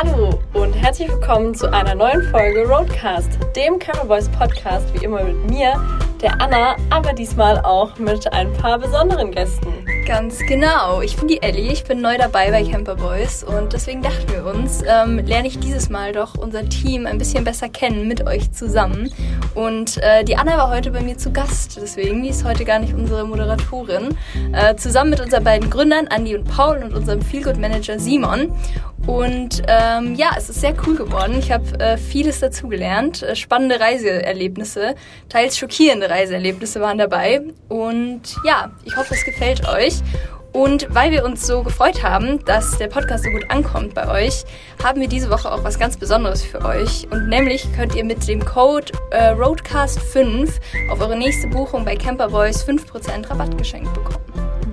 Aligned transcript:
Hallo 0.00 0.38
und 0.52 0.74
herzlich 0.74 1.08
willkommen 1.08 1.56
zu 1.56 1.72
einer 1.72 1.92
neuen 1.92 2.22
Folge 2.30 2.68
Roadcast, 2.68 3.30
dem 3.56 3.80
Camera 3.80 4.04
Boys 4.04 4.28
Podcast, 4.28 4.94
wie 4.94 5.04
immer 5.04 5.24
mit 5.24 5.50
mir, 5.50 5.74
der 6.22 6.40
Anna, 6.40 6.76
aber 6.88 7.12
diesmal 7.12 7.58
auch 7.62 7.98
mit 7.98 8.32
ein 8.32 8.52
paar 8.52 8.78
besonderen 8.78 9.32
Gästen. 9.32 9.72
Ganz 10.06 10.38
genau. 10.38 11.02
Ich 11.02 11.16
bin 11.16 11.26
die 11.26 11.42
Ellie, 11.42 11.72
ich 11.72 11.82
bin 11.82 12.00
neu 12.00 12.16
dabei 12.16 12.50
bei 12.50 12.62
Camper 12.62 12.94
Boys 12.94 13.42
und 13.42 13.72
deswegen 13.72 14.00
dachten 14.00 14.32
wir 14.32 14.46
uns, 14.46 14.82
ähm, 14.86 15.18
lerne 15.18 15.48
ich 15.48 15.58
dieses 15.58 15.90
Mal 15.90 16.12
doch 16.12 16.36
unser 16.36 16.68
Team 16.68 17.04
ein 17.04 17.18
bisschen 17.18 17.42
besser 17.42 17.68
kennen 17.68 18.06
mit 18.06 18.24
euch 18.26 18.52
zusammen. 18.52 19.12
Und 19.54 19.98
äh, 19.98 20.22
die 20.24 20.36
Anna 20.36 20.56
war 20.56 20.70
heute 20.70 20.92
bei 20.92 21.00
mir 21.00 21.18
zu 21.18 21.32
Gast, 21.32 21.76
deswegen 21.76 22.22
die 22.22 22.28
ist 22.28 22.44
heute 22.44 22.64
gar 22.64 22.78
nicht 22.78 22.94
unsere 22.94 23.26
Moderatorin. 23.26 24.16
Äh, 24.52 24.76
zusammen 24.76 25.10
mit 25.10 25.20
unseren 25.20 25.42
beiden 25.42 25.68
Gründern, 25.68 26.06
Andy 26.06 26.36
und 26.36 26.44
Paul 26.44 26.84
und 26.84 26.94
unserem 26.94 27.20
Feelgood 27.20 27.58
Manager 27.58 27.98
Simon. 27.98 28.52
Und 29.06 29.62
ähm, 29.68 30.14
ja, 30.14 30.32
es 30.36 30.50
ist 30.50 30.60
sehr 30.60 30.74
cool 30.86 30.96
geworden. 30.96 31.36
Ich 31.38 31.50
habe 31.50 31.64
äh, 31.80 31.96
vieles 31.96 32.40
dazugelernt. 32.40 33.22
Äh, 33.22 33.36
spannende 33.36 33.80
Reiseerlebnisse, 33.80 34.94
teils 35.28 35.56
schockierende 35.56 36.10
Reiseerlebnisse 36.10 36.80
waren 36.80 36.98
dabei. 36.98 37.40
Und 37.68 38.22
ja, 38.44 38.70
ich 38.84 38.96
hoffe, 38.96 39.14
es 39.14 39.24
gefällt 39.24 39.66
euch. 39.68 40.02
Und 40.52 40.92
weil 40.94 41.10
wir 41.10 41.24
uns 41.24 41.46
so 41.46 41.62
gefreut 41.62 42.02
haben, 42.02 42.44
dass 42.44 42.78
der 42.78 42.88
Podcast 42.88 43.24
so 43.24 43.30
gut 43.30 43.50
ankommt 43.50 43.94
bei 43.94 44.08
euch, 44.08 44.44
haben 44.82 45.00
wir 45.00 45.08
diese 45.08 45.30
Woche 45.30 45.52
auch 45.52 45.62
was 45.62 45.78
ganz 45.78 45.96
Besonderes 45.96 46.42
für 46.42 46.64
euch. 46.64 47.06
Und 47.10 47.28
nämlich 47.28 47.66
könnt 47.76 47.94
ihr 47.94 48.04
mit 48.04 48.26
dem 48.26 48.44
Code 48.44 48.92
äh, 49.10 49.32
Roadcast5 49.32 50.50
auf 50.90 51.00
eure 51.00 51.16
nächste 51.16 51.48
Buchung 51.48 51.84
bei 51.84 51.96
Camperboys 51.96 52.66
5% 52.66 53.30
Rabatt 53.30 53.56
geschenkt 53.58 53.92
bekommen. 53.92 54.24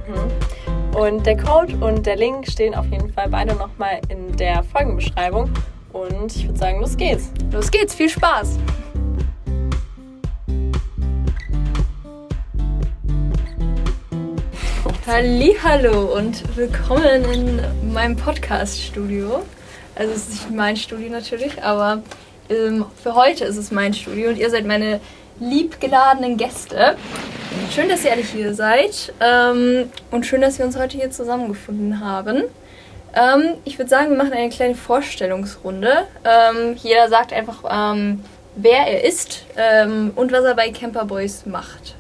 Mhm. 0.08 0.55
Und 0.96 1.26
der 1.26 1.36
Code 1.36 1.76
und 1.82 2.06
der 2.06 2.16
Link 2.16 2.50
stehen 2.50 2.74
auf 2.74 2.86
jeden 2.90 3.12
Fall 3.12 3.28
beide 3.28 3.54
nochmal 3.54 4.00
in 4.08 4.34
der 4.38 4.64
Folgenbeschreibung. 4.64 5.50
Und 5.92 6.34
ich 6.34 6.48
würde 6.48 6.58
sagen, 6.58 6.80
los 6.80 6.96
geht's. 6.96 7.32
Los 7.52 7.70
geht's, 7.70 7.94
viel 7.94 8.08
Spaß! 8.08 8.58
Hallo 15.06 16.16
und 16.16 16.56
willkommen 16.56 17.26
in 17.26 17.92
meinem 17.92 18.16
Podcast-Studio. 18.16 19.44
Also 19.96 20.14
es 20.14 20.30
ist 20.30 20.30
nicht 20.30 20.52
mein 20.52 20.78
Studio 20.78 21.10
natürlich, 21.10 21.62
aber 21.62 22.04
ähm, 22.50 22.86
für 23.04 23.16
heute 23.16 23.44
ist 23.44 23.58
es 23.58 23.70
mein 23.70 23.94
Studio 23.94 24.30
und 24.30 24.38
ihr 24.38 24.50
seid 24.50 24.66
meine 24.66 25.02
liebgeladenen 25.40 26.38
Gäste. 26.38 26.96
Schön, 27.72 27.90
dass 27.90 28.04
ihr 28.06 28.12
alle 28.12 28.22
hier 28.22 28.54
seid 28.54 29.14
ähm, 29.20 29.90
und 30.12 30.26
schön, 30.26 30.42
dass 30.42 30.58
wir 30.60 30.66
uns 30.66 30.78
heute 30.78 30.98
hier 30.98 31.12
zusammengefunden 31.12 32.00
haben. 32.00 32.44
Ähm, 33.16 33.56
ich 33.64 33.78
würde 33.78 33.90
sagen, 33.90 34.10
wir 34.10 34.18
machen 34.18 34.34
eine 34.34 34.50
kleine 34.50 34.76
Vorstellungsrunde. 34.76 36.08
Ähm, 36.24 36.76
jeder 36.76 37.10
sagt 37.10 37.34
einfach, 37.34 37.64
ähm, 37.70 38.24
wer 38.56 38.88
er 38.88 39.04
ist 39.04 39.46
ähm, 39.58 40.12
und 40.16 40.32
was 40.32 40.44
er 40.44 40.56
bei 40.56 40.70
Camper 40.70 41.06
Boys 41.06 41.46
macht. 41.46 41.96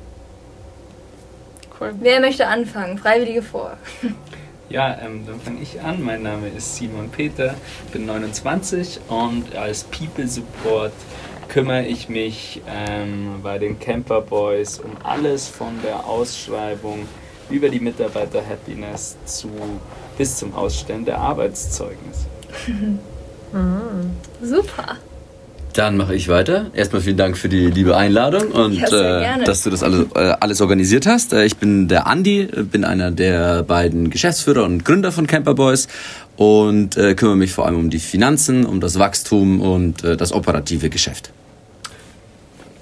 Cool. 1.79 1.93
Wer 1.99 2.19
möchte 2.19 2.47
anfangen? 2.47 2.97
Freiwillige 2.97 3.41
vor. 3.41 3.77
Ja, 4.67 4.97
ähm, 4.99 5.25
dann 5.27 5.39
fange 5.39 5.61
ich 5.61 5.79
an. 5.79 6.01
Mein 6.01 6.23
Name 6.23 6.47
ist 6.49 6.75
Simon 6.75 7.09
Peter, 7.11 7.53
bin 7.91 8.07
29 8.07 8.99
und 9.09 9.55
als 9.55 9.83
People 9.83 10.27
Support 10.27 10.91
kümmere 11.47 11.85
ich 11.85 12.09
mich 12.09 12.61
ähm, 12.67 13.39
bei 13.43 13.57
den 13.57 13.79
Camper 13.79 14.21
Boys 14.21 14.79
um 14.79 14.91
alles 15.03 15.47
von 15.47 15.81
der 15.83 16.05
Ausschreibung 16.05 17.07
über 17.49 17.69
die 17.69 17.79
Mitarbeiter 17.79 18.41
Happiness 18.45 19.17
zu 19.25 19.49
bis 20.17 20.37
zum 20.37 20.53
Ausstellen 20.55 21.05
der 21.05 21.19
Arbeitszeugnis. 21.19 22.25
mhm. 22.67 24.11
Super. 24.41 24.97
Dann 25.75 25.97
mache 25.97 26.15
ich 26.15 26.29
weiter. 26.29 26.67
Erstmal 26.73 27.01
vielen 27.01 27.17
Dank 27.17 27.37
für 27.37 27.49
die 27.49 27.67
liebe 27.67 27.97
Einladung 27.97 28.47
und 28.51 28.75
ja, 28.75 29.35
äh, 29.35 29.43
dass 29.43 29.63
du 29.63 29.69
das 29.69 29.83
alles, 29.83 30.05
äh, 30.15 30.33
alles 30.39 30.61
organisiert 30.61 31.05
hast. 31.05 31.33
Äh, 31.33 31.43
ich 31.43 31.57
bin 31.57 31.89
der 31.89 32.07
Andi, 32.07 32.45
bin 32.45 32.85
einer 32.85 33.11
der 33.11 33.61
beiden 33.63 34.09
Geschäftsführer 34.09 34.63
und 34.63 34.85
Gründer 34.85 35.11
von 35.11 35.27
Camper 35.27 35.53
Boys 35.53 35.89
und 36.37 36.95
äh, 36.95 37.13
kümmere 37.13 37.35
mich 37.35 37.51
vor 37.51 37.65
allem 37.65 37.77
um 37.77 37.89
die 37.89 37.99
Finanzen, 37.99 38.65
um 38.65 38.79
das 38.79 38.99
Wachstum 38.99 39.59
und 39.59 40.01
äh, 40.05 40.15
das 40.15 40.31
operative 40.31 40.89
Geschäft. 40.89 41.31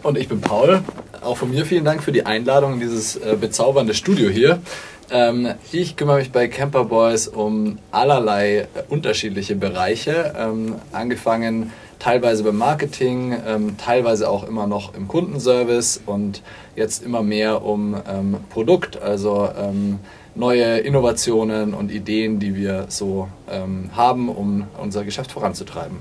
Und 0.03 0.15
ich 0.15 0.27
bin 0.27 0.39
Paul. 0.39 0.81
Auch 1.21 1.37
von 1.37 1.49
mir 1.49 1.65
vielen 1.65 1.85
Dank 1.85 2.03
für 2.03 2.11
die 2.11 2.27
Einladung 2.27 2.73
in 2.73 2.79
dieses 2.79 3.15
äh, 3.15 3.35
bezaubernde 3.41 3.95
Studio 3.95 4.29
hier. 4.29 4.59
Ähm, 5.09 5.47
ich 5.71 5.95
kümmere 5.95 6.17
mich 6.17 6.31
bei 6.31 6.47
Camper 6.47 6.85
Boys 6.85 7.27
um 7.27 7.79
allerlei 7.89 8.59
äh, 8.59 8.67
unterschiedliche 8.89 9.55
Bereiche, 9.55 10.35
ähm, 10.37 10.75
angefangen 10.91 11.71
teilweise 12.03 12.43
beim 12.43 12.57
Marketing, 12.57 13.33
ähm, 13.47 13.77
teilweise 13.77 14.29
auch 14.29 14.43
immer 14.43 14.67
noch 14.67 14.93
im 14.93 15.07
Kundenservice 15.07 16.01
und 16.05 16.41
jetzt 16.75 17.01
immer 17.01 17.23
mehr 17.23 17.63
um 17.63 17.95
ähm, 18.07 18.37
Produkt, 18.49 19.01
also 19.01 19.49
ähm, 19.57 19.99
neue 20.35 20.79
Innovationen 20.79 21.73
und 21.73 21.91
Ideen, 21.91 22.39
die 22.39 22.55
wir 22.55 22.87
so 22.89 23.29
ähm, 23.49 23.89
haben, 23.95 24.27
um 24.27 24.67
unser 24.77 25.05
Geschäft 25.05 25.31
voranzutreiben. 25.31 25.97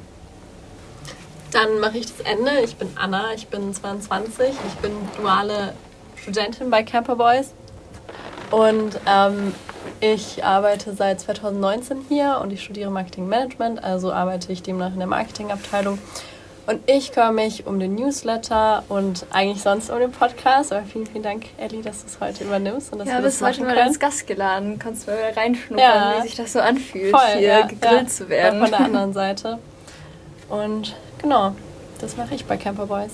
Dann 1.53 1.79
mache 1.79 1.99
ich 1.99 2.07
das 2.07 2.27
Ende. 2.27 2.51
Ich 2.65 2.75
bin 2.75 2.89
Anna, 2.97 3.35
ich 3.37 3.47
bin 3.47 3.73
22, 3.73 4.49
ich 4.49 4.75
bin 4.81 4.91
duale 5.17 5.75
Studentin 6.17 6.69
bei 6.69 6.83
Camper 6.83 7.15
Boys 7.15 7.53
und 8.51 8.99
ähm, 9.07 9.55
ich 10.01 10.45
arbeite 10.45 10.95
seit 10.95 11.21
2019 11.21 12.07
hier 12.09 12.41
und 12.43 12.53
ich 12.53 12.63
studiere 12.63 12.91
Marketing 12.91 13.29
Management, 13.29 13.83
also 13.83 14.13
arbeite 14.13 14.53
ich 14.53 14.63
demnach 14.63 14.93
in 14.93 14.99
der 14.99 15.07
Marketingabteilung. 15.07 15.99
Und 16.65 16.81
ich 16.89 17.11
kümmere 17.11 17.33
mich 17.33 17.67
um 17.67 17.81
den 17.81 17.97
Newsletter 17.97 18.85
und 18.89 19.27
eigentlich 19.31 19.63
sonst 19.63 19.91
um 19.91 19.99
den 19.99 20.13
Podcast. 20.13 20.73
Aber 20.73 20.85
vielen, 20.85 21.07
vielen 21.07 21.25
Dank, 21.25 21.47
Ellie, 21.59 21.83
dass 21.83 22.03
du 22.03 22.07
es 22.07 22.21
heute 22.21 22.45
übernimmst. 22.45 22.93
Und 22.93 23.01
dass 23.01 23.09
ja, 23.09 23.15
wir 23.15 23.23
bist 23.23 23.43
heute 23.43 23.65
mal 23.65 23.77
als 23.77 23.99
Gast 23.99 24.29
geladen. 24.29 24.79
Kannst 24.79 25.09
mal 25.09 25.17
reinschnuppern, 25.37 25.85
ja. 25.85 26.15
wie 26.19 26.23
sich 26.23 26.37
das 26.37 26.53
so 26.53 26.61
anfühlt, 26.61 27.11
Voll, 27.11 27.39
hier 27.39 27.49
ja, 27.49 27.67
gegrillt 27.67 28.03
ja. 28.03 28.07
zu 28.07 28.29
werden. 28.29 28.61
Von 28.61 28.71
der 28.71 28.81
anderen 28.81 29.13
Seite. 29.13 29.59
Und 30.49 30.95
genau, 31.21 31.53
das 32.01 32.17
mache 32.17 32.35
ich 32.35 32.45
bei 32.45 32.57
Camper 32.57 32.87
Boys. 32.87 33.13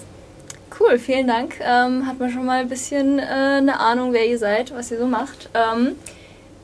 Cool, 0.79 0.99
vielen 0.99 1.27
Dank. 1.27 1.59
Ähm, 1.61 2.07
hat 2.07 2.19
man 2.21 2.31
schon 2.31 2.45
mal 2.45 2.61
ein 2.61 2.69
bisschen 2.69 3.19
äh, 3.19 3.23
eine 3.23 3.81
Ahnung, 3.81 4.13
wer 4.13 4.27
ihr 4.27 4.39
seid, 4.39 4.75
was 4.75 4.91
ihr 4.91 4.99
so 4.99 5.07
macht. 5.07 5.49
Ähm, 5.55 5.97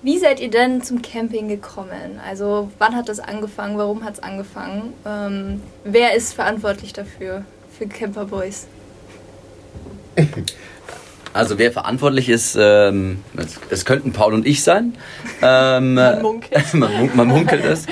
wie 0.04 0.19
seid 0.19 0.38
ihr 0.38 0.50
denn 0.50 0.82
zum 0.82 1.00
Camping 1.00 1.48
gekommen? 1.48 2.20
Also 2.28 2.70
wann 2.78 2.94
hat 2.94 3.09
das 3.09 3.20
angefangen? 3.20 3.78
Warum 3.78 4.04
hat 4.04 4.15
es 4.15 4.22
angefangen? 4.22 4.92
Ähm, 5.06 5.62
wer 5.82 6.15
ist 6.15 6.34
verantwortlich 6.34 6.92
dafür, 6.92 7.44
für 7.76 7.87
Camper 7.87 8.26
Boys? 8.26 8.66
Also 11.32 11.59
wer 11.59 11.72
verantwortlich 11.72 12.28
ist, 12.28 12.56
ähm, 12.56 13.19
es, 13.69 13.84
könnten 13.84 14.12
Paul 14.12 14.34
und 14.34 14.47
ich 14.47 14.62
sein. 14.62 14.94
Ähm, 15.42 15.94
man 15.94 16.22
munkelt. 16.22 16.75
man, 16.75 17.10
man, 17.16 17.26
munkelt 17.26 17.65
es. 17.65 17.86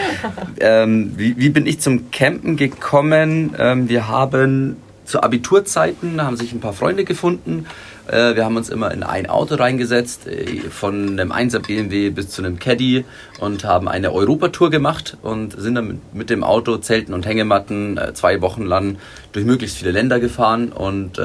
Ähm, 0.61 1.15
wie, 1.17 1.37
wie, 1.37 1.49
bin 1.51 1.67
ich 1.67 1.81
zum 1.81 2.13
Campen 2.13 2.57
gekommen? 2.57 3.57
Ähm, 3.59 3.89
wir 3.89 4.07
haben 4.07 4.77
zu 5.05 5.25
Abiturzeiten 5.25 6.23
haben 6.23 6.37
sich 6.37 6.53
ein 6.53 6.61
paar 6.61 6.73
Freunde 6.73 7.05
gefunden 7.05 7.67
äh, 8.13 8.37
wir 8.37 8.45
haben 8.45 8.57
uns 8.57 8.69
immer 8.69 8.93
in 8.93 9.03
ein 9.03 9.29
Auto 9.29 9.55
reingesetzt, 9.55 10.27
äh, 10.27 10.61
von 10.71 11.19
einem 11.19 11.33
1er 11.33 11.61
BMW 11.61 12.11
bis 12.11 12.29
zu 12.29 12.43
einem 12.43 12.59
Caddy 12.59 13.05
und 13.41 13.65
haben 13.65 13.89
eine 13.89 14.13
Europatour 14.13 14.71
gemacht 14.71 15.17
und 15.23 15.59
sind 15.59 15.75
dann 15.75 16.01
mit 16.13 16.31
dem 16.31 16.45
Auto, 16.45 16.77
Zelten 16.77 17.15
und 17.15 17.27
Hängematten 17.27 17.97
äh, 17.97 18.13
zwei 18.15 18.41
Wochen 18.43 18.65
lang 18.65 18.99
durch 19.33 19.47
möglichst 19.47 19.79
viele 19.79 19.93
Länder 19.93 20.21
gefahren 20.21 20.73
und 20.73 21.19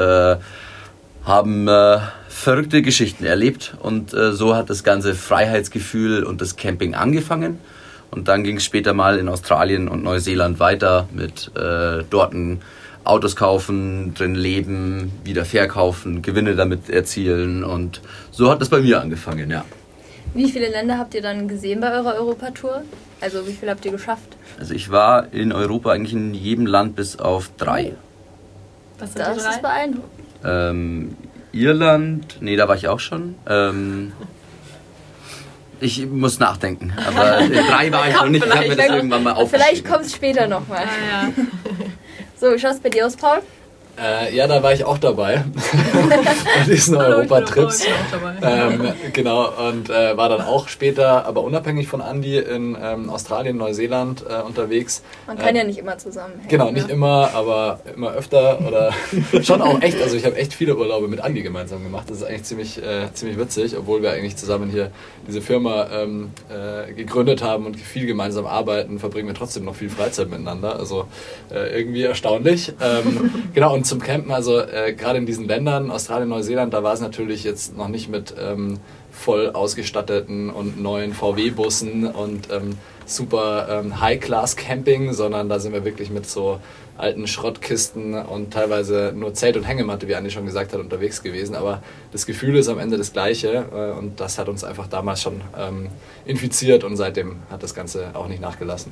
haben 1.26 1.68
verrückte 2.30 2.82
Geschichten 2.82 3.26
erlebt. 3.26 3.76
Und 3.82 4.12
so 4.12 4.56
hat 4.56 4.70
das 4.70 4.86
ganze 4.86 5.14
Freiheitsgefühl 5.14 6.24
und 6.24 6.40
das 6.40 6.56
Camping 6.56 6.96
angefangen. 6.96 7.60
Und 8.12 8.30
dann 8.30 8.46
ging 8.46 8.58
es 8.58 8.64
später 8.64 8.94
mal 8.94 9.20
in 9.20 9.28
Australien 9.28 9.90
und 9.90 10.04
Neuseeland 10.04 10.60
weiter 10.60 11.10
mit 11.12 11.52
äh, 11.58 12.04
dorten 12.10 12.62
Autos 13.08 13.36
kaufen, 13.36 14.14
drin 14.14 14.36
leben, 14.36 15.12
wieder 15.24 15.46
verkaufen, 15.46 16.22
Gewinne 16.22 16.56
damit 16.56 16.90
erzielen 16.90 17.64
und 17.64 18.02
so 18.32 18.50
hat 18.50 18.62
das 18.62 18.70
bei 18.70 18.82
mir 18.82 19.02
angefangen, 19.02 19.50
ja. 19.50 19.66
Wie 20.34 20.52
viele 20.52 20.70
Länder 20.70 20.98
habt 20.98 21.14
ihr 21.16 21.22
dann 21.22 21.48
gesehen 21.48 21.80
bei 21.80 21.92
eurer 21.92 22.16
Europatour? 22.16 22.84
Also 23.22 23.48
wie 23.48 23.54
viel 23.54 23.70
habt 23.70 23.84
ihr 23.86 23.92
geschafft? 23.92 24.38
Also 24.60 24.74
ich 24.74 24.92
war 24.92 25.34
in 25.34 25.52
Europa 25.52 25.92
eigentlich 25.92 26.14
in 26.14 26.34
jedem 26.34 26.66
Land 26.66 26.96
bis 26.96 27.18
auf 27.18 27.50
drei. 27.58 27.94
Was 29.00 29.14
sind 29.14 29.26
das 29.26 29.38
drei? 29.38 29.50
ist 29.50 29.62
beeindruckend. 29.62 30.12
Ähm, 30.44 31.16
Irland, 31.52 32.38
nee, 32.42 32.56
da 32.56 32.68
war 32.68 32.76
ich 32.76 32.88
auch 32.88 33.00
schon. 33.00 33.36
Ähm, 33.48 34.12
ich 35.80 36.06
muss 36.08 36.40
nachdenken, 36.40 36.94
aber 37.06 37.48
drei 37.70 37.92
war 37.92 38.08
ich 38.08 38.16
noch 38.16 38.30
nicht. 38.30 38.46
Ich 38.46 38.56
habe 38.56 38.68
mir 38.68 38.76
das 38.76 38.90
irgendwann 38.90 39.24
mal 39.24 39.34
aufgeschrieben. 39.34 39.66
Vielleicht 39.66 39.86
kommt 39.86 40.06
es 40.06 40.14
später 40.14 40.48
nochmal. 40.48 40.84
Ah, 40.84 41.26
ja. 41.26 41.34
So, 42.40 42.54
wie 42.54 42.60
schaut 42.60 42.74
es 42.74 42.80
bei 42.80 42.90
dir 42.90 43.08
aus, 43.08 43.16
Paul? 43.16 43.40
Äh, 44.00 44.36
ja, 44.36 44.48
da 44.48 44.62
war 44.62 44.74
ich 44.74 44.84
auch 44.84 45.00
dabei. 45.00 45.44
Bei 46.10 46.72
diesen 46.72 46.98
Europatrips. 46.98 47.84
Ähm, 48.44 48.94
genau, 49.12 49.50
und 49.70 49.90
äh, 49.90 50.16
war 50.16 50.30
dann 50.30 50.42
auch 50.42 50.68
später, 50.68 51.26
aber 51.26 51.42
unabhängig 51.42 51.88
von 51.88 52.02
Andy, 52.02 52.38
in 52.38 52.78
ähm, 52.80 53.10
Australien, 53.10 53.58
Neuseeland 53.58 54.24
äh, 54.28 54.42
unterwegs. 54.42 55.02
Man 55.26 55.38
kann 55.38 55.56
ja 55.56 55.64
nicht 55.64 55.80
immer 55.80 55.98
zusammen. 55.98 56.34
Genau, 56.48 56.70
nicht 56.70 56.88
ne? 56.88 56.94
immer, 56.94 57.32
aber 57.34 57.80
immer 57.96 58.14
öfter 58.14 58.60
oder 58.66 58.92
schon 59.42 59.62
auch 59.62 59.82
echt. 59.82 60.00
Also 60.02 60.16
ich 60.16 60.26
habe 60.26 60.36
echt 60.36 60.54
viele 60.54 60.78
Urlaube 60.78 61.08
mit 61.08 61.20
Andy 61.20 61.42
gemeinsam 61.42 61.84
gemacht. 61.84 62.08
Das 62.10 62.18
ist 62.18 62.24
eigentlich 62.24 62.44
ziemlich, 62.44 62.78
äh, 62.84 63.12
ziemlich 63.14 63.40
witzig, 63.40 63.76
obwohl 63.78 64.04
wir 64.04 64.12
eigentlich 64.12 64.36
zusammen 64.36 64.70
hier 64.70 64.92
diese 65.28 65.42
Firma 65.42 65.88
ähm, 65.92 66.30
äh, 66.50 66.94
gegründet 66.94 67.42
haben 67.42 67.66
und 67.66 67.78
viel 67.78 68.06
gemeinsam 68.06 68.46
arbeiten, 68.46 69.00
verbringen 69.00 69.28
wir 69.28 69.36
trotzdem 69.36 69.66
noch 69.66 69.76
viel 69.76 69.90
Freizeit 69.90 70.30
miteinander. 70.30 70.78
Also 70.78 71.08
äh, 71.52 71.80
irgendwie 71.80 72.04
erstaunlich. 72.04 72.74
Ähm, 72.80 73.32
genau, 73.56 73.74
und 73.74 73.87
zum 73.88 74.00
Campen, 74.00 74.32
also 74.32 74.60
äh, 74.60 74.94
gerade 74.94 75.18
in 75.18 75.26
diesen 75.26 75.48
Ländern, 75.48 75.90
Australien, 75.92 76.30
Neuseeland, 76.30 76.74
da 76.74 76.84
war 76.84 76.94
es 76.94 77.02
natürlich 77.02 77.44
jetzt 77.44 77.78
noch 77.78 77.88
nicht 77.88 78.10
mit 78.10 78.34
ähm, 78.40 78.80
voll 79.12 79.50
ausgestatteten 79.50 80.50
und 80.50 80.82
neuen 80.82 81.14
VW-Bussen 81.14 82.06
und 82.06 82.52
ähm, 82.52 82.78
super 83.06 83.68
ähm, 83.70 84.00
High-Class-Camping, 84.00 85.14
sondern 85.14 85.50
da 85.50 85.60
sind 85.60 85.74
wir 85.74 85.86
wirklich 85.86 86.10
mit 86.10 86.28
so 86.28 86.60
alten 86.98 87.28
Schrottkisten 87.28 88.14
und 88.14 88.52
teilweise 88.52 89.14
nur 89.16 89.34
Zelt 89.34 89.56
und 89.56 89.64
Hängematte, 89.64 90.08
wie 90.08 90.16
Andi 90.16 90.32
schon 90.32 90.46
gesagt 90.46 90.74
hat, 90.74 90.80
unterwegs 90.80 91.22
gewesen. 91.22 91.56
Aber 91.56 91.82
das 92.12 92.26
Gefühl 92.26 92.56
ist 92.56 92.70
am 92.70 92.80
Ende 92.80 92.98
das 92.98 93.14
gleiche 93.14 93.66
äh, 93.72 93.98
und 93.98 94.20
das 94.20 94.38
hat 94.38 94.50
uns 94.50 94.64
einfach 94.64 94.88
damals 94.88 95.22
schon 95.22 95.42
ähm, 95.58 95.90
infiziert 96.26 96.84
und 96.84 96.98
seitdem 96.98 97.38
hat 97.50 97.64
das 97.64 97.74
Ganze 97.74 98.12
auch 98.14 98.28
nicht 98.28 98.42
nachgelassen. 98.42 98.92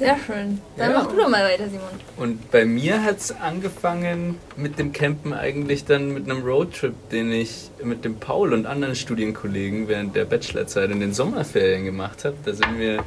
Sehr 0.00 0.16
schön. 0.26 0.62
Dann 0.78 0.92
ja. 0.92 0.98
mach 0.98 1.08
du 1.08 1.16
doch 1.16 1.28
mal 1.28 1.44
weiter, 1.44 1.68
Simon. 1.68 1.90
Und 2.16 2.50
bei 2.50 2.64
mir 2.64 3.04
hat 3.04 3.18
es 3.18 3.32
angefangen 3.32 4.38
mit 4.56 4.78
dem 4.78 4.94
Campen 4.94 5.34
eigentlich 5.34 5.84
dann 5.84 6.14
mit 6.14 6.24
einem 6.24 6.42
Roadtrip, 6.42 6.94
den 7.10 7.30
ich 7.30 7.70
mit 7.84 8.06
dem 8.06 8.14
Paul 8.16 8.54
und 8.54 8.64
anderen 8.64 8.94
Studienkollegen 8.94 9.88
während 9.88 10.16
der 10.16 10.24
Bachelorzeit 10.24 10.90
in 10.90 11.00
den 11.00 11.12
Sommerferien 11.12 11.84
gemacht 11.84 12.24
habe. 12.24 12.34
Da 12.46 12.54
sind 12.54 12.78
wir 12.78 13.04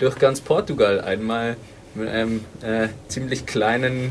durch 0.00 0.18
ganz 0.18 0.40
Portugal 0.40 1.00
einmal 1.00 1.56
mit 1.94 2.08
einem 2.08 2.44
äh, 2.60 2.88
ziemlich 3.06 3.46
kleinen 3.46 4.10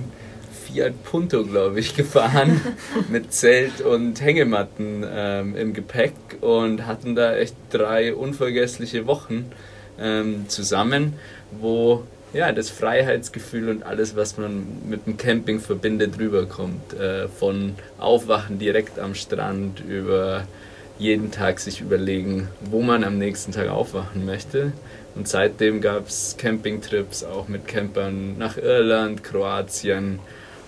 Fiat 0.64 1.04
Punto, 1.04 1.44
glaube 1.44 1.82
ich, 1.82 1.96
gefahren 1.98 2.62
mit 3.10 3.34
Zelt 3.34 3.82
und 3.82 4.22
Hängematten 4.22 5.06
ähm, 5.06 5.58
im 5.58 5.74
Gepäck 5.74 6.14
und 6.40 6.88
hatten 6.88 7.14
da 7.14 7.36
echt 7.36 7.58
drei 7.72 8.16
unvergessliche 8.16 9.06
Wochen 9.06 9.52
ähm, 10.00 10.46
zusammen 10.48 11.14
wo 11.60 12.04
ja, 12.36 12.52
das 12.52 12.69
Freiheitsgefühl 12.69 13.69
und 13.69 13.84
alles, 13.84 14.16
was 14.18 14.38
man 14.38 14.68
mit 14.90 15.06
dem 15.06 15.16
Camping 15.16 15.62
verbindet, 15.62 16.19
rüberkommt. 16.19 16.94
Äh, 16.94 17.30
von 17.30 17.75
Aufwachen 17.98 18.60
direkt 18.60 19.00
am 19.00 19.16
Strand 19.16 19.80
über 19.80 20.44
jeden 20.98 21.31
Tag 21.31 21.60
sich 21.60 21.80
überlegen, 21.80 22.50
wo 22.69 22.81
man 22.81 23.04
am 23.04 23.18
nächsten 23.18 23.54
Tag 23.54 23.69
aufwachen 23.69 24.25
möchte. 24.25 24.74
Und 25.16 25.30
seitdem 25.30 25.80
gab 25.80 26.10
es 26.10 26.36
Campingtrips 26.38 27.24
auch 27.24 27.48
mit 27.48 27.68
Campern 27.68 28.38
nach 28.38 28.58
Irland, 28.58 29.24
Kroatien 29.24 30.19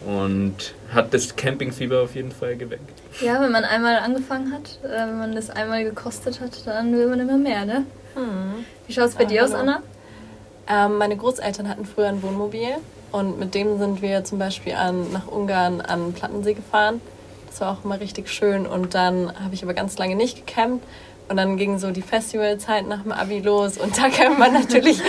und 0.05 0.73
hat 0.93 1.13
das 1.13 1.35
Campingfieber 1.35 2.01
auf 2.01 2.15
jeden 2.15 2.31
Fall 2.31 2.55
geweckt. 2.55 3.01
Ja, 3.19 3.41
wenn 3.41 3.51
man 3.51 3.65
einmal 3.65 3.97
angefangen 3.97 4.53
hat, 4.53 4.79
äh, 4.83 5.07
wenn 5.07 5.17
man 5.17 5.35
das 5.35 5.49
einmal 5.49 5.83
gekostet 5.83 6.39
hat, 6.39 6.65
dann 6.65 6.95
will 6.95 7.07
man 7.07 7.19
immer 7.19 7.37
mehr, 7.37 7.65
ne? 7.65 7.85
Hm. 8.15 8.65
Wie 8.85 8.93
schaut 8.93 9.09
es 9.09 9.15
bei 9.15 9.25
ah, 9.25 9.27
dir 9.27 9.43
aus, 9.43 9.53
Anna? 9.53 9.81
Ähm, 10.69 10.97
meine 10.97 11.15
Großeltern 11.15 11.69
hatten 11.69 11.85
früher 11.85 12.07
ein 12.07 12.21
Wohnmobil 12.21 12.75
und 13.11 13.39
mit 13.39 13.55
dem 13.55 13.77
sind 13.77 14.01
wir 14.01 14.23
zum 14.23 14.39
Beispiel 14.39 14.73
an, 14.73 15.11
nach 15.11 15.27
Ungarn 15.27 15.81
an 15.81 16.13
Plattensee 16.13 16.53
gefahren. 16.53 17.01
Das 17.47 17.61
war 17.61 17.71
auch 17.71 17.85
immer 17.85 17.99
richtig 17.99 18.29
schön 18.29 18.67
und 18.67 18.93
dann 18.93 19.31
habe 19.43 19.53
ich 19.53 19.63
aber 19.63 19.73
ganz 19.73 19.97
lange 19.97 20.15
nicht 20.15 20.45
gecampt 20.45 20.85
und 21.29 21.37
dann 21.37 21.57
ging 21.57 21.79
so 21.79 21.91
die 21.91 22.01
Festivalzeit 22.01 22.87
nach 22.87 23.03
dem 23.03 23.11
Abi 23.11 23.39
los 23.39 23.77
und 23.77 23.97
da 23.97 24.09
campt 24.09 24.39
man 24.39 24.53
natürlich 24.61 25.01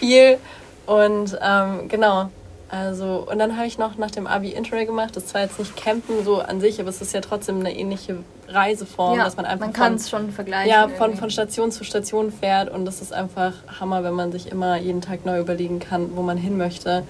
viel 0.00 0.38
und 0.86 1.38
ähm, 1.42 1.88
genau, 1.88 2.30
also, 2.72 3.26
und 3.30 3.38
dann 3.38 3.58
habe 3.58 3.66
ich 3.66 3.76
noch 3.76 3.98
nach 3.98 4.10
dem 4.10 4.26
Abi 4.26 4.48
Interrail 4.48 4.86
gemacht. 4.86 5.14
Das 5.14 5.34
war 5.34 5.42
jetzt 5.42 5.58
nicht 5.58 5.76
Campen 5.76 6.24
so 6.24 6.40
an 6.40 6.58
sich, 6.58 6.80
aber 6.80 6.88
es 6.88 7.02
ist 7.02 7.12
ja 7.12 7.20
trotzdem 7.20 7.60
eine 7.60 7.76
ähnliche 7.76 8.16
Reiseform, 8.48 9.18
ja, 9.18 9.24
dass 9.24 9.36
man 9.36 9.44
einfach. 9.44 9.66
Man 9.66 9.74
kann 9.74 9.96
es 9.96 10.08
schon 10.08 10.32
vergleichen. 10.32 10.70
Ja, 10.70 10.88
von, 10.88 11.14
von 11.14 11.28
Station 11.28 11.70
zu 11.70 11.84
Station 11.84 12.32
fährt 12.32 12.70
und 12.70 12.86
das 12.86 13.02
ist 13.02 13.12
einfach 13.12 13.52
Hammer, 13.78 14.04
wenn 14.04 14.14
man 14.14 14.32
sich 14.32 14.50
immer 14.50 14.78
jeden 14.78 15.02
Tag 15.02 15.26
neu 15.26 15.38
überlegen 15.38 15.80
kann, 15.80 16.16
wo 16.16 16.22
man 16.22 16.38
hin 16.38 16.56
möchte. 16.56 17.02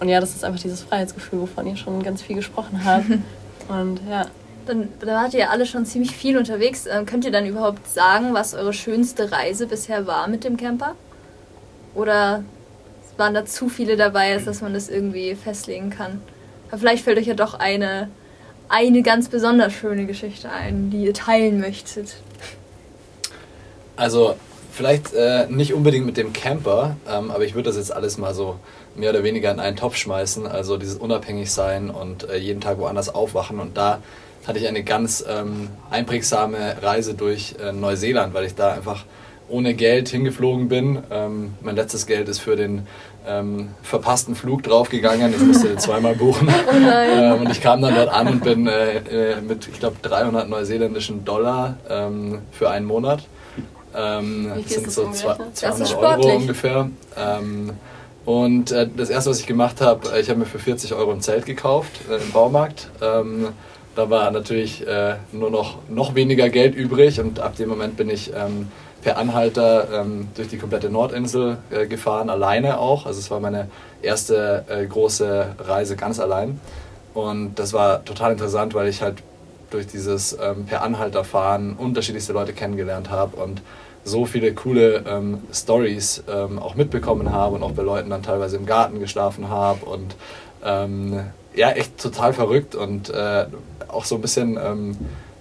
Und 0.00 0.08
ja, 0.08 0.18
das 0.18 0.34
ist 0.34 0.46
einfach 0.46 0.62
dieses 0.62 0.80
Freiheitsgefühl, 0.80 1.42
wovon 1.42 1.66
ihr 1.66 1.76
schon 1.76 2.02
ganz 2.02 2.22
viel 2.22 2.36
gesprochen 2.36 2.82
habt. 2.82 3.04
und 3.68 4.00
ja. 4.08 4.24
Dann, 4.64 4.88
da 5.00 5.08
wart 5.08 5.34
ihr 5.34 5.40
ja 5.40 5.48
alle 5.50 5.66
schon 5.66 5.84
ziemlich 5.84 6.12
viel 6.12 6.38
unterwegs. 6.38 6.86
Ähm, 6.86 7.04
könnt 7.04 7.26
ihr 7.26 7.32
dann 7.32 7.44
überhaupt 7.44 7.86
sagen, 7.86 8.32
was 8.32 8.54
eure 8.54 8.72
schönste 8.72 9.30
Reise 9.30 9.66
bisher 9.66 10.06
war 10.06 10.26
mit 10.26 10.42
dem 10.44 10.56
Camper? 10.56 10.94
Oder 11.94 12.44
waren 13.16 13.34
da 13.34 13.44
zu 13.44 13.68
viele 13.68 13.96
dabei, 13.96 14.32
als 14.32 14.44
dass 14.44 14.60
man 14.60 14.74
das 14.74 14.88
irgendwie 14.88 15.34
festlegen 15.34 15.90
kann. 15.90 16.20
Aber 16.68 16.78
vielleicht 16.78 17.04
fällt 17.04 17.18
euch 17.18 17.26
ja 17.26 17.34
doch 17.34 17.54
eine, 17.54 18.08
eine 18.68 19.02
ganz 19.02 19.28
besonders 19.28 19.72
schöne 19.72 20.06
Geschichte 20.06 20.50
ein, 20.50 20.90
die 20.90 21.04
ihr 21.04 21.14
teilen 21.14 21.60
möchtet. 21.60 22.16
Also 23.96 24.36
vielleicht 24.72 25.12
äh, 25.12 25.46
nicht 25.48 25.74
unbedingt 25.74 26.06
mit 26.06 26.16
dem 26.16 26.32
Camper, 26.32 26.96
ähm, 27.08 27.30
aber 27.30 27.44
ich 27.44 27.54
würde 27.54 27.68
das 27.68 27.76
jetzt 27.76 27.92
alles 27.92 28.16
mal 28.16 28.34
so 28.34 28.56
mehr 28.96 29.10
oder 29.10 29.22
weniger 29.22 29.50
in 29.50 29.60
einen 29.60 29.76
Topf 29.76 29.96
schmeißen. 29.96 30.46
Also 30.46 30.78
dieses 30.78 30.96
Unabhängigsein 30.96 31.90
und 31.90 32.28
äh, 32.28 32.38
jeden 32.38 32.60
Tag 32.60 32.78
woanders 32.78 33.14
aufwachen. 33.14 33.60
Und 33.60 33.76
da 33.76 34.00
hatte 34.46 34.58
ich 34.58 34.66
eine 34.66 34.82
ganz 34.82 35.24
ähm, 35.28 35.68
einprägsame 35.90 36.82
Reise 36.82 37.14
durch 37.14 37.54
äh, 37.62 37.72
Neuseeland, 37.72 38.34
weil 38.34 38.46
ich 38.46 38.54
da 38.54 38.72
einfach 38.72 39.04
ohne 39.48 39.74
Geld 39.74 40.08
hingeflogen 40.08 40.68
bin. 40.68 41.02
Ähm, 41.10 41.54
mein 41.60 41.76
letztes 41.76 42.06
Geld 42.06 42.28
ist 42.28 42.40
für 42.40 42.56
den 42.56 42.86
ähm, 43.26 43.68
verpassten 43.82 44.34
Flug 44.34 44.62
draufgegangen. 44.62 45.32
Ich 45.34 45.40
musste 45.40 45.76
zweimal 45.76 46.14
buchen. 46.14 46.48
Oh 46.72 46.74
ähm, 46.74 47.40
und 47.42 47.50
ich 47.50 47.60
kam 47.60 47.82
dann 47.82 47.94
dort 47.94 48.08
an 48.08 48.28
und 48.28 48.44
bin 48.44 48.66
äh, 48.66 48.96
äh 48.96 49.40
mit, 49.40 49.68
ich 49.68 49.78
glaube, 49.78 49.96
300 50.02 50.48
neuseeländischen 50.48 51.24
Dollar 51.24 51.76
ähm, 51.88 52.40
für 52.50 52.70
einen 52.70 52.86
Monat. 52.86 53.24
Ähm, 53.94 54.50
das 54.62 54.74
sind 54.74 54.90
so 54.90 55.10
200 55.10 55.96
Euro 55.96 56.36
ungefähr. 56.36 56.90
Ähm, 57.16 57.72
und 58.24 58.70
äh, 58.70 58.88
das 58.96 59.10
erste, 59.10 59.30
was 59.30 59.40
ich 59.40 59.46
gemacht 59.46 59.80
habe, 59.80 60.08
äh, 60.14 60.20
ich 60.20 60.30
habe 60.30 60.40
mir 60.40 60.46
für 60.46 60.58
40 60.58 60.94
Euro 60.94 61.12
ein 61.12 61.20
Zelt 61.20 61.46
gekauft 61.46 61.92
äh, 62.10 62.16
im 62.16 62.32
Baumarkt. 62.32 62.88
Da 63.94 64.08
war 64.08 64.30
natürlich 64.30 64.86
äh, 64.86 65.16
nur 65.32 65.50
noch, 65.50 65.78
noch 65.90 66.14
weniger 66.14 66.48
Geld 66.48 66.74
übrig 66.74 67.20
und 67.20 67.40
ab 67.40 67.56
dem 67.56 67.68
Moment 67.68 67.96
bin 67.96 68.08
ich 68.08 68.32
ähm, 68.34 68.68
per 69.02 69.18
Anhalter 69.18 69.88
ähm, 70.00 70.28
durch 70.34 70.48
die 70.48 70.58
komplette 70.58 70.88
Nordinsel 70.88 71.58
äh, 71.70 71.86
gefahren, 71.86 72.30
alleine 72.30 72.78
auch. 72.78 73.04
Also 73.04 73.18
es 73.18 73.30
war 73.30 73.40
meine 73.40 73.68
erste 74.00 74.64
äh, 74.68 74.86
große 74.86 75.56
Reise 75.58 75.96
ganz 75.96 76.20
allein. 76.20 76.60
Und 77.12 77.56
das 77.56 77.72
war 77.72 78.04
total 78.04 78.32
interessant, 78.32 78.74
weil 78.74 78.88
ich 78.88 79.02
halt 79.02 79.22
durch 79.70 79.86
dieses 79.86 80.36
ähm, 80.40 80.66
per 80.66 80.82
Anhalter 80.82 81.24
fahren 81.24 81.74
unterschiedlichste 81.76 82.32
Leute 82.32 82.52
kennengelernt 82.52 83.10
habe 83.10 83.36
und 83.36 83.62
so 84.04 84.24
viele 84.24 84.52
coole 84.54 85.04
ähm, 85.06 85.42
Stories 85.52 86.24
ähm, 86.28 86.58
auch 86.58 86.74
mitbekommen 86.74 87.32
habe 87.32 87.56
und 87.56 87.62
auch 87.62 87.72
bei 87.72 87.82
Leuten 87.82 88.10
dann 88.10 88.22
teilweise 88.22 88.56
im 88.56 88.66
Garten 88.66 89.00
geschlafen 89.00 89.48
habe 89.48 89.84
und 89.86 90.16
ähm, 90.64 91.20
ja, 91.54 91.70
echt 91.70 91.98
total 91.98 92.32
verrückt 92.32 92.74
und 92.74 93.10
äh, 93.10 93.46
auch 93.88 94.04
so 94.04 94.16
ein 94.16 94.20
bisschen 94.20 94.58
ähm, 94.62 94.96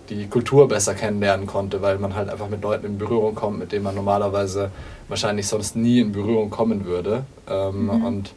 die 0.10 0.28
Kultur 0.28 0.68
besser 0.68 0.94
kennenlernen 0.94 1.48
konnte, 1.48 1.82
weil 1.82 1.98
man 1.98 2.16
halt 2.16 2.30
einfach 2.30 2.50
mit 2.50 2.62
Leuten 2.62 2.86
in 2.86 2.98
Berührung 2.98 3.36
kommt, 3.36 3.60
mit 3.60 3.72
denen 3.72 3.84
man 3.84 3.96
normalerweise 3.96 4.72
wahrscheinlich 5.08 5.48
sonst 5.48 5.76
nie 5.76 6.00
in 6.00 6.12
Berührung 6.12 6.50
kommen 6.50 6.86
würde. 6.86 7.24
Ähm, 7.50 7.86
mhm. 7.86 8.06
Und 8.06 8.34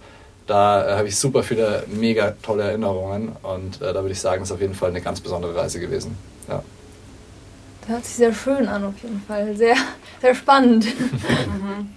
da 0.46 0.86
äh, 0.86 0.96
habe 0.96 1.08
ich 1.08 1.16
super 1.16 1.42
viele 1.42 1.84
mega 1.88 2.34
tolle 2.42 2.64
Erinnerungen 2.64 3.32
und 3.42 3.80
äh, 3.80 3.92
da 3.92 4.02
würde 4.02 4.12
ich 4.12 4.20
sagen, 4.20 4.42
ist 4.42 4.52
auf 4.52 4.60
jeden 4.60 4.74
Fall 4.74 4.90
eine 4.90 5.00
ganz 5.00 5.20
besondere 5.20 5.54
Reise 5.56 5.80
gewesen. 5.80 6.16
Ja. 6.48 6.62
Das 7.80 7.88
hört 7.90 8.04
sich 8.04 8.14
sehr 8.14 8.34
schön 8.34 8.68
an, 8.68 8.84
auf 8.84 8.94
jeden 9.02 9.22
Fall. 9.22 9.56
Sehr, 9.56 9.76
sehr 10.20 10.34
spannend. 10.34 10.86
mhm. 11.00 11.88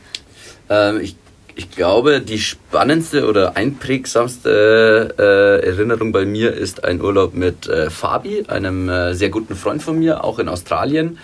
ähm, 0.69 1.01
ich 1.01 1.15
ich 1.57 1.71
glaube, 1.71 2.21
die 2.21 2.39
spannendste 2.39 3.27
oder 3.27 3.57
einprägsamste 3.57 5.15
äh, 5.17 5.65
Erinnerung 5.65 6.11
bei 6.11 6.23
mir 6.23 6.53
ist 6.53 6.83
ein 6.83 7.01
Urlaub 7.01 7.33
mit 7.33 7.67
äh, 7.67 7.89
Fabi, 7.89 8.45
einem 8.47 8.87
äh, 8.87 9.15
sehr 9.15 9.29
guten 9.29 9.55
Freund 9.55 9.81
von 9.81 9.97
mir, 9.97 10.23
auch 10.23 10.37
in 10.37 10.49
Australien. 10.49 11.17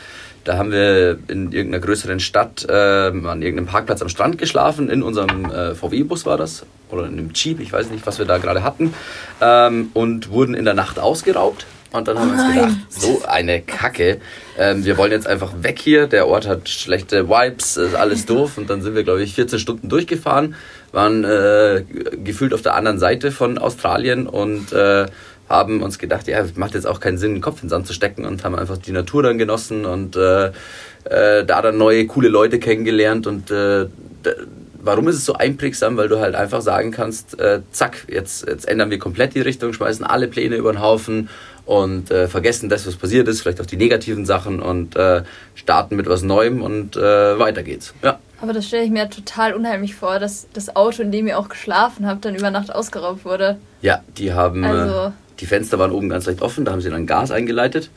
Da 0.43 0.57
haben 0.57 0.71
wir 0.71 1.19
in 1.27 1.51
irgendeiner 1.51 1.79
größeren 1.85 2.19
Stadt 2.19 2.65
äh, 2.67 2.73
an 2.73 3.41
irgendeinem 3.41 3.67
Parkplatz 3.67 4.01
am 4.01 4.09
Strand 4.09 4.39
geschlafen. 4.39 4.89
In 4.89 5.03
unserem 5.03 5.45
äh, 5.45 5.75
VW-Bus 5.75 6.25
war 6.25 6.37
das. 6.37 6.65
Oder 6.89 7.05
in 7.05 7.13
einem 7.13 7.29
Jeep, 7.33 7.59
ich 7.59 7.71
weiß 7.71 7.91
nicht, 7.91 8.05
was 8.05 8.17
wir 8.17 8.25
da 8.25 8.39
gerade 8.39 8.63
hatten. 8.63 8.93
Ähm, 9.39 9.91
und 9.93 10.31
wurden 10.31 10.55
in 10.55 10.65
der 10.65 10.73
Nacht 10.73 10.97
ausgeraubt. 10.97 11.67
Und 11.93 12.07
dann 12.07 12.17
haben 12.17 12.35
wir 12.35 12.43
uns 12.43 12.53
gedacht, 12.53 12.75
so 12.89 13.21
eine 13.27 13.61
Kacke. 13.61 14.19
Ähm, 14.57 14.83
wir 14.83 14.97
wollen 14.97 15.11
jetzt 15.11 15.27
einfach 15.27 15.53
weg 15.61 15.79
hier. 15.79 16.07
Der 16.07 16.27
Ort 16.27 16.47
hat 16.47 16.67
schlechte 16.67 17.29
Vibes, 17.29 17.77
ist 17.77 17.93
alles 17.93 18.25
doof. 18.25 18.57
Und 18.57 18.69
dann 18.69 18.81
sind 18.81 18.95
wir, 18.95 19.03
glaube 19.03 19.21
ich, 19.21 19.35
14 19.35 19.59
Stunden 19.59 19.89
durchgefahren, 19.89 20.55
waren 20.91 21.23
äh, 21.23 21.83
gefühlt 22.23 22.53
auf 22.53 22.63
der 22.63 22.73
anderen 22.73 22.97
Seite 22.97 23.31
von 23.31 23.59
Australien 23.59 24.25
und 24.25 24.73
äh, 24.73 25.05
haben 25.47 25.83
uns 25.83 25.99
gedacht, 25.99 26.27
ja, 26.27 26.39
es 26.39 26.55
macht 26.55 26.73
jetzt 26.73 26.87
auch 26.87 26.99
keinen 26.99 27.19
Sinn, 27.19 27.35
den 27.35 27.41
Kopf 27.41 27.57
in 27.57 27.67
den 27.67 27.69
Sand 27.69 27.85
zu 27.85 27.93
stecken 27.93 28.25
und 28.25 28.43
haben 28.43 28.55
einfach 28.55 28.77
die 28.79 28.91
Natur 28.91 29.21
dann 29.21 29.37
genossen 29.37 29.85
und 29.85 30.15
äh, 30.15 30.47
äh, 30.47 31.45
da 31.45 31.61
dann 31.61 31.77
neue, 31.77 32.07
coole 32.07 32.29
Leute 32.29 32.57
kennengelernt 32.57 33.27
und 33.27 33.51
äh, 33.51 33.85
warum 34.83 35.07
ist 35.07 35.15
es 35.15 35.25
so 35.25 35.33
einprägsam? 35.33 35.97
Weil 35.97 36.09
du 36.09 36.19
halt 36.19 36.35
einfach 36.35 36.61
sagen 36.61 36.91
kannst, 36.91 37.39
äh, 37.39 37.61
zack, 37.71 38.05
jetzt, 38.07 38.47
jetzt 38.47 38.67
ändern 38.67 38.89
wir 38.89 38.99
komplett 38.99 39.33
die 39.35 39.41
Richtung, 39.41 39.73
schmeißen 39.73 40.05
alle 40.05 40.27
Pläne 40.27 40.55
über 40.55 40.71
den 40.71 40.81
Haufen 40.81 41.29
und 41.65 42.11
äh, 42.11 42.27
vergessen 42.27 42.69
das, 42.69 42.85
was 42.85 42.95
passiert 42.95 43.27
ist, 43.27 43.41
vielleicht 43.41 43.61
auch 43.61 43.65
die 43.65 43.77
negativen 43.77 44.25
Sachen 44.25 44.61
und 44.61 44.95
äh, 44.95 45.23
starten 45.55 45.95
mit 45.95 46.07
was 46.07 46.23
Neuem 46.23 46.61
und 46.61 46.95
äh, 46.95 47.39
weiter 47.39 47.63
geht's. 47.63 47.93
Ja. 48.03 48.19
Aber 48.41 48.51
das 48.51 48.67
stelle 48.67 48.83
ich 48.83 48.91
mir 48.91 49.09
total 49.09 49.53
unheimlich 49.53 49.95
vor, 49.95 50.19
dass 50.19 50.47
das 50.51 50.75
Auto, 50.75 51.01
in 51.01 51.11
dem 51.11 51.27
ihr 51.27 51.39
auch 51.39 51.47
geschlafen 51.47 52.05
habt, 52.05 52.25
dann 52.25 52.35
über 52.35 52.51
Nacht 52.51 52.75
ausgeraubt 52.75 53.23
wurde. 53.23 53.57
Ja, 53.81 54.03
die 54.17 54.33
haben, 54.33 54.65
äh, 54.65 54.67
also. 54.67 55.13
die 55.39 55.45
Fenster 55.45 55.79
waren 55.79 55.91
oben 55.91 56.09
ganz 56.09 56.25
leicht 56.25 56.41
offen, 56.41 56.65
da 56.65 56.73
haben 56.73 56.81
sie 56.81 56.89
dann 56.89 57.07
Gas 57.07 57.31
eingeleitet 57.31 57.89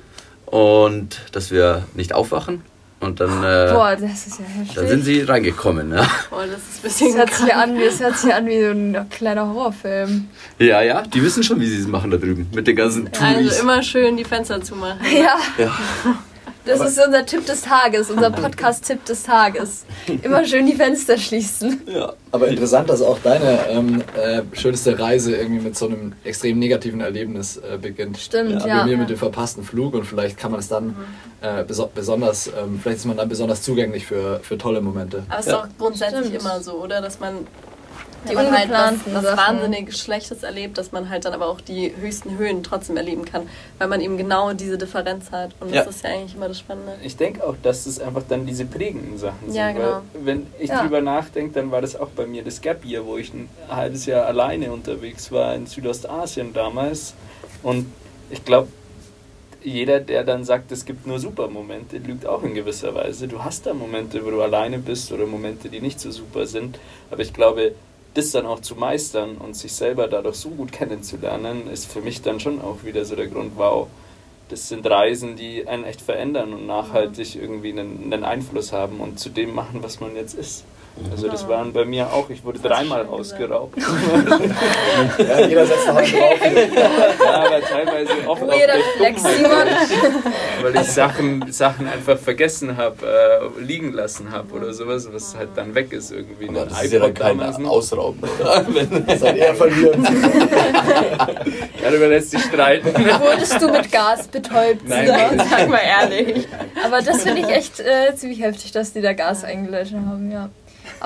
und 0.45 1.21
dass 1.33 1.51
wir 1.51 1.83
nicht 1.95 2.15
aufwachen. 2.15 2.63
Und 2.99 3.21
dann, 3.21 3.45
äh, 3.45 3.73
Boah, 3.73 3.95
das 3.95 4.27
ist 4.27 4.39
ja 4.39 4.47
heftig. 4.47 4.75
dann 4.75 4.89
sind 4.89 5.05
sie 5.05 5.21
reingekommen. 5.21 5.93
Ja. 5.93 6.09
Boah, 6.31 6.45
das 6.47 6.61
ist 6.61 6.79
ein 6.79 6.83
bisschen 6.83 7.09
das 7.09 7.19
hört, 7.19 7.35
sich 7.35 7.55
an, 7.55 7.79
das 7.79 8.01
hört 8.01 8.19
sich 8.19 8.35
an 8.35 8.47
wie 8.47 8.61
so 8.63 8.71
ein 8.71 9.11
kleiner 9.11 9.47
Horrorfilm. 9.47 10.29
Ja, 10.59 10.81
ja, 10.81 11.03
die 11.03 11.23
wissen 11.23 11.43
schon, 11.43 11.61
wie 11.61 11.67
sie 11.67 11.81
es 11.81 11.87
machen 11.87 12.11
da 12.11 12.17
drüben. 12.17 12.49
Mit 12.55 12.67
den 12.67 12.75
ganzen 12.75 13.13
Touris. 13.13 13.37
Also 13.37 13.63
immer 13.63 13.83
schön 13.83 14.17
die 14.17 14.25
Fenster 14.25 14.63
zumachen. 14.63 14.99
Ja. 15.15 15.37
ja. 15.59 15.77
Das 16.67 16.81
ist 16.81 17.05
unser 17.05 17.25
Tipp 17.25 17.47
des 17.47 17.63
Tages, 17.63 18.11
unser 18.11 18.31
Podcast-Tipp 18.31 19.05
des 19.05 19.23
Tages. 19.23 19.85
Immer 20.23 20.45
schön 20.45 20.67
die 20.67 20.75
Fenster 20.75 21.17
schließen. 21.17 21.81
Ja, 21.87 22.13
aber 22.33 22.49
interessant, 22.49 22.91
dass 22.91 23.03
auch 23.03 23.19
deine 23.21 23.69
ähm, 23.69 24.03
äh, 24.17 24.43
schönste 24.53 24.99
Reise 24.99 25.37
irgendwie 25.37 25.63
mit 25.63 25.77
so 25.77 25.87
einem 25.87 26.15
extrem 26.25 26.59
negativen 26.59 27.01
Erlebnis 27.01 27.57
äh, 27.57 27.79
beginnt. 27.79 28.19
Stimmt, 28.19 28.63
ja. 28.63 28.67
ja. 28.67 28.79
Bei 28.79 28.85
mir 28.85 28.93
ja. 28.93 28.99
mit 28.99 29.11
dem 29.11 29.17
verpassten 29.17 29.63
Flug 29.63 29.95
und 29.95 30.05
vielleicht 30.05 30.37
kann 30.37 30.51
man 30.51 30.61
es 30.61 30.69
dann 30.69 30.87
mhm. 30.89 30.95
äh, 31.41 31.65
beso 31.65 31.89
besonders, 31.95 32.49
ähm, 32.49 32.81
vielleicht 32.83 32.99
ist 32.99 33.07
man 33.07 33.17
dann 33.17 33.29
besonders 33.29 33.63
zugänglich 33.63 34.07
für, 34.07 34.41
für 34.41 34.59
tolle 34.59 34.81
Momente. 34.81 35.25
Aber 35.29 35.39
es 35.39 35.47
ist 35.47 35.53
doch 35.53 35.69
grundsätzlich 35.79 36.27
Stimmt. 36.27 36.41
immer 36.41 36.61
so, 36.61 36.73
oder? 36.83 37.01
Dass 37.01 37.21
man 37.21 37.47
die 38.29 38.35
man 38.35 38.51
halt 38.51 38.71
was, 38.71 38.95
was 39.13 39.37
wahnsinnig 39.37 39.97
Schlechtes 39.97 40.43
erlebt, 40.43 40.79
dass 40.79 40.93
man 40.93 41.09
halt 41.09 41.25
dann 41.25 41.33
aber 41.33 41.49
auch 41.49 41.61
die 41.61 41.95
höchsten 41.99 42.39
Höhen 42.39 42.63
trotzdem 42.63 42.97
erleben 42.97 43.25
kann, 43.25 43.49
weil 43.79 43.89
man 43.89 44.01
eben 44.01 44.17
genau 44.17 44.53
diese 44.53 44.79
Differenz 44.79 45.31
hat. 45.31 45.51
Und 45.61 45.75
ja. 45.75 45.85
das 45.85 45.97
ist 45.97 46.05
ja 46.05 46.11
eigentlich 46.11 46.35
immer 46.35 46.49
das 46.49 46.59
Spannende. 46.59 46.97
Ich 47.03 47.17
denke 47.17 47.45
auch, 47.45 47.55
dass 47.63 47.87
es 47.87 48.01
einfach 48.01 48.23
dann 48.29 48.47
diese 48.47 48.65
prägenden 48.65 49.19
Sachen 49.19 49.47
sind. 49.47 49.55
Ja, 49.55 49.73
genau. 49.73 50.03
wenn 50.15 50.47
ich 50.59 50.71
ja. 50.71 50.83
drüber 50.83 51.01
nachdenke, 51.01 51.55
dann 51.55 51.71
war 51.71 51.81
das 51.81 51.97
auch 51.97 52.09
bei 52.09 52.27
mir 52.27 52.43
das 52.43 52.61
Gap 52.61 52.85
Year, 52.85 53.07
wo 53.07 53.17
ich 53.17 53.33
ein 53.33 53.49
halbes 53.69 54.07
Jahr 54.07 54.27
alleine 54.27 54.73
unterwegs 54.73 55.33
war 55.33 55.55
in 55.55 55.67
Südostasien 55.67 56.53
damals. 56.53 57.15
Und 57.63 57.87
ich 58.31 58.45
glaube, 58.45 58.69
jeder, 59.67 59.99
der 59.99 60.23
dann 60.23 60.45
sagt, 60.45 60.71
es 60.71 60.85
gibt 60.85 61.07
nur 61.09 61.19
super 61.19 61.49
Momente, 61.49 61.99
lügt 61.99 62.25
auch 62.25 62.45
in 62.45 62.55
gewisser 62.55 62.95
Weise. 62.95 63.27
Du 63.27 63.43
hast 63.43 63.67
da 63.67 63.75
Momente, 63.75 64.25
wo 64.25 64.31
du 64.31 64.41
alleine 64.41 64.79
bist 64.79 65.11
oder 65.11 65.27
Momente, 65.27 65.69
die 65.69 65.81
nicht 65.81 65.99
so 65.99 66.13
super 66.13 66.47
sind. 66.47 66.79
Aber 67.11 67.21
ich 67.23 67.33
glaube, 67.33 67.75
das 68.17 68.31
dann 68.31 68.47
auch 68.47 68.61
zu 68.61 68.75
meistern 68.77 69.37
und 69.37 69.57
sich 69.57 69.73
selber 69.73 70.09
dadurch 70.09 70.37
so 70.37 70.51
gut 70.51 70.73
kennenzulernen, 70.73 71.69
ist 71.71 71.91
für 71.91 72.01
mich 72.01 72.23
dann 72.23 72.41
schon 72.41 72.61
auch 72.61 72.85
wieder 72.85 73.05
so 73.05 73.15
der 73.17 73.27
Grund, 73.27 73.53
wow, 73.57 73.89
das 74.49 74.69
sind 74.69 74.87
Reisen, 74.89 75.37
die 75.37 75.67
einen 75.67 75.85
echt 75.85 76.01
verändern 76.01 76.55
und 76.55 76.67
nachhaltig 76.67 77.35
irgendwie 77.37 77.71
einen, 77.71 78.13
einen 78.13 78.25
Einfluss 78.25 78.73
haben 78.73 79.01
und 79.01 79.19
zu 79.19 79.29
dem 79.29 79.55
machen, 79.55 79.83
was 79.83 80.01
man 80.01 80.15
jetzt 80.15 80.35
ist. 80.35 80.65
Also 81.11 81.29
das 81.29 81.47
waren 81.47 81.73
bei 81.73 81.85
mir 81.85 82.13
auch, 82.13 82.31
ich 82.31 82.43
wurde 82.43 82.59
dreimal 82.59 83.07
ausgeraubt. 83.07 83.77
ja, 85.19 85.47
jeder 85.47 85.67
setzt 85.67 85.87
noch 85.87 85.97
einen 85.97 86.11
drauf. 86.11 86.39
ja, 87.25 87.35
aber 87.35 87.61
teilweise 87.61 88.11
oft 88.27 88.43
auch 88.43 88.47
durch 88.49 89.17
Dummheit, 89.17 89.69
weil 90.63 90.77
ich 90.77 90.91
Sachen, 90.91 91.53
Sachen 91.53 91.87
einfach 91.87 92.19
vergessen 92.19 92.77
habe, 92.77 93.07
äh, 93.07 93.63
liegen 93.63 93.93
lassen 93.93 94.31
habe 94.31 94.55
oder 94.55 94.73
sowas, 94.73 95.09
was 95.13 95.37
halt 95.37 95.51
dann 95.55 95.75
weg 95.75 95.93
ist 95.93 96.13
irgendwie. 96.13 96.49
Aber 96.49 96.67
das 96.67 96.83
ist 96.83 96.93
ja 96.93 97.01
dann 97.01 97.15
kein 97.15 97.67
Ausrauben, 97.67 98.23
oder? 98.41 98.65
das 99.07 99.17
ist 99.17 99.25
halt 99.25 99.37
eher 99.37 99.55
verlieren. 99.55 100.07
Darüber 101.83 102.09
lässt 102.09 102.31
sich 102.31 102.43
streiten. 102.43 102.89
Wurdest 102.95 103.61
du 103.61 103.69
mit 103.69 103.93
Gas 103.93 104.29
betäubt? 104.29 104.89
Nein. 104.89 105.41
Sag 105.51 105.69
mal 105.69 105.81
ehrlich. 105.81 106.49
Aber 106.85 107.03
das 107.03 107.23
finde 107.23 107.43
ich 107.43 107.49
echt 107.49 107.81
äh, 107.81 108.15
ziemlich 108.15 108.41
heftig, 108.41 108.73
dass 108.73 108.93
die 108.93 109.03
da 109.03 109.13
Gas 109.13 109.45
eingelöscht 109.45 109.93
haben, 109.93 110.31
ja. 110.31 110.49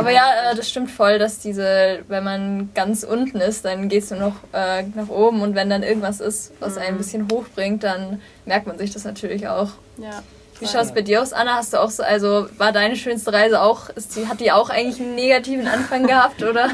Aber 0.00 0.10
ja, 0.10 0.52
äh, 0.52 0.56
das 0.56 0.68
stimmt 0.68 0.90
voll, 0.90 1.18
dass 1.18 1.38
diese, 1.38 2.00
wenn 2.08 2.24
man 2.24 2.70
ganz 2.74 3.04
unten 3.04 3.38
ist, 3.38 3.64
dann 3.64 3.88
gehst 3.88 4.10
du 4.10 4.16
noch 4.16 4.36
äh, 4.52 4.82
nach 4.94 5.08
oben 5.08 5.42
und 5.42 5.54
wenn 5.54 5.70
dann 5.70 5.82
irgendwas 5.82 6.20
ist, 6.20 6.52
was 6.60 6.76
einen 6.76 6.88
ein 6.88 6.94
mhm. 6.94 6.98
bisschen 6.98 7.28
hochbringt, 7.30 7.84
dann 7.84 8.20
merkt 8.46 8.66
man 8.66 8.78
sich 8.78 8.92
das 8.92 9.04
natürlich 9.04 9.46
auch. 9.48 9.70
Ja. 9.98 10.22
Wie 10.58 10.66
schaut 10.66 10.82
es 10.82 10.92
bei 10.92 11.00
dir 11.00 11.22
aus, 11.22 11.32
Anna? 11.32 11.54
Hast 11.54 11.72
du 11.72 11.78
auch 11.78 11.90
so, 11.90 12.02
also 12.02 12.46
war 12.58 12.72
deine 12.72 12.94
schönste 12.94 13.32
Reise 13.32 13.62
auch, 13.62 13.88
ist 13.90 14.14
die, 14.16 14.26
hat 14.28 14.40
die 14.40 14.52
auch 14.52 14.68
eigentlich 14.68 15.00
einen 15.00 15.14
negativen 15.14 15.66
Anfang 15.66 16.06
gehabt, 16.06 16.42
oder? 16.42 16.70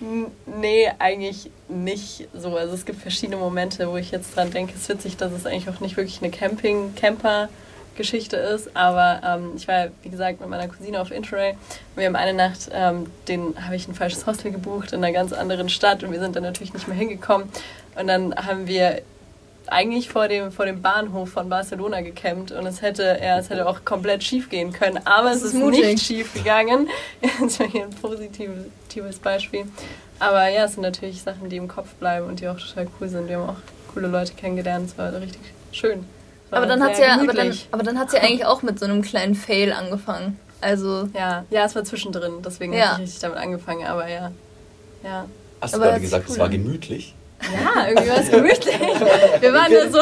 nee, 0.60 0.88
eigentlich 1.00 1.50
nicht 1.68 2.28
so. 2.32 2.56
Also 2.56 2.74
es 2.74 2.84
gibt 2.84 3.02
verschiedene 3.02 3.38
Momente, 3.38 3.90
wo 3.90 3.96
ich 3.96 4.12
jetzt 4.12 4.36
dran 4.36 4.52
denke. 4.52 4.74
Es 4.76 4.82
ist 4.82 4.88
witzig, 4.88 5.16
dass 5.16 5.32
es 5.32 5.46
eigentlich 5.46 5.68
auch 5.68 5.80
nicht 5.80 5.96
wirklich 5.96 6.22
eine 6.22 6.30
Camping-Camper- 6.30 7.48
Geschichte 7.96 8.36
ist. 8.36 8.76
Aber 8.76 9.20
ähm, 9.24 9.52
ich 9.56 9.66
war, 9.68 9.88
wie 10.02 10.08
gesagt, 10.08 10.40
mit 10.40 10.48
meiner 10.48 10.68
Cousine 10.68 11.00
auf 11.00 11.10
Interrail. 11.10 11.54
Wir 11.94 12.06
haben 12.06 12.16
eine 12.16 12.34
Nacht, 12.34 12.70
ähm, 12.72 13.06
den 13.28 13.54
habe 13.64 13.76
ich 13.76 13.88
ein 13.88 13.94
falsches 13.94 14.26
Hostel 14.26 14.52
gebucht 14.52 14.92
in 14.92 15.02
einer 15.02 15.12
ganz 15.12 15.32
anderen 15.32 15.68
Stadt 15.68 16.02
und 16.02 16.12
wir 16.12 16.20
sind 16.20 16.36
dann 16.36 16.42
natürlich 16.42 16.72
nicht 16.72 16.88
mehr 16.88 16.96
hingekommen. 16.96 17.48
Und 17.98 18.06
dann 18.06 18.34
haben 18.34 18.66
wir 18.66 19.02
eigentlich 19.68 20.08
vor 20.08 20.28
dem, 20.28 20.52
vor 20.52 20.66
dem 20.66 20.82
Bahnhof 20.82 21.30
von 21.30 21.48
Barcelona 21.48 22.00
gecampt 22.00 22.52
und 22.52 22.66
es 22.66 22.82
hätte, 22.82 23.18
ja, 23.22 23.38
es 23.38 23.50
hätte 23.50 23.66
auch 23.66 23.84
komplett 23.84 24.22
schief 24.22 24.48
gehen 24.48 24.72
können, 24.72 25.00
aber 25.04 25.32
es 25.32 25.42
ist, 25.42 25.54
ist 25.54 25.64
nicht 25.64 26.00
schief 26.00 26.34
gegangen. 26.34 26.88
das 27.40 27.58
war 27.58 27.66
hier 27.68 27.84
ein 27.84 27.90
positives 27.90 29.18
Beispiel. 29.18 29.64
Aber 30.18 30.48
ja, 30.48 30.64
es 30.64 30.74
sind 30.74 30.82
natürlich 30.82 31.22
Sachen, 31.22 31.48
die 31.48 31.56
im 31.56 31.68
Kopf 31.68 31.94
bleiben 31.94 32.26
und 32.26 32.40
die 32.40 32.48
auch 32.48 32.58
total 32.58 32.86
cool 33.00 33.08
sind. 33.08 33.28
Wir 33.28 33.38
haben 33.38 33.50
auch 33.50 33.92
coole 33.92 34.08
Leute 34.08 34.34
kennengelernt, 34.34 34.90
es 34.90 34.98
war 34.98 35.12
richtig 35.20 35.40
schön. 35.72 36.04
Aber 36.50 36.66
dann, 36.66 36.82
hat 36.82 36.98
ja, 36.98 37.14
aber, 37.14 37.32
dann, 37.32 37.52
aber 37.72 37.82
dann 37.82 37.98
hat 37.98 38.10
sie 38.10 38.16
ja 38.16 38.22
eigentlich 38.22 38.46
auch 38.46 38.62
mit 38.62 38.78
so 38.78 38.84
einem 38.84 39.02
kleinen 39.02 39.34
Fail 39.34 39.72
angefangen. 39.72 40.38
Also. 40.60 41.08
Ja, 41.12 41.44
ja, 41.50 41.64
es 41.64 41.74
war 41.74 41.84
zwischendrin, 41.84 42.42
deswegen 42.44 42.72
ja. 42.72 42.92
habe 42.92 43.02
ich 43.02 43.08
richtig 43.08 43.20
damit 43.20 43.38
angefangen, 43.38 43.84
aber 43.86 44.08
ja. 44.08 44.30
ja. 45.02 45.26
Hast 45.60 45.74
du 45.74 45.80
gerade 45.80 46.00
gesagt, 46.00 46.26
cool. 46.28 46.34
es 46.34 46.38
war 46.38 46.48
gemütlich? 46.48 47.15
Ja, 47.42 47.88
irgendwie 47.88 48.08
war 48.08 48.18
es 48.18 48.30
gemütlich. 48.30 48.78
Wir 49.40 49.52
waren 49.52 49.72
da 49.72 49.90
so, 49.90 49.98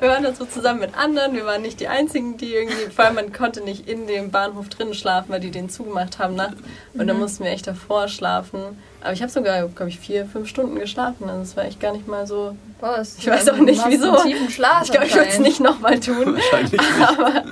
wir 0.00 0.08
waren 0.08 0.22
da 0.22 0.32
so 0.32 0.44
zusammen 0.44 0.80
mit 0.80 0.96
anderen. 0.96 1.34
Wir 1.34 1.44
waren 1.44 1.62
nicht 1.62 1.80
die 1.80 1.88
einzigen, 1.88 2.36
die 2.36 2.54
irgendwie, 2.54 2.90
vor 2.94 3.04
allem 3.04 3.16
man 3.16 3.32
konnte 3.32 3.62
nicht 3.62 3.88
in 3.88 4.06
dem 4.06 4.30
Bahnhof 4.30 4.68
drinnen 4.68 4.94
schlafen, 4.94 5.30
weil 5.30 5.40
die 5.40 5.50
den 5.50 5.68
zugemacht 5.68 6.18
haben 6.18 6.36
nachts. 6.36 6.56
Und 6.94 7.02
mhm. 7.02 7.06
dann 7.08 7.18
mussten 7.18 7.44
wir 7.44 7.50
echt 7.50 7.66
davor 7.66 8.08
schlafen. 8.08 8.78
Aber 9.02 9.12
ich 9.12 9.22
habe 9.22 9.32
sogar, 9.32 9.66
glaube 9.68 9.88
ich, 9.88 9.98
vier, 9.98 10.26
fünf 10.26 10.48
Stunden 10.48 10.78
geschlafen. 10.78 11.28
Also 11.28 11.42
es 11.42 11.56
war 11.56 11.64
echt 11.64 11.80
gar 11.80 11.92
nicht 11.92 12.06
mal 12.06 12.26
so. 12.26 12.56
Was? 12.80 13.16
Ich 13.18 13.26
weiß 13.26 13.48
auch 13.50 13.56
nicht 13.58 13.82
wieso. 13.88 14.16
ich 14.24 14.56
glaube, 14.56 15.06
ich 15.06 15.14
würde 15.14 15.28
es 15.28 15.38
nicht 15.38 15.60
nochmal 15.60 15.98
tun. 16.00 16.34
Wahrscheinlich 16.34 16.72
nicht. 16.72 17.08
Aber, 17.08 17.44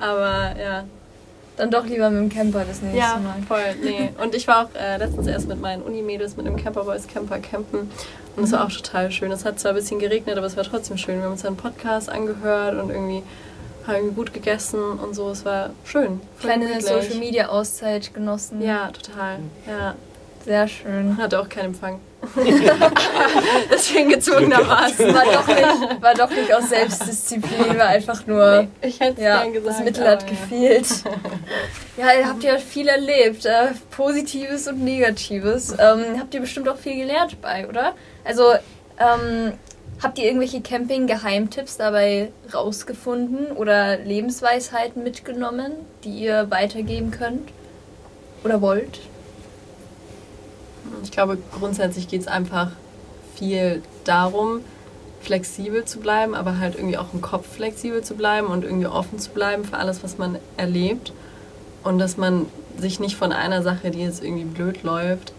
aber 0.00 0.60
ja, 0.60 0.84
dann 1.56 1.70
doch 1.70 1.86
lieber 1.86 2.10
mit 2.10 2.20
dem 2.20 2.28
Camper 2.28 2.64
das 2.64 2.82
nächste 2.82 2.98
ja, 2.98 3.18
Mal. 3.18 3.36
Ja, 3.38 3.46
voll. 3.46 3.74
Nee. 3.82 4.10
Und 4.22 4.34
ich 4.34 4.46
war 4.46 4.66
auch 4.66 4.74
äh, 4.78 4.98
letztens 4.98 5.26
erst 5.26 5.48
mit 5.48 5.60
meinen 5.60 5.82
Unimädels 5.82 6.36
mit 6.36 6.46
einem 6.46 6.56
Camperboys 6.56 7.06
Camper 7.06 7.38
campen. 7.38 7.90
Und 8.36 8.44
es 8.44 8.52
war 8.52 8.66
auch 8.66 8.70
total 8.70 9.10
schön. 9.10 9.32
Es 9.32 9.44
hat 9.44 9.58
zwar 9.58 9.72
ein 9.72 9.76
bisschen 9.76 9.98
geregnet, 9.98 10.36
aber 10.36 10.46
es 10.46 10.56
war 10.56 10.64
trotzdem 10.64 10.98
schön. 10.98 11.16
Wir 11.16 11.24
haben 11.24 11.32
uns 11.32 11.44
einen 11.44 11.56
Podcast 11.56 12.10
angehört 12.10 12.80
und 12.80 12.90
irgendwie 12.90 13.22
haben 13.86 14.14
gut 14.14 14.34
gegessen 14.34 14.80
und 14.80 15.14
so. 15.14 15.30
Es 15.30 15.44
war 15.44 15.70
schön. 15.84 16.20
Kleine 16.40 16.80
Social 16.80 17.18
Media 17.18 17.48
Auszeit 17.48 18.12
genossen. 18.12 18.60
Ja, 18.60 18.90
total. 18.90 19.38
Ja. 19.66 19.94
Sehr 20.44 20.68
schön. 20.68 21.16
Hatte 21.16 21.40
auch 21.40 21.48
keinen 21.48 21.66
Empfang. 21.66 22.00
Deswegen 23.70 24.10
gezwungenermaßen. 24.10 25.14
War 25.14 25.24
doch, 25.24 25.46
nicht, 25.46 25.62
war 26.02 26.14
doch 26.14 26.30
nicht 26.30 26.52
aus 26.52 26.68
Selbstdisziplin, 26.68 27.78
war 27.78 27.88
einfach 27.88 28.26
nur. 28.26 28.62
Nee, 28.62 28.88
ich 28.88 29.00
hätte 29.00 29.22
ja, 29.22 29.42
gern 29.42 29.52
gesagt. 29.52 29.78
Das 29.78 29.84
Mittel 29.84 30.08
hat 30.08 30.26
gefehlt. 30.26 30.86
Ja. 31.96 32.04
ja, 32.04 32.20
ihr 32.20 32.28
habt 32.28 32.42
ja 32.42 32.58
viel 32.58 32.88
erlebt. 32.88 33.44
Äh, 33.46 33.68
Positives 33.90 34.66
und 34.68 34.82
Negatives. 34.82 35.72
Ähm, 35.72 36.18
habt 36.18 36.34
ihr 36.34 36.40
bestimmt 36.40 36.68
auch 36.68 36.78
viel 36.78 36.96
gelernt 36.96 37.40
bei, 37.40 37.68
oder? 37.68 37.94
Also, 38.24 38.52
ähm, 38.98 39.52
habt 40.02 40.18
ihr 40.18 40.24
irgendwelche 40.24 40.60
Camping-Geheimtipps 40.60 41.76
dabei 41.76 42.32
rausgefunden 42.52 43.52
oder 43.52 43.98
Lebensweisheiten 43.98 45.02
mitgenommen, 45.02 45.72
die 46.04 46.10
ihr 46.10 46.50
weitergeben 46.50 47.10
könnt? 47.10 47.50
Oder 48.44 48.60
wollt? 48.60 49.00
Ich 51.02 51.10
glaube, 51.10 51.38
grundsätzlich 51.58 52.08
geht 52.08 52.22
es 52.22 52.28
einfach 52.28 52.70
viel 53.34 53.82
darum, 54.04 54.60
flexibel 55.20 55.84
zu 55.84 55.98
bleiben, 55.98 56.34
aber 56.34 56.58
halt 56.58 56.76
irgendwie 56.76 56.98
auch 56.98 57.12
im 57.12 57.20
Kopf 57.20 57.46
flexibel 57.56 58.02
zu 58.02 58.14
bleiben 58.14 58.46
und 58.48 58.64
irgendwie 58.64 58.86
offen 58.86 59.18
zu 59.18 59.30
bleiben 59.30 59.64
für 59.64 59.76
alles, 59.76 60.02
was 60.02 60.18
man 60.18 60.38
erlebt. 60.56 61.12
Und 61.82 61.98
dass 61.98 62.16
man 62.16 62.46
sich 62.78 63.00
nicht 63.00 63.16
von 63.16 63.32
einer 63.32 63.62
Sache, 63.62 63.90
die 63.90 64.00
jetzt 64.00 64.22
irgendwie 64.22 64.44
blöd 64.44 64.82
läuft, 64.82 65.32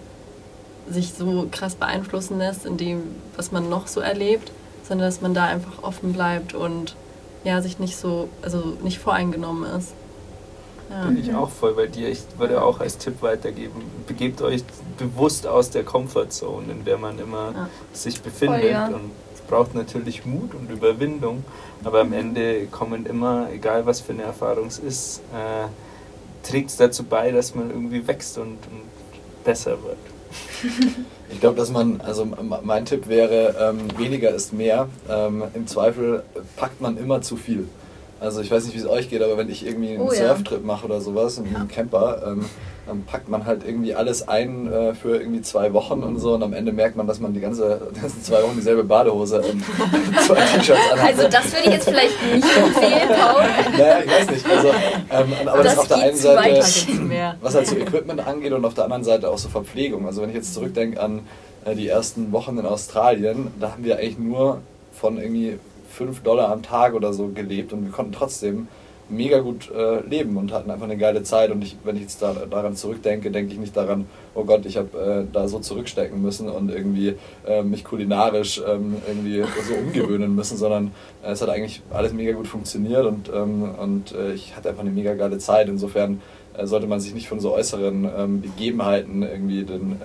sich 0.90 1.14
so 1.14 1.48
krass 1.52 1.76
beeinflussen 1.76 2.38
lässt 2.38 2.66
in 2.66 2.78
dem, 2.78 3.04
was 3.36 3.52
man 3.52 3.70
noch 3.70 3.88
so 3.88 4.00
erlebt, 4.00 4.52
sondern 4.84 5.08
dass 5.08 5.22
man 5.22 5.34
da 5.34 5.46
einfach 5.46 5.84
offen 5.84 6.14
bleibt 6.14 6.54
und 6.54 6.96
ja, 7.44 7.62
sich 7.62 7.80
nicht 7.80 7.98
so, 7.98 8.30
also 8.42 8.78
nicht 8.84 9.00
voreingenommen 9.00 9.70
ist. 9.78 9.94
Ja. 10.90 11.06
Bin 11.06 11.20
ich 11.20 11.34
auch 11.36 11.50
voll 11.50 11.74
bei 11.74 11.88
dir. 11.88 12.10
Ich 12.10 12.24
würde 12.38 12.62
auch 12.62 12.80
als 12.80 12.98
Tipp 12.98 13.22
weitergeben, 13.22 13.84
begebt 14.08 14.42
euch 14.42 14.64
bewusst 14.98 15.48
aus 15.48 15.70
der 15.70 15.84
Comfortzone, 15.84 16.72
in 16.72 16.86
der 16.86 16.98
man 16.98 17.20
immer 17.20 17.52
ja. 17.54 17.70
sich 17.94 18.22
befindet. 18.22 18.62
Voll, 18.62 18.70
ja. 18.70 18.88
Und 18.88 19.12
es 19.34 19.42
braucht 19.42 19.76
natürlich 19.76 20.26
Mut 20.26 20.54
und 20.54 20.70
Überwindung, 20.70 21.44
aber 21.84 22.02
am 22.02 22.14
Ende 22.14 22.68
kommen 22.68 23.06
immer, 23.06 23.48
egal 23.54 23.86
was 23.86 24.02
für 24.02 24.14
eine 24.14 24.24
Erfahrung 24.24 24.68
es 24.68 24.80
ist, 24.80 25.22
äh, 25.34 25.68
trägt 26.48 26.70
es 26.70 26.78
dazu 26.78 27.04
bei, 27.04 27.32
dass 27.32 27.56
man 27.56 27.70
irgendwie 27.70 28.08
wächst 28.08 28.38
und, 28.38 28.46
und 28.52 29.44
besser 29.44 29.78
wird. 29.84 29.98
Ich 31.30 31.42
glaube, 31.42 31.58
dass 31.58 31.72
man, 31.72 32.00
also 32.02 32.26
mein 32.64 32.86
Tipp 32.86 33.10
wäre, 33.10 33.54
ähm, 33.60 33.80
weniger 33.98 34.34
ist 34.34 34.54
mehr. 34.54 34.88
Ähm, 35.10 35.44
Im 35.54 35.68
Zweifel 35.68 36.24
packt 36.56 36.80
man 36.80 36.98
immer 36.98 37.22
zu 37.22 37.36
viel. 37.36 37.68
Also 38.20 38.42
ich 38.42 38.50
weiß 38.50 38.66
nicht, 38.66 38.76
wie 38.76 38.80
es 38.80 38.88
euch 38.88 39.10
geht, 39.10 39.22
aber 39.22 39.38
wenn 39.38 39.50
ich 39.50 39.66
irgendwie 39.66 39.90
einen 39.90 40.02
oh, 40.02 40.10
Surftrip 40.10 40.62
ja. 40.62 40.66
mache 40.66 40.86
oder 40.86 41.02
sowas, 41.02 41.40
mit 41.40 41.56
einem 41.56 41.68
Camper, 41.68 42.24
ähm, 42.26 42.46
dann 42.88 43.04
packt 43.04 43.28
man 43.28 43.46
halt 43.46 43.64
irgendwie 43.66 43.94
alles 43.94 44.28
ein 44.28 44.72
äh, 44.72 44.94
für 44.94 45.18
irgendwie 45.18 45.42
zwei 45.42 45.74
Wochen 45.74 46.04
und 46.04 46.20
so 46.20 46.34
und 46.34 46.44
am 46.44 46.54
Ende 46.54 46.72
merkt 46.72 46.96
man, 46.96 47.06
dass 47.06 47.20
man 47.20 47.34
die 47.34 47.40
ganze, 47.40 47.82
ganzen 48.02 48.24
zwei 48.24 48.42
Wochen 48.44 48.56
dieselbe 48.56 48.84
Badehose 48.84 49.42
und 49.42 49.64
zwei 50.26 50.36
T-Shirts 50.36 50.92
anhat. 50.92 51.08
Also 51.10 51.28
das 51.28 51.52
würde 51.52 51.66
ich 51.66 51.72
jetzt 51.72 51.90
vielleicht 51.90 52.34
nicht 52.34 52.58
empfehlen, 52.58 53.10
Paul. 53.10 53.44
Naja, 53.78 54.00
ich 54.06 54.12
weiß 54.12 54.30
nicht. 54.32 54.50
Also, 54.50 54.68
ähm, 54.70 55.48
aber 55.48 55.64
das, 55.64 55.76
das 55.76 55.80
auf 55.80 55.88
der 55.88 55.98
einen 55.98 56.18
Seite, 56.18 56.66
was 57.42 57.56
halt 57.56 57.68
so 57.68 57.76
Equipment 57.76 58.26
angeht 58.26 58.54
und 58.54 58.64
auf 58.66 58.74
der 58.74 58.86
anderen 58.86 59.04
Seite 59.04 59.30
auch 59.30 59.38
so 59.38 59.50
Verpflegung. 59.50 60.06
Also 60.06 60.22
wenn 60.22 60.30
ich 60.30 60.36
jetzt 60.36 60.54
zurückdenke 60.54 61.02
an 61.02 61.22
äh, 61.66 61.76
die 61.76 61.88
ersten 61.88 62.32
Wochen 62.32 62.58
in 62.58 62.66
Australien, 62.66 63.52
da 63.60 63.72
haben 63.72 63.84
wir 63.84 63.98
eigentlich 63.98 64.18
nur 64.18 64.62
von 64.94 65.18
irgendwie 65.18 65.60
5 65.92 66.22
Dollar 66.22 66.52
am 66.52 66.64
Tag 66.64 66.94
oder 66.94 67.12
so 67.12 67.28
gelebt 67.28 67.74
und 67.74 67.86
wir 67.86 67.92
konnten 67.92 68.14
trotzdem 68.14 68.68
mega 69.10 69.40
gut 69.40 69.72
äh, 69.72 70.02
leben 70.02 70.38
und 70.38 70.52
hatten 70.52 70.70
einfach 70.70 70.86
eine 70.86 70.98
geile 70.98 71.24
Zeit. 71.24 71.52
Und 71.52 71.64
ich, 71.64 71.78
wenn 71.84 71.96
ich 71.96 72.04
jetzt 72.04 72.22
da, 72.22 72.34
daran 72.50 72.76
zurückdenke, 72.76 73.32
denke 73.32 73.54
ich 73.54 73.60
nicht 73.60 73.76
daran, 73.76 74.06
oh 74.36 74.44
Gott, 74.44 74.66
ich 74.66 74.78
habe 74.78 75.26
äh, 75.28 75.34
da 75.34 75.48
so 75.48 75.60
zurückstecken 75.60 76.22
müssen 76.22 76.50
und 76.50 76.70
irgendwie 76.70 77.16
äh, 77.46 77.64
mich 77.64 77.84
kulinarisch 77.84 78.62
ähm, 78.68 78.98
irgendwie 79.08 79.44
so 79.68 79.74
umgewöhnen 79.76 80.36
müssen, 80.36 80.58
sondern 80.58 80.92
äh, 81.24 81.32
es 81.32 81.42
hat 81.42 81.50
eigentlich 81.50 81.82
alles 81.92 82.14
mega 82.14 82.34
gut 82.34 82.48
funktioniert 82.48 83.06
und, 83.06 83.32
ähm, 83.34 83.76
und 83.82 84.12
äh, 84.14 84.34
ich 84.34 84.56
hatte 84.56 84.70
einfach 84.70 84.82
eine 84.82 84.92
mega 84.92 85.14
geile 85.14 85.38
Zeit. 85.38 85.70
Insofern 85.70 86.22
äh, 86.58 86.66
sollte 86.68 86.88
man 86.88 87.00
sich 87.00 87.14
nicht 87.14 87.28
von 87.28 87.40
so 87.40 87.54
äußeren 87.54 88.10
ähm, 88.18 88.42
Begebenheiten 88.42 89.24
irgendwie 89.24 89.64
den, 89.64 89.98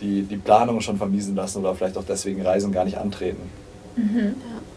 die, 0.00 0.22
die 0.22 0.36
Planung 0.36 0.80
schon 0.80 0.96
vermiesen 0.96 1.36
lassen 1.36 1.60
oder 1.60 1.74
vielleicht 1.74 1.96
auch 1.96 2.04
deswegen 2.04 2.42
Reisen 2.42 2.72
gar 2.72 2.84
nicht 2.84 2.98
antreten. 2.98 3.42
Mhm. 3.96 4.16
Ja. 4.18 4.73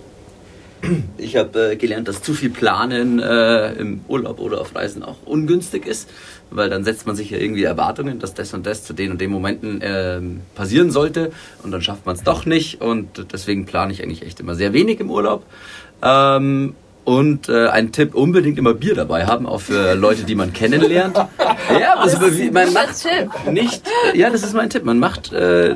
Ich 1.17 1.35
habe 1.35 1.71
äh, 1.71 1.75
gelernt, 1.75 2.07
dass 2.07 2.21
zu 2.21 2.33
viel 2.33 2.49
Planen 2.49 3.19
äh, 3.19 3.73
im 3.73 4.01
Urlaub 4.07 4.39
oder 4.39 4.61
auf 4.61 4.75
Reisen 4.75 5.03
auch 5.03 5.17
ungünstig 5.25 5.85
ist, 5.85 6.09
weil 6.51 6.69
dann 6.69 6.83
setzt 6.83 7.07
man 7.07 7.15
sich 7.15 7.31
ja 7.31 7.37
irgendwie 7.37 7.63
Erwartungen, 7.63 8.19
dass 8.19 8.33
das 8.33 8.53
und 8.53 8.65
das 8.65 8.83
zu 8.83 8.93
den 8.93 9.11
und 9.11 9.21
den 9.21 9.31
Momenten 9.31 9.81
äh, 9.81 10.19
passieren 10.55 10.91
sollte 10.91 11.31
und 11.63 11.71
dann 11.71 11.81
schafft 11.81 12.05
man 12.05 12.15
es 12.15 12.23
doch 12.23 12.45
nicht 12.45 12.81
und 12.81 13.25
deswegen 13.31 13.65
plane 13.65 13.91
ich 13.91 14.03
eigentlich 14.03 14.23
echt 14.23 14.39
immer 14.39 14.55
sehr 14.55 14.73
wenig 14.73 14.99
im 14.99 15.09
Urlaub. 15.09 15.43
Ähm, 16.01 16.75
und 17.07 17.47
äh, 17.47 17.69
ein 17.69 17.93
Tipp, 17.93 18.15
unbedingt 18.15 18.59
immer 18.59 18.73
Bier 18.73 18.93
dabei 18.93 19.25
haben, 19.25 19.45
auch 19.45 19.61
für 19.61 19.95
Leute, 19.95 20.23
die 20.23 20.35
man 20.35 20.51
kennenlernt. 20.51 21.17
Ja, 21.79 21.95
also, 21.95 22.17
man 22.51 22.71
macht 22.71 23.05
nicht, 23.51 23.81
ja, 24.13 24.29
das 24.29 24.43
ist 24.43 24.53
mein 24.53 24.69
Tipp. 24.69 24.85
Man 24.85 24.99
macht 24.99 25.33
äh, 25.33 25.75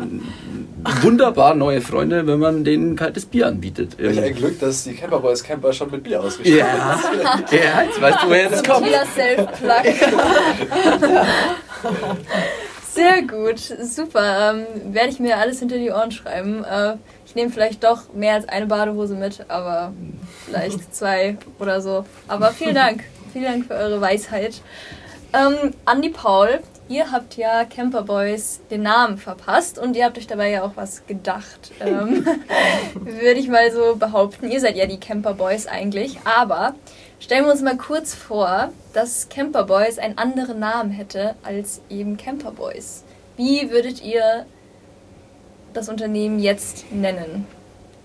wunderbar 1.01 1.55
neue 1.55 1.81
Freunde, 1.81 2.27
wenn 2.27 2.39
man 2.39 2.63
denen 2.63 2.95
kaltes 2.95 3.25
Bier 3.25 3.47
anbietet. 3.47 3.97
Welch 3.97 4.21
ein 4.21 4.35
Glück, 4.35 4.59
dass 4.59 4.83
die 4.83 4.93
Camperboys 4.93 5.43
Camper 5.43 5.73
schon 5.73 5.91
mit 5.91 6.03
Bier 6.03 6.21
ausgestattet 6.21 6.59
ja. 6.59 6.97
sind. 6.97 7.23
ja, 7.63 7.81
jetzt 7.83 8.01
weißt 8.01 8.23
du, 8.23 8.29
woher 8.29 8.49
das 8.49 8.63
kommt. 8.63 8.87
Sehr 12.93 13.21
gut, 13.21 13.59
super. 13.59 14.53
Ähm, 14.53 14.65
werde 14.93 15.09
ich 15.09 15.19
mir 15.19 15.37
alles 15.37 15.59
hinter 15.59 15.77
die 15.77 15.91
Ohren 15.91 16.11
schreiben. 16.11 16.63
Äh, 16.63 16.95
ich 17.25 17.35
nehme 17.35 17.49
vielleicht 17.49 17.83
doch 17.83 18.13
mehr 18.13 18.33
als 18.33 18.49
eine 18.49 18.65
Badehose 18.65 19.15
mit, 19.15 19.45
aber 19.47 19.93
vielleicht 20.45 20.93
zwei 20.93 21.37
oder 21.59 21.79
so. 21.79 22.05
Aber 22.27 22.51
vielen 22.51 22.75
Dank. 22.75 23.05
Vielen 23.31 23.45
Dank 23.45 23.65
für 23.67 23.75
eure 23.75 24.01
Weisheit. 24.01 24.61
Ähm, 25.33 25.73
Andi 25.85 26.09
Paul, 26.09 26.59
ihr 26.91 27.11
habt 27.11 27.37
ja 27.37 27.63
Camper 27.63 28.03
Boys 28.03 28.59
den 28.69 28.83
Namen 28.83 29.17
verpasst 29.17 29.79
und 29.79 29.95
ihr 29.95 30.05
habt 30.05 30.17
euch 30.17 30.27
dabei 30.27 30.49
ja 30.49 30.63
auch 30.63 30.73
was 30.75 31.07
gedacht. 31.07 31.71
Ähm, 31.79 32.25
Würde 32.95 33.39
ich 33.39 33.47
mal 33.47 33.71
so 33.71 33.95
behaupten. 33.95 34.51
Ihr 34.51 34.59
seid 34.59 34.75
ja 34.75 34.85
die 34.85 34.99
Camper 34.99 35.33
Boys 35.33 35.67
eigentlich. 35.67 36.19
Aber 36.25 36.75
stellen 37.19 37.45
wir 37.45 37.51
uns 37.51 37.61
mal 37.61 37.77
kurz 37.77 38.13
vor, 38.13 38.71
dass 38.93 39.29
Camper 39.29 39.63
Boys 39.63 39.99
einen 39.99 40.17
anderen 40.17 40.59
Namen 40.59 40.91
hätte 40.91 41.35
als 41.43 41.81
eben 41.89 42.17
Camper 42.17 42.51
Boys. 42.51 43.03
Wie 43.37 43.71
würdet 43.71 44.03
ihr 44.03 44.45
das 45.73 45.87
Unternehmen 45.87 46.39
jetzt 46.39 46.91
nennen? 46.91 47.47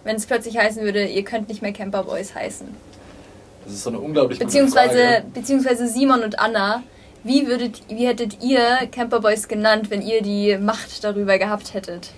Wenn 0.05 0.15
es 0.15 0.27
plötzlich 0.27 0.57
heißen 0.57 0.83
würde, 0.83 1.05
ihr 1.05 1.25
könnt 1.25 1.49
nicht 1.49 1.61
mehr 1.61 1.73
Camper 1.73 2.05
Boys 2.05 2.37
heißen. 2.37 2.69
Das 3.65 3.75
ist 3.75 3.83
so 3.83 3.91
eine 3.91 3.99
unglaublich 3.99 4.39
beziehungsweise, 4.39 4.99
Frage. 4.99 5.25
Beziehungsweise 5.35 5.89
Simon 5.89 6.23
und 6.23 6.39
Anna 6.39 6.85
wie, 7.27 7.47
würdet, 7.47 7.83
wie 7.89 8.07
hättet 8.07 8.43
ihr 8.43 8.89
Camper 8.91 9.21
Boys 9.21 9.49
genannt, 9.49 9.91
wenn 9.91 10.03
ihr 10.03 10.23
die 10.23 10.57
Macht 10.59 11.05
darüber 11.05 11.39
gehabt 11.39 11.75
hättet? 11.75 12.13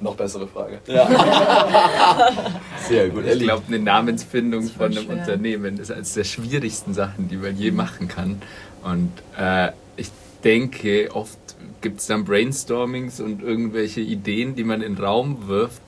Noch 0.00 0.16
bessere 0.16 0.48
Frage. 0.48 0.80
Ja. 0.86 1.08
Sehr 2.88 3.08
gut. 3.10 3.24
Ich 3.26 3.38
glaube, 3.38 3.62
eine 3.68 3.78
Namensfindung 3.78 4.68
von 4.68 4.86
einem 4.86 5.04
schwer. 5.04 5.18
Unternehmen 5.18 5.78
ist 5.78 5.92
eines 5.92 6.14
der 6.14 6.24
schwierigsten 6.24 6.92
Sachen, 6.92 7.28
die 7.28 7.36
man 7.36 7.56
je 7.56 7.70
machen 7.70 8.08
kann. 8.08 8.42
Und 8.82 9.12
äh, 9.38 9.70
ich 9.96 10.10
denke, 10.42 11.10
oft 11.14 11.38
gibt 11.80 12.00
es 12.00 12.06
dann 12.06 12.24
Brainstormings 12.24 13.20
und 13.20 13.42
irgendwelche 13.42 14.00
Ideen, 14.00 14.56
die 14.56 14.64
man 14.64 14.82
in 14.82 14.96
den 14.96 15.04
Raum 15.04 15.46
wirft. 15.46 15.82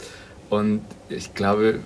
Und 0.50 0.82
ich 1.08 1.34
glaube, 1.34 1.80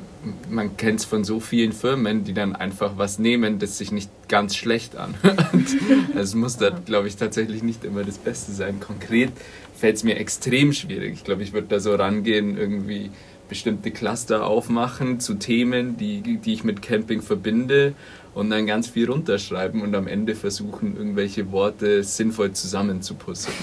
man 0.51 0.77
kennt 0.77 1.01
es 1.01 1.05
von 1.05 1.25
so 1.25 1.41
vielen 1.41 1.73
Firmen, 1.73 2.25
die 2.25 2.35
dann 2.35 2.55
einfach 2.55 2.93
was 2.97 3.19
nehmen, 3.19 3.59
das 3.59 3.79
sich 3.79 3.93
nicht 3.93 4.11
ganz 4.29 4.57
schlecht 4.57 4.97
anhört. 4.97 5.39
Es 6.15 6.35
muss 6.35 6.57
da, 6.57 6.71
glaube 6.71 7.07
ich, 7.07 7.17
tatsächlich 7.17 7.63
nicht 7.63 7.85
immer 7.85 8.03
das 8.03 8.19
Beste 8.19 8.51
sein. 8.53 8.81
Konkret 8.81 9.31
fällt 9.77 9.97
es 9.97 10.05
mir 10.05 10.17
extrem 10.17 10.73
schwierig. 10.73 11.15
Ich 11.15 11.25
glaube, 11.25 11.43
ich 11.43 11.53
würde 11.53 11.69
da 11.69 11.79
so 11.79 11.95
rangehen, 11.95 12.59
irgendwie 12.59 13.11
bestimmte 13.49 13.91
Cluster 13.91 14.45
aufmachen 14.45 15.21
zu 15.21 15.35
Themen, 15.35 15.97
die, 15.97 16.39
die 16.39 16.53
ich 16.53 16.65
mit 16.65 16.83
Camping 16.83 17.23
verbinde 17.23 17.95
und 18.35 18.51
dann 18.51 18.67
ganz 18.67 18.89
viel 18.89 19.11
runterschreiben 19.11 19.83
und 19.83 19.95
am 19.95 20.07
Ende 20.07 20.35
versuchen, 20.35 20.97
irgendwelche 20.97 21.51
Worte 21.51 22.05
sinnvoll 22.05 22.53
zusammenzupuzzeln. 22.53 23.57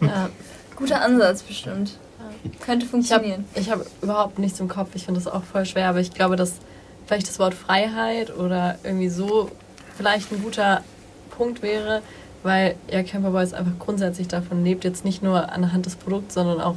Ja, 0.00 0.28
guter 0.76 1.02
Ansatz 1.02 1.42
bestimmt. 1.42 1.98
Könnte 2.60 2.86
funktionieren. 2.86 3.44
Ich 3.54 3.70
habe 3.70 3.84
hab 3.84 4.02
überhaupt 4.02 4.38
nichts 4.38 4.58
im 4.60 4.68
Kopf. 4.68 4.90
Ich 4.94 5.04
finde 5.04 5.20
das 5.20 5.32
auch 5.32 5.44
voll 5.44 5.64
schwer, 5.64 5.88
aber 5.88 6.00
ich 6.00 6.12
glaube, 6.12 6.36
dass 6.36 6.54
vielleicht 7.06 7.28
das 7.28 7.38
Wort 7.38 7.54
Freiheit 7.54 8.36
oder 8.36 8.78
irgendwie 8.82 9.08
so 9.08 9.50
vielleicht 9.96 10.32
ein 10.32 10.42
guter 10.42 10.82
Punkt 11.36 11.62
wäre, 11.62 12.02
weil 12.42 12.74
ja 12.90 13.02
Camperboys 13.02 13.52
einfach 13.52 13.78
grundsätzlich 13.78 14.28
davon 14.28 14.64
lebt, 14.64 14.84
jetzt 14.84 15.04
nicht 15.04 15.22
nur 15.22 15.52
anhand 15.52 15.86
des 15.86 15.96
Produkts, 15.96 16.34
sondern 16.34 16.60
auch 16.60 16.76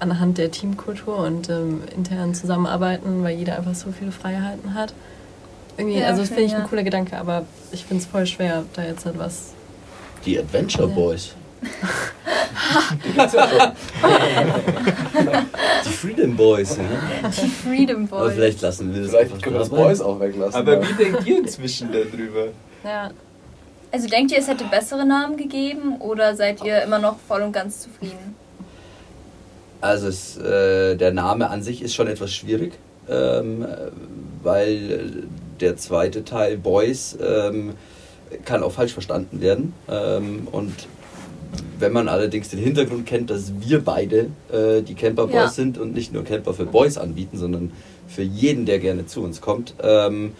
anhand 0.00 0.38
der 0.38 0.50
Teamkultur 0.50 1.18
und 1.18 1.48
ähm, 1.48 1.82
internen 1.94 2.34
Zusammenarbeiten, 2.34 3.22
weil 3.22 3.36
jeder 3.36 3.56
einfach 3.56 3.74
so 3.74 3.92
viele 3.92 4.12
Freiheiten 4.12 4.74
hat. 4.74 4.94
Irgendwie, 5.76 5.98
ja, 5.98 6.08
also 6.08 6.20
das 6.22 6.28
finde 6.28 6.44
ich 6.44 6.52
ja. 6.52 6.58
ein 6.58 6.68
cooler 6.68 6.82
Gedanke, 6.82 7.16
aber 7.18 7.44
ich 7.72 7.84
finde 7.84 8.02
es 8.02 8.08
voll 8.08 8.26
schwer, 8.26 8.64
da 8.74 8.84
jetzt 8.84 9.06
etwas. 9.06 9.52
Halt 10.16 10.26
Die 10.26 10.38
Adventure 10.38 10.88
Boys. 10.88 11.34
Die 15.84 15.90
Freedom 15.90 16.36
Boys, 16.36 16.76
ne? 16.76 16.84
Die 17.42 17.48
Freedom 17.48 18.06
Boys. 18.06 18.20
Aber 18.20 18.30
vielleicht 18.30 18.60
lassen 18.62 18.94
wir 18.94 19.02
das 19.02 19.10
Vielleicht 19.10 19.24
einfach 19.32 19.42
können 19.42 19.56
wir 19.56 19.60
das 19.60 19.70
Boys 19.70 20.00
auch 20.00 20.20
weglassen. 20.20 20.54
Aber 20.54 20.82
wie 20.82 20.92
denkt 20.92 21.26
ihr 21.26 21.38
inzwischen 21.38 21.90
darüber? 21.92 22.48
Ja. 22.84 23.10
Also 23.90 24.06
denkt 24.06 24.32
ihr, 24.32 24.38
es 24.38 24.48
hätte 24.48 24.64
bessere 24.64 25.06
Namen 25.06 25.36
gegeben 25.36 25.96
oder 26.00 26.36
seid 26.36 26.62
ihr 26.62 26.82
immer 26.82 26.98
noch 26.98 27.16
voll 27.26 27.42
und 27.42 27.52
ganz 27.52 27.80
zufrieden? 27.80 28.36
Also 29.80 30.08
es, 30.08 30.36
äh, 30.36 30.96
der 30.96 31.12
Name 31.12 31.48
an 31.50 31.62
sich 31.62 31.82
ist 31.82 31.94
schon 31.94 32.08
etwas 32.08 32.32
schwierig, 32.34 32.74
ähm, 33.08 33.66
weil 34.42 35.24
der 35.60 35.76
zweite 35.76 36.24
Teil 36.24 36.58
Boys 36.58 37.16
ähm, 37.20 37.74
kann 38.44 38.62
auch 38.62 38.72
falsch 38.72 38.92
verstanden 38.92 39.40
werden. 39.40 39.72
Ähm, 39.88 40.48
und 40.50 40.74
wenn 41.78 41.92
man 41.92 42.08
allerdings 42.08 42.48
den 42.48 42.60
Hintergrund 42.60 43.06
kennt, 43.06 43.30
dass 43.30 43.52
wir 43.60 43.84
beide 43.84 44.30
äh, 44.52 44.82
die 44.82 44.94
Camper 44.94 45.26
Boys 45.26 45.34
ja. 45.34 45.48
sind 45.48 45.78
und 45.78 45.94
nicht 45.94 46.12
nur 46.12 46.24
Camper 46.24 46.54
für 46.54 46.66
Boys 46.66 46.98
anbieten, 46.98 47.38
sondern 47.38 47.72
für 48.06 48.22
jeden, 48.22 48.66
der 48.66 48.78
gerne 48.78 49.06
zu 49.06 49.22
uns 49.22 49.40
kommt, 49.40 49.74
ähm, 49.82 50.32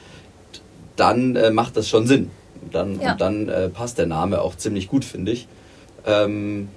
dann 0.97 1.37
äh, 1.37 1.51
macht 1.51 1.77
das 1.77 1.89
schon 1.89 2.07
Sinn. 2.07 2.31
Dann, 2.73 3.01
ja. 3.01 3.13
Und 3.13 3.21
dann 3.21 3.49
äh, 3.49 3.69
passt 3.69 3.99
der 3.99 4.07
Name 4.07 4.41
auch 4.41 4.57
ziemlich 4.57 4.89
gut, 4.89 5.05
finde 5.05 5.33
ich. 5.33 5.47
Ähm, 6.07 6.69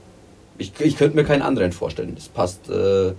ich, 0.57 0.73
ich 0.79 0.95
könnte 0.97 1.15
mir 1.15 1.23
keinen 1.23 1.41
anderen 1.41 1.71
vorstellen. 1.71 2.13
Das 2.15 2.27
passt 2.27 2.69
äh, 2.69 3.13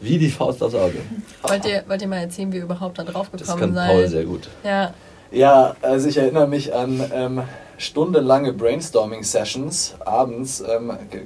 wie 0.00 0.18
die 0.18 0.30
Faust 0.30 0.62
aufs 0.62 0.74
Auge. 0.74 0.98
Wollt 1.42 1.66
ihr, 1.66 1.84
wollt 1.86 2.00
ihr 2.00 2.08
mal 2.08 2.18
erzählen, 2.18 2.52
wie 2.52 2.56
ihr 2.58 2.62
überhaupt 2.62 2.98
da 2.98 3.04
drauf 3.04 3.30
gekommen 3.30 3.46
Das 3.46 3.56
kann 3.56 3.74
seid? 3.74 3.90
Paul 3.90 4.08
sehr 4.08 4.24
gut. 4.24 4.48
Ja, 4.64 4.94
Ja, 5.30 5.76
also 5.82 6.08
ich 6.08 6.16
erinnere 6.16 6.48
mich 6.48 6.72
an 6.72 7.02
ähm, 7.12 7.42
stundenlange 7.78 8.52
Brainstorming-Sessions 8.52 9.94
abends. 10.04 10.60
Ähm, 10.60 10.92
ge- 11.10 11.22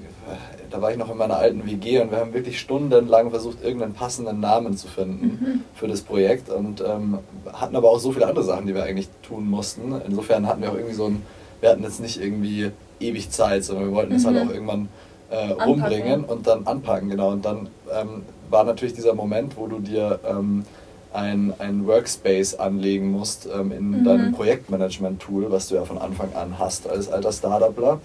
da 0.71 0.81
war 0.81 0.91
ich 0.91 0.97
noch 0.97 1.11
in 1.11 1.19
meiner 1.19 1.37
alten 1.37 1.67
WG 1.67 2.01
und 2.01 2.11
wir 2.11 2.19
haben 2.19 2.33
wirklich 2.33 2.59
stundenlang 2.59 3.29
versucht, 3.31 3.63
irgendeinen 3.63 3.93
passenden 3.93 4.41
Namen 4.41 4.77
zu 4.77 4.89
finden 4.89 5.65
für 5.75 5.87
das 5.87 6.01
Projekt 6.01 6.49
und 6.49 6.81
ähm, 6.81 7.19
hatten 7.53 7.77
aber 7.77 7.91
auch 7.91 7.99
so 7.99 8.13
viele 8.13 8.27
andere 8.27 8.45
Sachen, 8.45 8.67
die 8.67 8.75
wir 8.75 8.85
eigentlich 8.85 9.09
tun 9.27 9.51
mussten. 9.51 9.95
Insofern 10.07 10.47
hatten 10.47 10.63
wir 10.63 10.71
auch 10.71 10.77
irgendwie 10.77 10.95
so 10.95 11.07
ein, 11.07 11.23
wir 11.61 11.69
hatten 11.71 11.83
jetzt 11.83 12.01
nicht 12.01 12.19
irgendwie 12.23 12.71
ewig 13.01 13.31
Zeit, 13.31 13.65
sondern 13.65 13.87
wir 13.89 13.93
wollten 13.95 14.15
es 14.15 14.25
halt 14.25 14.39
auch 14.39 14.51
irgendwann 14.51 14.89
äh, 15.31 15.49
rumbringen 15.65 16.25
und 16.25 16.47
dann 16.47 16.67
anpacken, 16.67 17.11
genau. 17.11 17.31
Und 17.33 17.45
dann 17.45 17.69
ähm, 17.95 18.23
war 18.49 18.65
natürlich 18.65 18.95
dieser 18.95 19.13
Moment, 19.15 19.57
wo 19.59 19.67
du 19.67 19.79
dir 19.79 20.21
ähm, 20.27 20.65
ein, 21.15 21.53
ein 21.59 21.87
Workspace 21.87 22.55
anlegen 22.55 23.11
musst 23.11 23.49
ähm, 23.53 23.73
in 23.73 24.05
deinem 24.05 24.33
Projektmanagement-Tool, 24.33 25.51
was 25.51 25.69
du 25.69 25.77
ja 25.77 25.85
von 25.85 25.99
Anfang 25.99 26.35
an 26.35 26.59
hast 26.59 26.89
als 26.89 27.11
alter 27.11 27.33
Startupler. 27.33 28.01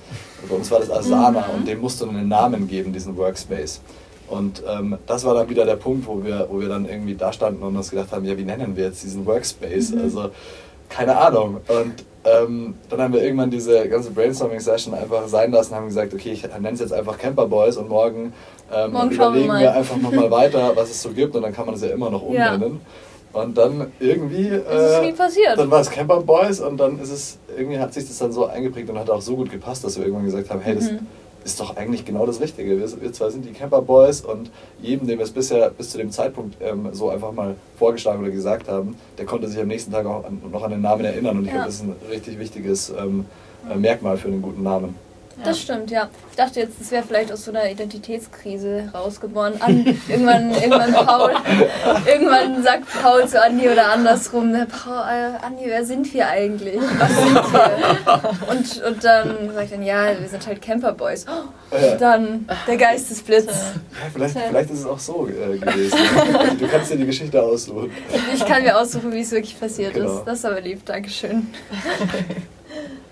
Bei 0.47 0.55
uns 0.55 0.69
war 0.71 0.79
das 0.79 0.91
Asana 0.91 1.45
und 1.55 1.67
dem 1.67 1.79
musst 1.79 2.01
du 2.01 2.09
einen 2.09 2.27
Namen 2.27 2.67
geben, 2.67 2.93
diesen 2.93 3.15
Workspace. 3.17 3.81
Und 4.27 4.61
ähm, 4.67 4.97
das 5.05 5.23
war 5.23 5.33
dann 5.33 5.49
wieder 5.49 5.65
der 5.65 5.77
Punkt, 5.77 6.05
wo 6.05 6.23
wir, 6.23 6.47
wo 6.49 6.59
wir 6.59 6.67
dann 6.67 6.85
irgendwie 6.87 7.15
da 7.15 7.31
standen 7.31 7.63
und 7.63 7.75
uns 7.75 7.89
gedacht 7.89 8.11
haben, 8.11 8.25
ja, 8.25 8.37
wie 8.37 8.43
nennen 8.43 8.75
wir 8.75 8.85
jetzt 8.85 9.03
diesen 9.03 9.25
Workspace? 9.25 9.93
Also, 9.93 10.31
keine 10.89 11.17
Ahnung. 11.17 11.61
Und 11.67 12.05
ähm, 12.27 12.75
dann 12.89 13.01
haben 13.01 13.13
wir 13.13 13.23
irgendwann 13.23 13.49
diese 13.51 13.87
ganze 13.87 14.11
Brainstorming-Session 14.11 14.93
einfach 14.93 15.27
sein 15.27 15.51
lassen, 15.51 15.75
haben 15.75 15.87
gesagt, 15.87 16.13
okay, 16.13 16.31
ich 16.31 16.43
nenne 16.43 16.71
es 16.71 16.79
jetzt 16.79 16.93
einfach 16.93 17.17
Camper 17.17 17.47
Boys 17.47 17.77
und 17.77 17.87
morgen, 17.89 18.33
ähm, 18.73 18.91
Morgen 18.91 19.09
wir 19.11 19.15
überlegen 19.15 19.47
mal. 19.47 19.61
wir 19.61 19.73
einfach 19.73 19.97
nochmal 19.97 20.29
weiter, 20.41 20.71
was 20.75 20.89
es 20.89 21.01
so 21.01 21.09
gibt 21.09 21.35
und 21.35 21.41
dann 21.43 21.53
kann 21.53 21.65
man 21.65 21.75
es 21.75 21.81
ja 21.81 21.89
immer 21.89 22.09
noch 22.09 22.21
Ja. 22.31 22.53
umbenennen. 22.53 22.81
Und 23.33 23.55
dann 23.57 23.91
irgendwie. 23.99 24.49
Das 24.49 24.91
ist 24.91 24.97
äh, 24.97 25.05
nie 25.05 25.11
passiert. 25.13 25.57
Dann 25.57 25.69
war 25.69 25.81
es 25.81 25.89
Camper 25.91 26.21
Boys 26.21 26.59
und 26.59 26.77
dann 26.77 26.99
ist 26.99 27.11
es, 27.11 27.37
irgendwie 27.55 27.77
hat 27.77 27.93
sich 27.93 28.07
das 28.07 28.17
dann 28.17 28.31
so 28.31 28.45
eingeprägt 28.47 28.89
und 28.89 28.97
hat 28.97 29.09
auch 29.09 29.21
so 29.21 29.35
gut 29.35 29.51
gepasst, 29.51 29.83
dass 29.83 29.95
wir 29.97 30.05
irgendwann 30.05 30.25
gesagt 30.25 30.49
haben, 30.49 30.61
hey, 30.61 30.73
das 30.75 30.91
Mhm. 30.91 30.99
Ist 31.47 31.59
doch 31.61 31.77
eigentlich 31.77 32.03
genau 32.03 32.25
das 32.25 32.41
Richtige. 32.41 32.77
Wir, 32.77 33.01
wir 33.01 33.13
zwei 33.13 33.29
sind 33.29 33.45
die 33.45 33.51
Camper 33.53 33.81
Boys 33.81 34.19
und 34.21 34.51
jedem, 34.81 35.07
dem 35.07 35.17
wir 35.19 35.23
es 35.23 35.31
bisher 35.31 35.69
bis 35.69 35.89
zu 35.91 35.97
dem 35.97 36.11
Zeitpunkt 36.11 36.57
ähm, 36.61 36.89
so 36.91 37.09
einfach 37.09 37.31
mal 37.31 37.55
vorgeschlagen 37.79 38.21
oder 38.21 38.31
gesagt 38.31 38.67
haben, 38.67 38.95
der 39.17 39.25
konnte 39.25 39.47
sich 39.47 39.59
am 39.59 39.67
nächsten 39.67 39.91
Tag 39.91 40.05
auch 40.05 40.25
an, 40.25 40.41
noch 40.51 40.61
an 40.63 40.71
den 40.71 40.81
Namen 40.81 41.05
erinnern 41.05 41.37
und 41.37 41.43
ich 41.45 41.47
Ja. 41.47 41.53
glaube, 41.53 41.67
das 41.67 41.75
ist 41.75 41.83
ein 41.83 41.95
richtig 42.11 42.37
wichtiges 42.37 42.89
ähm, 42.89 43.25
äh, 43.71 43.75
Merkmal 43.77 44.17
für 44.17 44.27
einen 44.27 44.41
guten 44.41 44.61
Namen. 44.61 44.95
Das 45.43 45.59
stimmt, 45.61 45.91
ja. 45.91 46.09
Ich 46.31 46.35
dachte 46.37 46.59
jetzt, 46.61 46.79
das 46.79 46.89
wäre 46.91 47.03
vielleicht 47.03 47.31
aus 47.31 47.45
so 47.45 47.51
einer 47.51 47.69
Identitätskrise 47.69 48.89
rausgeboren. 48.93 49.61
An, 49.61 49.85
irgendwann, 50.07 50.51
irgendwann 50.53 50.93
Paul, 50.93 51.31
irgendwann 52.05 52.63
sagt 52.63 52.83
Paul 53.01 53.27
zu 53.27 53.41
Andi 53.41 53.69
oder 53.69 53.91
andersrum, 53.91 54.51
"Na, 54.51 54.65
Paul, 54.65 55.03
äh, 55.07 55.45
Andi, 55.45 55.63
wer 55.65 55.85
sind 55.85 56.11
wir 56.13 56.27
eigentlich? 56.27 56.79
Was 56.97 57.15
sind 57.15 57.33
wir? 57.53 58.49
Und, 58.49 58.83
und 58.83 59.03
dann 59.03 59.53
sagt 59.53 59.71
er, 59.71 59.81
ja, 59.81 60.19
wir 60.19 60.27
sind 60.27 60.45
halt 60.47 60.61
Camperboys. 60.61 61.25
Oh, 61.27 61.75
und 61.75 62.01
dann 62.01 62.47
der 62.67 62.77
Geistesblitz. 62.77 63.45
Ja, 63.45 64.09
vielleicht, 64.13 64.37
vielleicht 64.37 64.71
ist 64.71 64.79
es 64.79 64.85
auch 64.85 64.99
so 64.99 65.27
äh, 65.27 65.57
gewesen. 65.57 65.97
du 66.59 66.67
kannst 66.67 66.91
dir 66.91 66.97
die 66.97 67.05
Geschichte 67.05 67.41
aussuchen. 67.41 67.91
Ich 68.33 68.43
kann 68.45 68.63
mir 68.63 68.77
aussuchen, 68.77 69.11
wie 69.13 69.21
es 69.21 69.31
wirklich 69.31 69.59
passiert 69.59 69.93
Genau. 69.93 70.17
ist. 70.17 70.25
Das 70.25 70.39
ist 70.39 70.45
aber 70.45 70.61
lieb, 70.61 70.85
Dankeschön. 70.85 71.47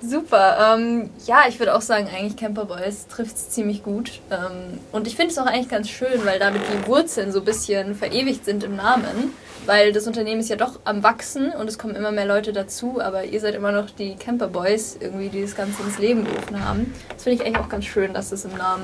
Super. 0.08 0.76
Ähm, 0.76 1.10
ja, 1.26 1.44
ich 1.48 1.60
würde 1.60 1.76
auch 1.76 1.82
sagen, 1.82 2.08
eigentlich 2.08 2.36
Camper 2.36 2.66
Boys 2.66 3.08
trifft 3.08 3.36
es 3.36 3.50
ziemlich 3.50 3.84
gut. 3.84 4.20
Ähm, 4.30 4.80
und 4.92 5.08
ich 5.08 5.16
finde 5.16 5.32
es 5.32 5.38
auch 5.38 5.46
eigentlich 5.46 5.70
ganz 5.70 5.90
schön, 5.90 6.26
weil 6.26 6.38
damit 6.38 6.62
die 6.72 6.88
Wurzeln 6.88 7.32
so 7.32 7.40
ein 7.40 7.46
bisschen 7.46 7.96
verewigt 7.96 8.46
sind 8.46 8.64
im 8.64 8.76
Namen. 8.76 9.34
Weil 9.66 9.94
das 9.94 10.06
Unternehmen 10.06 10.42
ist 10.42 10.50
ja 10.50 10.58
doch 10.58 10.80
am 10.84 11.02
Wachsen 11.02 11.52
und 11.52 11.68
es 11.68 11.80
kommen 11.80 11.96
immer 11.96 12.12
mehr 12.12 12.28
Leute 12.28 12.54
dazu, 12.54 13.02
aber 13.02 13.24
ihr 13.24 13.40
seid 13.40 13.56
immer 13.56 13.72
noch 13.72 13.90
die 13.90 14.16
Camper 14.16 14.48
Boys, 14.48 14.96
irgendwie, 15.00 15.30
die 15.30 15.42
das 15.42 15.56
Ganze 15.56 15.82
ins 15.82 15.98
Leben 15.98 16.24
gerufen 16.24 16.64
haben. 16.64 16.94
Das 17.10 17.24
finde 17.24 17.42
ich 17.42 17.48
eigentlich 17.48 17.64
auch 17.64 17.70
ganz 17.70 17.86
schön, 17.86 18.14
dass 18.14 18.30
das 18.30 18.46
im 18.46 18.56
Namen 18.56 18.84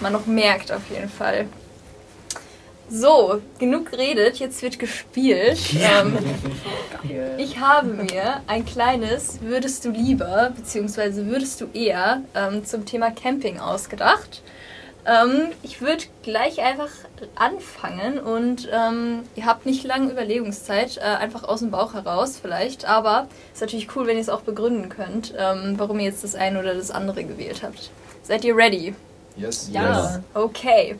man 0.00 0.12
noch 0.12 0.26
merkt, 0.26 0.72
auf 0.72 0.90
jeden 0.90 1.08
Fall. 1.08 1.46
So, 2.90 3.40
genug 3.60 3.92
geredet, 3.92 4.40
jetzt 4.40 4.62
wird 4.62 4.78
gespielt. 4.80 5.60
Ähm, 5.80 6.18
ich 7.38 7.60
habe 7.60 7.88
mir 7.88 8.42
ein 8.48 8.66
kleines 8.66 9.40
Würdest 9.40 9.84
du 9.84 9.90
lieber, 9.90 10.52
beziehungsweise 10.56 11.26
würdest 11.26 11.60
du 11.60 11.66
eher 11.72 12.22
ähm, 12.34 12.64
zum 12.64 12.84
Thema 12.84 13.12
Camping 13.12 13.60
ausgedacht. 13.60 14.42
Ähm, 15.06 15.52
ich 15.62 15.80
würde 15.80 16.04
gleich 16.22 16.60
einfach 16.60 16.90
anfangen 17.36 18.18
und 18.18 18.68
ähm, 18.72 19.22
ihr 19.36 19.46
habt 19.46 19.66
nicht 19.66 19.84
lange 19.84 20.10
Überlegungszeit, 20.10 20.98
äh, 20.98 21.00
einfach 21.00 21.44
aus 21.44 21.60
dem 21.60 21.70
Bauch 21.70 21.94
heraus 21.94 22.38
vielleicht, 22.40 22.86
aber 22.86 23.28
es 23.48 23.58
ist 23.58 23.60
natürlich 23.62 23.96
cool, 23.96 24.06
wenn 24.06 24.16
ihr 24.16 24.22
es 24.22 24.28
auch 24.28 24.42
begründen 24.42 24.88
könnt, 24.88 25.32
ähm, 25.38 25.74
warum 25.78 26.00
ihr 26.00 26.06
jetzt 26.06 26.24
das 26.24 26.34
eine 26.34 26.58
oder 26.58 26.74
das 26.74 26.90
andere 26.90 27.22
gewählt 27.24 27.62
habt. 27.62 27.90
Seid 28.24 28.44
ihr 28.44 28.56
ready? 28.56 28.94
Yes. 29.36 29.70
Ja. 29.72 30.02
Yes. 30.02 30.20
Okay. 30.34 30.96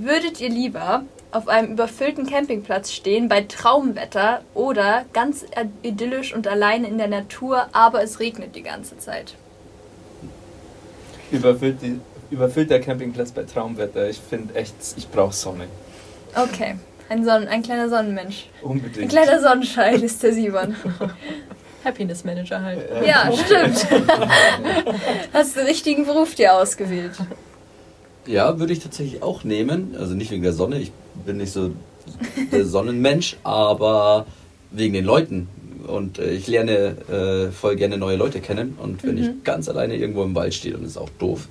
Würdet 0.00 0.40
ihr 0.40 0.48
lieber 0.48 1.02
auf 1.32 1.48
einem 1.48 1.72
überfüllten 1.72 2.24
Campingplatz 2.24 2.92
stehen 2.92 3.28
bei 3.28 3.40
Traumwetter 3.40 4.42
oder 4.54 5.04
ganz 5.12 5.44
idyllisch 5.82 6.32
und 6.32 6.46
alleine 6.46 6.86
in 6.86 6.98
der 6.98 7.08
Natur, 7.08 7.66
aber 7.72 8.00
es 8.04 8.20
regnet 8.20 8.54
die 8.54 8.62
ganze 8.62 8.96
Zeit? 8.98 9.34
Überfüllt 11.32 11.82
die, 11.82 11.98
überfüllter 12.30 12.78
Campingplatz 12.78 13.32
bei 13.32 13.42
Traumwetter. 13.42 14.08
Ich 14.08 14.20
finde 14.20 14.54
echt, 14.54 14.74
ich 14.96 15.08
brauche 15.08 15.34
Sonne. 15.34 15.64
Okay. 16.36 16.76
Ein, 17.08 17.24
Sonnen, 17.24 17.48
ein 17.48 17.64
kleiner 17.64 17.88
Sonnenmensch. 17.88 18.46
Ein 18.62 18.70
Unbedingt. 18.70 19.10
kleiner 19.10 19.40
Sonnenschein 19.40 20.00
ist 20.00 20.22
der 20.22 20.32
Simon. 20.32 20.76
Happiness 21.84 22.22
Manager 22.22 22.62
halt. 22.62 22.82
Ja, 23.04 23.32
stimmt. 23.32 23.84
Hast 25.32 25.56
den 25.56 25.66
richtigen 25.66 26.06
Beruf 26.06 26.36
dir 26.36 26.54
ausgewählt. 26.54 27.14
Ja, 28.26 28.58
würde 28.58 28.72
ich 28.72 28.80
tatsächlich 28.80 29.22
auch 29.22 29.44
nehmen. 29.44 29.94
Also 29.98 30.14
nicht 30.14 30.30
wegen 30.30 30.42
der 30.42 30.52
Sonne, 30.52 30.78
ich 30.78 30.92
bin 31.24 31.38
nicht 31.38 31.52
so 31.52 31.70
der 32.52 32.64
Sonnenmensch, 32.66 33.36
aber 33.42 34.26
wegen 34.70 34.94
den 34.94 35.04
Leuten. 35.04 35.48
Und 35.86 36.18
äh, 36.18 36.32
ich 36.32 36.46
lerne 36.46 36.96
äh, 37.08 37.52
voll 37.52 37.76
gerne 37.76 37.96
neue 37.96 38.16
Leute 38.16 38.40
kennen. 38.40 38.76
Und 38.82 39.04
wenn 39.04 39.18
ich 39.18 39.44
ganz 39.44 39.68
alleine 39.68 39.96
irgendwo 39.96 40.22
im 40.24 40.34
Wald 40.34 40.54
stehe, 40.54 40.74
dann 40.74 40.84
ist 40.84 40.92
es 40.92 40.96
auch 40.98 41.10
doof. 41.18 41.48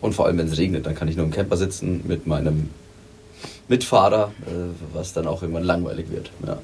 Und 0.00 0.14
vor 0.14 0.26
allem, 0.26 0.38
wenn 0.38 0.46
es 0.46 0.58
regnet, 0.58 0.86
dann 0.86 0.94
kann 0.94 1.08
ich 1.08 1.16
nur 1.16 1.26
im 1.26 1.32
Camper 1.32 1.56
sitzen 1.56 2.02
mit 2.06 2.26
meinem 2.26 2.70
Mitfahrer, 3.68 4.32
äh, 4.46 4.94
was 4.94 5.12
dann 5.12 5.26
auch 5.26 5.42
irgendwann 5.42 5.64
langweilig 5.64 6.10
wird. 6.10 6.30
Ja. 6.46 6.58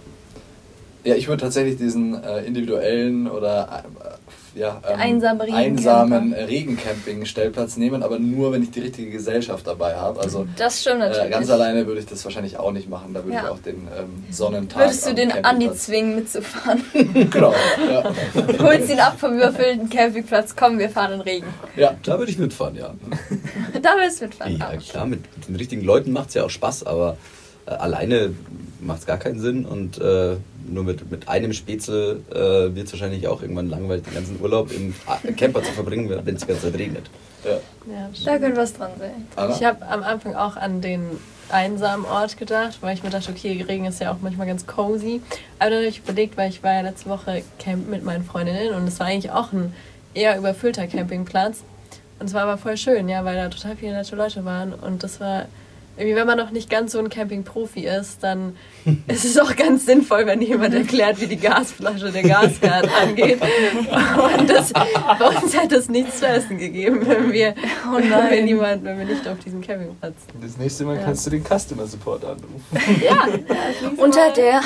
Ja, 1.04 1.16
ich 1.16 1.26
würde 1.26 1.42
tatsächlich 1.42 1.76
diesen 1.76 2.22
äh, 2.22 2.44
individuellen 2.44 3.28
oder 3.28 3.84
äh, 4.04 4.08
ja, 4.54 4.80
ähm, 4.88 5.00
Einsame 5.00 5.44
Regencamper. 5.44 5.56
einsamen 5.66 6.32
äh, 6.34 6.44
Regencamping-Stellplatz 6.44 7.76
nehmen, 7.76 8.02
aber 8.02 8.18
nur, 8.18 8.52
wenn 8.52 8.62
ich 8.62 8.70
die 8.70 8.80
richtige 8.80 9.10
Gesellschaft 9.10 9.66
dabei 9.66 9.94
habe. 9.96 10.20
Also 10.20 10.46
Das 10.56 10.80
stimmt 10.80 11.00
natürlich. 11.00 11.26
äh, 11.26 11.30
ganz 11.30 11.50
alleine 11.50 11.86
würde 11.86 12.00
ich 12.00 12.06
das 12.06 12.24
wahrscheinlich 12.24 12.58
auch 12.58 12.72
nicht 12.72 12.88
machen. 12.88 13.14
Da 13.14 13.24
würde 13.24 13.34
Ja. 13.36 13.44
ich 13.44 13.48
auch 13.50 13.58
den 13.60 13.88
ähm, 13.98 14.24
Sonnentag. 14.30 14.82
Würdest 14.84 15.06
du 15.08 15.14
den 15.14 15.32
Andi 15.44 15.72
zwingen 15.72 16.16
mitzufahren? 16.16 16.82
Genau, 17.30 17.54
ja. 17.90 18.04
Holst 18.60 18.90
ihn 18.90 19.00
ab 19.00 19.18
vom 19.18 19.34
überfüllten 19.34 19.88
Campingplatz. 19.88 20.54
Komm, 20.56 20.78
wir 20.78 20.90
fahren 20.90 21.12
in 21.14 21.20
Regen. 21.22 21.46
ja. 21.76 21.94
Da 22.02 22.18
würde 22.18 22.30
ich 22.30 22.38
mitfahren, 22.38 22.74
ja. 22.76 22.92
Da 23.80 23.90
willst 23.98 24.20
du 24.20 24.26
mitfahren. 24.26 24.58
Ja, 24.58 24.76
klar, 24.76 25.06
mit, 25.06 25.20
mit 25.36 25.48
den 25.48 25.56
richtigen 25.56 25.82
Leuten 25.84 26.12
macht 26.12 26.28
es 26.28 26.34
ja 26.34 26.44
auch 26.44 26.50
Spaß, 26.50 26.84
aber 26.84 27.16
äh, 27.66 27.70
alleine 27.70 28.34
macht 28.80 29.00
es 29.00 29.06
gar 29.06 29.18
keinen 29.18 29.38
Sinn 29.40 29.64
und 29.64 29.98
äh, 29.98 30.36
nur 30.68 30.84
mit, 30.84 31.10
mit 31.10 31.28
einem 31.28 31.52
Spätzle 31.52 32.20
äh, 32.30 32.74
wird 32.74 32.86
es 32.86 32.92
wahrscheinlich 32.92 33.26
auch 33.28 33.42
irgendwann 33.42 33.68
langweilig, 33.68 34.04
den 34.04 34.14
ganzen 34.14 34.40
Urlaub 34.40 34.70
im 34.72 34.94
Camper 35.36 35.62
zu 35.62 35.72
verbringen, 35.72 36.08
wenn 36.24 36.34
es 36.34 36.42
die 36.42 36.46
ganze 36.48 36.70
Zeit 36.70 36.78
regnet. 36.78 37.04
ja. 37.44 37.58
Ja, 37.92 38.10
Da 38.24 38.38
könnte 38.38 38.56
was 38.60 38.74
dran 38.74 38.92
sein. 38.98 39.26
Anna? 39.36 39.54
Ich 39.54 39.64
habe 39.64 39.86
am 39.86 40.02
Anfang 40.02 40.34
auch 40.34 40.56
an 40.56 40.80
den 40.80 41.02
einsamen 41.48 42.06
Ort 42.06 42.36
gedacht, 42.36 42.78
weil 42.80 42.94
ich 42.94 43.02
mir 43.02 43.10
dachte, 43.10 43.30
okay, 43.30 43.60
Regen 43.68 43.84
ist 43.84 44.00
ja 44.00 44.12
auch 44.12 44.18
manchmal 44.20 44.46
ganz 44.46 44.66
cozy. 44.66 45.20
Aber 45.58 45.70
dann 45.70 45.80
habe 45.80 45.88
ich 45.88 45.98
überlegt, 45.98 46.36
weil 46.36 46.48
ich 46.48 46.62
war 46.62 46.72
ja 46.74 46.80
letzte 46.80 47.10
Woche 47.10 47.42
campen 47.58 47.90
mit 47.90 48.04
meinen 48.04 48.24
Freundinnen 48.24 48.74
und 48.74 48.86
es 48.86 48.98
war 49.00 49.06
eigentlich 49.08 49.32
auch 49.32 49.52
ein 49.52 49.74
eher 50.14 50.36
überfüllter 50.38 50.86
Campingplatz. 50.86 51.62
Und 52.18 52.26
es 52.26 52.34
war 52.34 52.42
aber 52.42 52.56
voll 52.56 52.76
schön, 52.76 53.08
ja, 53.08 53.24
weil 53.24 53.34
da 53.36 53.48
total 53.48 53.76
viele 53.76 53.92
nette 53.92 54.14
Leute 54.14 54.44
waren 54.44 54.72
und 54.72 55.02
das 55.02 55.20
war 55.20 55.46
irgendwie, 55.96 56.16
wenn 56.16 56.26
man 56.26 56.38
noch 56.38 56.50
nicht 56.50 56.70
ganz 56.70 56.92
so 56.92 56.98
ein 56.98 57.10
Camping-Profi 57.10 57.86
ist, 57.86 58.22
dann 58.22 58.56
ist 59.08 59.24
es 59.24 59.38
auch 59.38 59.54
ganz 59.56 59.84
sinnvoll, 59.84 60.26
wenn 60.26 60.40
jemand 60.40 60.74
erklärt, 60.74 61.20
wie 61.20 61.26
die 61.26 61.36
Gasflasche 61.36 62.10
der 62.10 62.22
Gasherd 62.22 62.88
angeht. 63.02 63.40
Und 64.38 64.48
das, 64.48 64.72
bei 64.72 65.26
uns 65.26 65.58
hätte 65.58 65.76
es 65.76 65.88
nichts 65.88 66.20
zu 66.20 66.26
essen 66.26 66.58
gegeben, 66.58 67.06
wenn 67.06 67.32
wir, 67.32 67.54
oh 67.86 67.96
wenn 67.96 68.30
wir, 68.30 68.42
niemand, 68.42 68.84
wenn 68.84 68.98
wir 68.98 69.04
nicht 69.04 69.26
auf 69.28 69.38
diesem 69.40 69.60
Campingplatz. 69.60 70.14
Das 70.40 70.56
nächste 70.56 70.84
Mal 70.84 70.96
ja. 70.96 71.02
kannst 71.02 71.26
du 71.26 71.30
den 71.30 71.44
Customer 71.44 71.86
Support 71.86 72.24
anrufen. 72.24 73.02
Ja, 73.02 73.28
unter 73.96 74.30
der. 74.30 74.62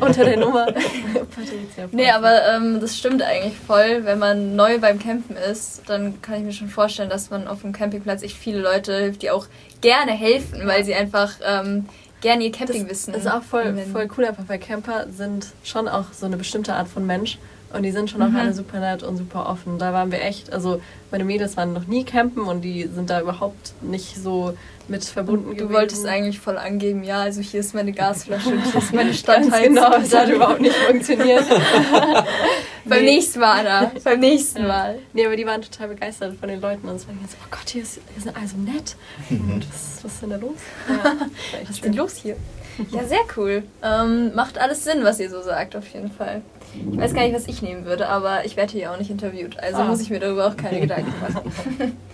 unter 0.00 0.24
der 0.24 0.36
Nummer. 0.36 0.66
nee, 1.92 2.10
aber 2.10 2.48
ähm, 2.54 2.80
das 2.80 2.98
stimmt 2.98 3.22
eigentlich 3.22 3.56
voll. 3.66 4.00
Wenn 4.04 4.18
man 4.18 4.56
neu 4.56 4.78
beim 4.78 4.98
Campen 4.98 5.36
ist, 5.36 5.82
dann 5.86 6.20
kann 6.20 6.36
ich 6.36 6.42
mir 6.42 6.52
schon 6.52 6.68
vorstellen, 6.68 7.08
dass 7.08 7.30
man 7.30 7.48
auf 7.48 7.62
dem 7.62 7.72
Campingplatz 7.72 8.22
echt 8.22 8.36
viele 8.36 8.60
Leute 8.60 8.94
hilft, 8.96 9.22
die 9.22 9.30
auch 9.30 9.46
gerne 9.84 10.12
helfen, 10.12 10.66
weil 10.66 10.82
sie 10.82 10.94
einfach 10.94 11.30
ähm, 11.44 11.86
gerne 12.22 12.44
ihr 12.44 12.52
Campingwissen. 12.52 13.12
Das 13.12 13.22
ist 13.22 13.30
auch 13.30 13.42
voll, 13.42 13.76
voll 13.92 14.08
cool, 14.16 14.24
einfach 14.24 14.44
weil 14.46 14.58
Camper 14.58 15.06
sind 15.10 15.48
schon 15.62 15.88
auch 15.88 16.06
so 16.12 16.24
eine 16.24 16.38
bestimmte 16.38 16.72
Art 16.72 16.88
von 16.88 17.06
Mensch. 17.06 17.38
Und 17.74 17.82
die 17.82 17.90
sind 17.90 18.08
schon 18.08 18.22
auch 18.22 18.28
mhm. 18.28 18.36
alle 18.36 18.52
super 18.52 18.78
nett 18.78 19.02
und 19.02 19.16
super 19.16 19.48
offen. 19.48 19.78
Da 19.78 19.92
waren 19.92 20.12
wir 20.12 20.22
echt, 20.22 20.52
also 20.52 20.80
meine 21.10 21.24
Mädels 21.24 21.56
waren 21.56 21.72
noch 21.72 21.86
nie 21.86 22.04
campen 22.04 22.44
und 22.44 22.62
die 22.62 22.84
sind 22.84 23.10
da 23.10 23.20
überhaupt 23.20 23.72
nicht 23.82 24.16
so 24.16 24.54
mit 24.86 25.04
verbunden 25.04 25.50
Du 25.50 25.54
gewesen. 25.54 25.72
wolltest 25.72 26.06
eigentlich 26.06 26.38
voll 26.38 26.58
angeben, 26.58 27.04
ja, 27.04 27.22
also 27.22 27.40
hier 27.40 27.60
ist 27.60 27.74
meine 27.74 27.92
Gasflasche 27.92 28.50
und 28.50 28.62
hier 28.70 28.80
ist 28.80 28.92
meine 28.92 29.14
Standheizung. 29.14 29.74
genau, 29.74 29.90
das 29.90 30.14
hat 30.14 30.28
überhaupt 30.28 30.60
nicht 30.60 30.76
funktioniert. 30.76 31.44
Beim 32.84 33.04
nee. 33.04 33.14
nächsten 33.16 33.40
Mal, 33.40 33.66
Anna. 33.66 33.92
Beim 34.04 34.20
nächsten 34.20 34.62
ja. 34.62 34.68
Mal. 34.68 34.98
Nee, 35.14 35.26
aber 35.26 35.36
die 35.36 35.46
waren 35.46 35.62
total 35.62 35.88
begeistert 35.88 36.36
von 36.38 36.48
den 36.48 36.60
Leuten 36.60 36.86
und 36.86 36.96
es 36.96 37.08
war 37.08 37.14
so, 37.14 37.36
oh 37.42 37.48
Gott, 37.50 37.68
hier, 37.70 37.82
ist, 37.82 37.94
hier 38.12 38.22
sind 38.22 38.36
alle 38.36 38.46
so 38.46 38.56
nett. 38.58 38.96
Und 39.30 39.66
was, 39.68 40.04
was 40.04 40.12
ist 40.12 40.22
denn 40.22 40.30
da 40.30 40.36
los? 40.36 40.58
Ja, 40.88 41.16
was 41.62 41.70
ist 41.70 41.84
denn 41.84 41.94
los 41.94 42.16
hier? 42.16 42.36
Ja, 42.90 43.04
sehr 43.04 43.20
cool. 43.36 43.62
Ähm, 43.82 44.34
macht 44.34 44.58
alles 44.58 44.84
Sinn, 44.84 45.04
was 45.04 45.20
ihr 45.20 45.30
so 45.30 45.42
sagt, 45.42 45.76
auf 45.76 45.86
jeden 45.88 46.10
Fall. 46.10 46.42
Ich 46.92 46.98
weiß 46.98 47.14
gar 47.14 47.22
nicht, 47.22 47.34
was 47.34 47.46
ich 47.46 47.62
nehmen 47.62 47.84
würde, 47.84 48.08
aber 48.08 48.44
ich 48.44 48.56
werde 48.56 48.72
hier 48.72 48.90
auch 48.90 48.98
nicht 48.98 49.10
interviewt, 49.10 49.58
also 49.60 49.78
ah. 49.78 49.84
muss 49.84 50.00
ich 50.00 50.10
mir 50.10 50.20
darüber 50.20 50.48
auch 50.48 50.56
keine 50.56 50.80
Gedanken 50.80 51.12
machen. 51.20 51.96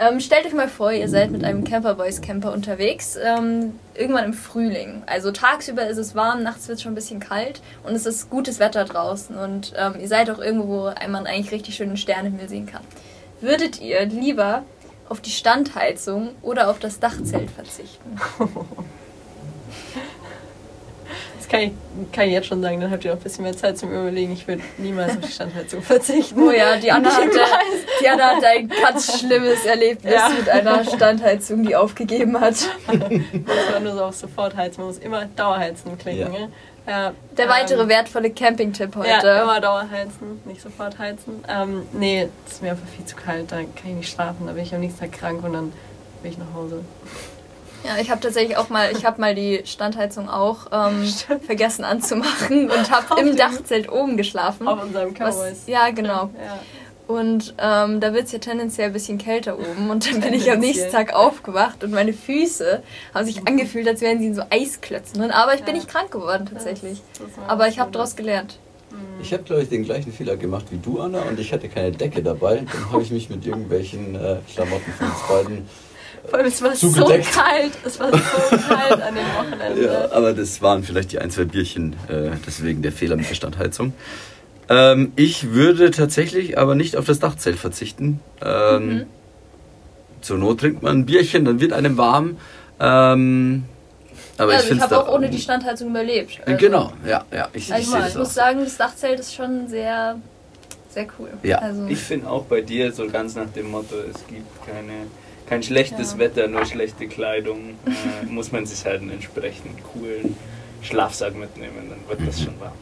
Ähm, 0.00 0.20
stellt 0.20 0.46
euch 0.46 0.54
mal 0.54 0.68
vor, 0.68 0.92
ihr 0.92 1.08
seid 1.08 1.32
mit 1.32 1.42
einem 1.42 1.64
Camperboys 1.64 2.20
Camper 2.20 2.52
unterwegs, 2.52 3.18
ähm, 3.20 3.80
irgendwann 3.94 4.26
im 4.26 4.32
Frühling. 4.32 5.02
Also 5.06 5.32
tagsüber 5.32 5.88
ist 5.88 5.98
es 5.98 6.14
warm, 6.14 6.44
nachts 6.44 6.68
wird 6.68 6.76
es 6.76 6.82
schon 6.84 6.92
ein 6.92 6.94
bisschen 6.94 7.18
kalt 7.18 7.60
und 7.82 7.96
es 7.96 8.06
ist 8.06 8.30
gutes 8.30 8.60
Wetter 8.60 8.84
draußen 8.84 9.36
und 9.36 9.72
ähm, 9.76 9.94
ihr 10.00 10.06
seid 10.06 10.30
auch 10.30 10.38
irgendwo, 10.38 10.68
wo 10.68 11.08
man 11.08 11.26
eigentlich 11.26 11.50
richtig 11.50 11.74
schönen 11.74 11.96
Sternenhimmel 11.96 12.48
sehen 12.48 12.66
kann. 12.66 12.82
Würdet 13.40 13.80
ihr 13.80 14.06
lieber 14.06 14.62
auf 15.08 15.20
die 15.20 15.30
Standheizung 15.30 16.30
oder 16.42 16.70
auf 16.70 16.78
das 16.78 17.00
Dachzelt 17.00 17.50
verzichten? 17.50 18.20
kann 21.48 21.60
ich, 21.60 21.72
kann 22.12 22.26
ich 22.26 22.32
jetzt 22.32 22.46
schon 22.46 22.62
sagen, 22.62 22.80
dann 22.80 22.90
habt 22.90 23.04
ihr 23.04 23.12
auch 23.12 23.16
ein 23.16 23.22
bisschen 23.22 23.44
mehr 23.44 23.56
Zeit 23.56 23.78
zum 23.78 23.90
Überlegen. 23.90 24.32
Ich 24.32 24.46
würde 24.46 24.62
niemals 24.76 25.16
auf 25.16 25.24
die 25.24 25.32
Standheizung 25.32 25.82
verzichten. 25.82 26.40
Oh 26.40 26.50
ja, 26.50 26.76
die 26.76 26.90
Anna, 26.92 27.10
hatte, 27.10 27.40
die 28.00 28.08
Anna 28.08 28.36
hatte 28.36 28.46
ein 28.46 28.68
ganz 28.68 29.18
schlimmes 29.18 29.64
Erlebnis 29.64 30.14
ja. 30.14 30.28
mit 30.28 30.48
einer 30.48 30.84
Standheizung, 30.84 31.64
die 31.64 31.74
aufgegeben 31.74 32.38
hat. 32.40 32.54
Das 32.88 33.72
war 33.72 33.80
nur 33.80 33.94
so 33.94 34.04
auf 34.04 34.14
Sofortheizen. 34.14 34.80
Man 34.80 34.88
muss 34.88 34.98
immer 34.98 35.24
Dauerheizen 35.24 35.96
klicken. 35.98 36.20
Ja. 36.20 36.28
Ne? 36.28 36.48
Ja, 36.86 37.12
Der 37.36 37.44
ähm, 37.44 37.50
weitere 37.50 37.88
wertvolle 37.88 38.30
Camping-Tipp 38.30 38.96
heute. 38.96 39.08
Ja, 39.08 39.42
immer 39.42 39.60
Dauerheizen, 39.60 40.40
nicht 40.44 40.60
sofort 40.60 40.98
heizen. 40.98 41.44
Ähm, 41.48 41.82
nee, 41.92 42.28
es 42.46 42.54
ist 42.54 42.62
mir 42.62 42.72
einfach 42.72 42.88
viel 42.88 43.04
zu 43.04 43.16
kalt, 43.16 43.52
da 43.52 43.56
kann 43.56 43.68
ich 43.84 43.94
nicht 43.94 44.12
schlafen. 44.12 44.46
Da 44.46 44.52
bin 44.52 44.62
ich 44.62 44.74
am 44.74 44.80
nächsten 44.80 45.00
Tag 45.00 45.12
krank 45.12 45.44
und 45.44 45.52
dann 45.52 45.72
bin 46.22 46.32
ich 46.32 46.38
nach 46.38 46.52
Hause. 46.54 46.82
Ja, 47.84 48.00
ich 48.00 48.10
habe 48.10 48.20
tatsächlich 48.20 48.56
auch 48.56 48.68
mal, 48.68 48.90
ich 48.92 49.04
habe 49.04 49.20
mal 49.20 49.34
die 49.34 49.62
Standheizung 49.64 50.28
auch 50.28 50.66
ähm, 50.72 51.04
vergessen 51.46 51.84
anzumachen 51.84 52.70
und 52.70 52.90
habe 52.90 53.20
im 53.20 53.36
Dachzelt 53.36 53.90
oben 53.90 54.16
geschlafen. 54.16 54.66
Auf 54.66 54.82
unserem 54.82 55.14
Cowboys. 55.14 55.66
Ja, 55.66 55.90
genau. 55.90 56.30
Ja. 56.44 56.58
Und 57.08 57.54
ähm, 57.56 58.00
da 58.00 58.12
wird 58.12 58.26
es 58.26 58.32
ja 58.32 58.38
tendenziell 58.38 58.88
ein 58.88 58.92
bisschen 58.92 59.16
kälter 59.16 59.58
oben. 59.58 59.88
Und 59.88 60.12
dann 60.12 60.20
bin 60.20 60.34
ich 60.34 60.50
am 60.52 60.58
nächsten 60.58 60.92
Tag 60.92 61.14
aufgewacht 61.14 61.82
und 61.82 61.90
meine 61.90 62.12
Füße 62.12 62.82
haben 63.14 63.24
sich 63.24 63.48
angefühlt, 63.48 63.88
als 63.88 64.02
wären 64.02 64.18
sie 64.18 64.26
in 64.26 64.34
so 64.34 64.42
Eisklötzen. 64.50 65.30
Aber 65.30 65.54
ich 65.54 65.62
bin 65.62 65.74
nicht 65.74 65.88
krank 65.88 66.10
geworden 66.10 66.46
tatsächlich. 66.52 67.00
Das, 67.12 67.28
das 67.34 67.48
Aber 67.48 67.66
ich 67.66 67.78
habe 67.78 67.90
daraus 67.92 68.14
gelernt. 68.14 68.58
Mhm. 68.90 69.22
Ich 69.22 69.32
habe, 69.32 69.42
glaube 69.42 69.62
ich, 69.62 69.70
den 69.70 69.84
gleichen 69.84 70.12
Fehler 70.12 70.36
gemacht 70.36 70.66
wie 70.68 70.76
du, 70.76 71.00
Anna, 71.00 71.22
und 71.22 71.40
ich 71.40 71.50
hatte 71.54 71.70
keine 71.70 71.92
Decke 71.92 72.22
dabei. 72.22 72.56
Dann 72.70 72.92
habe 72.92 73.02
ich 73.02 73.10
mich 73.10 73.30
mit 73.30 73.46
irgendwelchen 73.46 74.14
äh, 74.14 74.36
Klamotten 74.52 74.92
von 74.92 75.06
uns 75.06 75.28
beiden 75.28 75.68
vor 76.24 76.38
allem, 76.38 76.48
es 76.48 76.62
war 76.62 76.74
zugedeckt. 76.74 77.26
so 77.26 77.40
kalt. 77.40 77.72
Es 77.84 78.00
war 78.00 78.10
so 78.10 78.56
kalt 78.56 79.00
an 79.00 79.14
dem 79.14 79.24
Wochenende. 79.36 79.84
Ja, 79.84 80.12
aber 80.12 80.32
das 80.32 80.60
waren 80.62 80.82
vielleicht 80.82 81.12
die 81.12 81.18
ein, 81.18 81.30
zwei 81.30 81.44
Bierchen, 81.44 81.94
äh, 82.08 82.30
deswegen 82.46 82.82
der 82.82 82.92
Fehler 82.92 83.16
mit 83.16 83.28
der 83.28 83.34
Standheizung. 83.34 83.92
Ähm, 84.68 85.12
ich 85.16 85.52
würde 85.52 85.90
tatsächlich 85.90 86.58
aber 86.58 86.74
nicht 86.74 86.96
auf 86.96 87.06
das 87.06 87.18
Dachzelt 87.18 87.56
verzichten. 87.56 88.20
Ähm, 88.42 88.86
mhm. 88.86 89.06
Zur 90.20 90.38
Not 90.38 90.60
trinkt 90.60 90.82
man 90.82 90.98
ein 90.98 91.06
Bierchen, 91.06 91.44
dann 91.44 91.60
wird 91.60 91.72
einem 91.72 91.96
warm. 91.96 92.36
Ähm, 92.80 93.64
aber 94.36 94.52
also 94.52 94.68
ich, 94.68 94.76
ich 94.76 94.80
habe 94.82 94.98
auch 94.98 95.14
ohne 95.14 95.30
die 95.30 95.38
Standheizung 95.38 95.90
überlebt. 95.90 96.40
Also 96.44 96.58
genau, 96.58 96.92
ja, 97.04 97.24
ja. 97.32 97.48
Ich, 97.52 97.72
also 97.72 97.96
ich, 97.96 98.06
ich 98.08 98.14
muss 98.14 98.34
sagen, 98.34 98.60
das 98.60 98.76
Dachzelt 98.76 99.18
ist 99.20 99.34
schon 99.34 99.68
sehr, 99.68 100.16
sehr 100.90 101.06
cool. 101.18 101.30
Ja. 101.42 101.58
Also 101.58 101.86
ich 101.88 101.98
finde 101.98 102.30
auch 102.30 102.44
bei 102.44 102.60
dir 102.60 102.92
so 102.92 103.08
ganz 103.08 103.34
nach 103.34 103.50
dem 103.50 103.70
Motto, 103.70 103.96
es 103.96 104.26
gibt 104.26 104.46
keine 104.66 105.06
kein 105.48 105.62
schlechtes 105.62 106.12
ja. 106.12 106.18
Wetter, 106.18 106.48
nur 106.48 106.64
schlechte 106.66 107.06
Kleidung, 107.08 107.76
äh, 107.86 108.26
muss 108.26 108.52
man 108.52 108.66
sich 108.66 108.84
halt 108.84 109.00
einen 109.00 109.10
entsprechend 109.10 109.82
coolen 109.92 110.36
Schlafsack 110.82 111.34
mitnehmen, 111.34 111.90
dann 111.90 112.18
wird 112.18 112.28
das 112.28 112.42
schon 112.42 112.58
warm. 112.60 112.72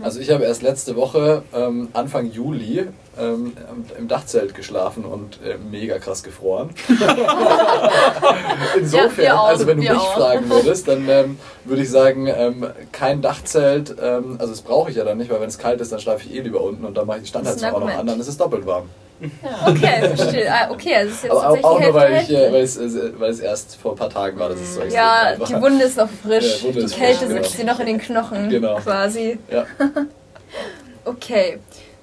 Also 0.00 0.20
ich 0.20 0.30
habe 0.30 0.44
erst 0.44 0.62
letzte 0.62 0.96
Woche, 0.96 1.42
ähm, 1.52 1.88
Anfang 1.92 2.30
Juli, 2.30 2.86
ähm, 3.18 3.52
im 3.98 4.08
Dachzelt 4.08 4.54
geschlafen 4.54 5.04
und 5.04 5.38
äh, 5.42 5.56
mega 5.58 5.98
krass 5.98 6.22
gefroren. 6.22 6.70
Insofern, 8.78 9.24
ja, 9.24 9.42
also 9.42 9.66
wenn 9.66 9.78
du 9.78 9.82
mich 9.82 9.90
auch. 9.92 10.14
fragen 10.14 10.48
würdest, 10.48 10.88
dann 10.88 11.08
ähm, 11.08 11.38
würde 11.64 11.82
ich 11.82 11.90
sagen, 11.90 12.26
ähm, 12.26 12.66
kein 12.92 13.20
Dachzelt, 13.22 13.94
ähm, 14.00 14.36
also 14.38 14.52
das 14.52 14.62
brauche 14.62 14.90
ich 14.90 14.96
ja 14.96 15.04
dann 15.04 15.18
nicht, 15.18 15.30
weil 15.30 15.40
wenn 15.40 15.48
es 15.48 15.58
kalt 15.58 15.80
ist, 15.80 15.92
dann 15.92 16.00
schlafe 16.00 16.26
ich 16.26 16.34
eh 16.34 16.40
lieber 16.40 16.62
unten 16.62 16.84
und 16.84 16.96
dann 16.96 17.06
mache 17.06 17.18
ich 17.18 17.24
die 17.24 17.28
Standheizung 17.30 17.70
auch 17.72 17.80
noch 17.80 17.90
an, 17.90 18.06
dann 18.06 18.20
ist 18.20 18.28
es 18.28 18.38
doppelt 18.38 18.64
warm. 18.66 18.88
Ja. 19.22 19.68
Okay, 19.68 20.16
verstehe. 20.16 20.52
Ah, 20.52 20.70
okay, 20.70 20.96
also 20.96 21.12
ist 21.12 21.22
jetzt 21.22 21.32
Aber 21.32 21.50
auch, 21.50 21.64
auch 21.64 21.80
nur, 21.80 21.94
weil, 21.94 22.22
ich, 22.22 22.30
äh, 22.30 22.52
weil, 22.52 22.62
es, 22.62 22.76
äh, 22.76 23.12
weil 23.18 23.30
es 23.30 23.40
erst 23.40 23.76
vor 23.76 23.92
ein 23.92 23.96
paar 23.96 24.10
Tagen 24.10 24.38
war, 24.38 24.48
dass 24.48 24.60
es 24.60 24.74
so 24.74 24.80
extrem 24.80 24.96
Ja, 24.96 25.36
die 25.36 25.60
Wunde 25.60 25.84
ist 25.84 25.96
noch 25.96 26.08
frisch. 26.10 26.64
Ja, 26.64 26.72
die, 26.72 26.86
Kälte 26.86 27.26
frisch, 27.26 27.46
sitzt 27.46 27.58
genau. 27.58 27.72
noch 27.72 27.80
in 27.80 27.86
den 27.86 27.98
Knochen 27.98 28.50
genau. 28.50 28.76
quasi. 28.76 29.38
Ja. 29.50 29.66
okay. 31.04 31.58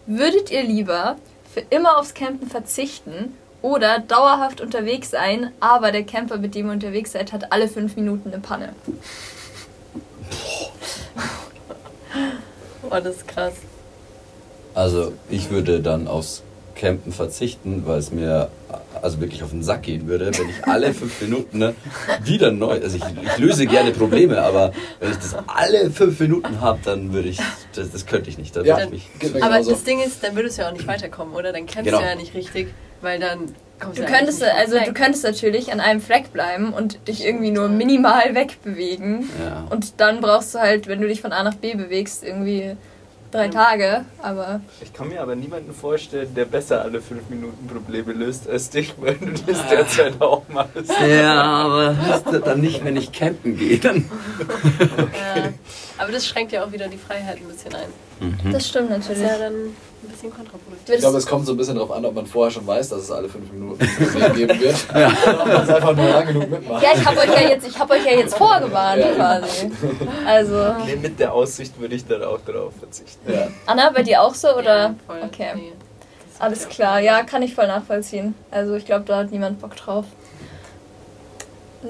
Würdet 0.06 0.50
ihr 0.50 0.64
lieber 0.64 1.18
für 1.54 1.62
immer 1.70 1.98
aufs 1.98 2.14
Campen 2.14 2.50
verzichten 2.50 3.36
oder 3.62 4.00
dauerhaft 4.00 4.62
unterwegs 4.62 5.12
sein, 5.12 5.52
aber 5.60 5.92
der 5.92 6.04
Camper, 6.04 6.38
mit 6.38 6.56
dem 6.56 6.68
ihr 6.68 6.72
unterwegs 6.72 7.12
seid, 7.12 7.34
hat 7.34 7.52
alle 7.52 7.68
fünf 7.68 7.96
Minuten 7.96 8.32
eine 8.32 8.42
Panne? 8.42 8.74
Boah, 12.82 13.02
das 13.02 13.18
ist 13.18 13.28
krass. 13.28 13.54
Also 14.74 15.14
ich 15.30 15.50
würde 15.50 15.82
dann 15.82 16.08
aufs 16.08 16.44
Campen 16.80 17.12
verzichten, 17.12 17.84
weil 17.86 18.00
es 18.00 18.12
mir 18.12 18.50
also 19.02 19.20
wirklich 19.20 19.44
auf 19.44 19.50
den 19.52 19.64
Sack 19.64 19.84
gehen 19.84 20.08
würde, 20.08 20.32
wenn 20.38 20.50
ich 20.50 20.66
alle 20.66 20.94
fünf 20.94 21.22
Minuten 21.22 21.58
ne, 21.58 21.76
wieder 22.24 22.52
neu, 22.52 22.72
also 22.72 22.98
ich, 22.98 23.04
ich, 23.04 23.38
löse 23.38 23.66
gerne 23.66 23.92
Probleme, 23.92 24.42
aber 24.42 24.72
wenn 25.00 25.12
ich 25.12 25.18
das 25.18 25.36
alle 25.48 25.92
fünf 25.92 26.20
Minuten 26.20 26.62
habe, 26.62 26.80
dann 26.84 27.14
würde 27.14 27.30
ich, 27.30 27.40
das, 27.76 27.92
das, 27.92 28.06
könnte 28.06 28.30
ich 28.30 28.38
nicht. 28.38 28.56
Dann 28.56 28.66
ja, 28.66 28.80
ich 28.92 29.10
mich 29.22 29.44
aber 29.44 29.62
das 29.62 29.84
Ding 29.84 30.00
ist, 30.02 30.24
dann 30.24 30.36
würdest 30.36 30.58
du 30.58 30.64
ja 30.64 30.70
auch 30.70 30.74
nicht 30.74 30.88
weiterkommen, 30.88 31.34
oder? 31.34 31.52
Dann 31.52 31.66
kennst 31.66 31.86
genau. 31.86 32.00
du 32.00 32.06
ja 32.06 32.16
nicht 32.16 32.34
richtig, 32.34 32.70
weil 33.02 33.20
dann 33.20 33.54
du 33.96 34.04
könntest 34.04 34.44
also 34.44 34.78
du 34.78 34.94
könntest 34.94 35.24
natürlich 35.24 35.72
an 35.72 35.80
einem 35.80 36.02
Fleck 36.02 36.34
bleiben 36.34 36.74
und 36.74 37.08
dich 37.08 37.26
irgendwie 37.26 37.52
nur 37.52 37.70
minimal 37.70 38.36
wegbewegen 38.36 39.30
ja. 39.42 39.66
und 39.70 40.02
dann 40.02 40.20
brauchst 40.20 40.54
du 40.54 40.60
halt 40.60 40.88
wenn 40.88 41.00
du 41.00 41.08
dich 41.08 41.22
von 41.22 41.32
A 41.32 41.44
nach 41.44 41.56
B 41.56 41.76
bewegst 41.76 42.26
irgendwie 42.26 42.76
drei 43.32 43.48
Tage, 43.48 44.06
aber. 44.22 44.62
Ich 44.82 44.94
kann 44.94 45.10
mir 45.10 45.22
aber 45.22 45.36
niemanden 45.36 45.74
vorstellen, 45.74 46.34
der 46.36 46.46
besser 46.46 46.82
alle 46.84 47.02
fünf 47.02 47.30
Minuten 47.30 47.68
Probleme 47.68 48.14
löst 48.14 48.50
als 48.50 48.70
dich, 48.70 48.94
weil 48.98 49.16
du 49.16 49.32
das 49.46 49.68
derzeit 49.68 50.22
auch 50.22 50.44
machst. 50.50 50.92
Ja, 51.08 51.42
aber 51.44 51.96
dann 52.44 52.62
nicht, 52.62 52.84
wenn 52.84 52.96
ich 52.96 53.12
campen 53.12 53.58
gehe. 53.58 53.78
Dann. 53.78 54.06
Okay. 54.80 55.42
Ja, 55.44 55.50
aber 56.00 56.12
das 56.12 56.26
schränkt 56.28 56.52
ja 56.52 56.64
auch 56.64 56.72
wieder 56.72 56.88
die 56.88 56.98
Freiheit 56.98 57.38
ein 57.38 57.48
bisschen 57.48 57.74
ein. 57.76 57.90
Mhm. 58.20 58.52
Das 58.52 58.68
stimmt 58.68 58.90
natürlich. 58.90 59.22
Das 59.22 59.32
ist 59.32 59.40
ja 59.40 59.50
dann 59.50 59.54
ein 59.54 60.10
bisschen 60.10 60.32
kontraproduktiv. 60.32 60.96
Ich 60.96 61.02
glaube, 61.02 61.18
es 61.18 61.26
kommt 61.26 61.46
so 61.46 61.54
ein 61.54 61.58
bisschen 61.58 61.76
darauf 61.76 61.92
an, 61.92 62.06
ob 62.06 62.16
man 62.16 62.26
vorher 62.26 62.52
schon 62.52 62.66
weiß, 62.66 62.90
dass 62.90 63.02
es 63.02 63.12
alle 63.12 63.28
fünf 63.28 63.52
Minuten 63.52 63.80
geben 64.36 64.60
wird. 64.60 64.76
ja. 64.94 65.08
Oder 65.08 65.42
ob 65.42 65.48
man 65.48 65.64
es 65.64 65.70
einfach 65.70 65.96
nur 65.96 66.10
lang 66.10 66.28
genug 66.28 66.50
mitmacht. 66.50 66.84
Ja, 66.84 66.90
ich 66.96 67.06
habe 67.06 67.20
euch, 67.20 67.28
ja 67.28 67.50
jetzt, 67.50 67.80
hab 67.80 67.92
euch 67.92 68.06
ja 68.06 68.12
jetzt 68.12 68.38
vorgewarnt 68.38 69.02
ja. 69.02 69.14
quasi. 69.14 69.72
Also. 70.26 70.76
Nee, 70.86 70.96
mit 70.96 71.20
der 71.20 71.34
Aussicht 71.34 71.80
würde 71.80 71.96
ich 71.96 72.06
dann 72.06 72.24
auch 72.24 72.40
darauf 72.46 72.74
verzichten. 72.80 73.32
Ja. 73.32 73.48
Anna, 73.66 73.90
bei 73.90 74.04
dir 74.04 74.22
auch 74.22 74.34
so? 74.34 74.56
Oder? 74.56 74.78
Ja, 74.78 74.96
voll. 75.06 75.20
Okay. 75.26 75.52
Nee, 75.56 75.74
Alles 76.40 76.70
klar, 76.70 77.00
ja, 77.00 77.24
kann 77.24 77.42
ich 77.42 77.54
voll 77.54 77.68
nachvollziehen. 77.68 78.36
Also 78.52 78.76
ich 78.76 78.86
glaube, 78.86 79.06
da 79.06 79.18
hat 79.18 79.32
niemand 79.32 79.60
Bock 79.60 79.76
drauf. 79.76 80.06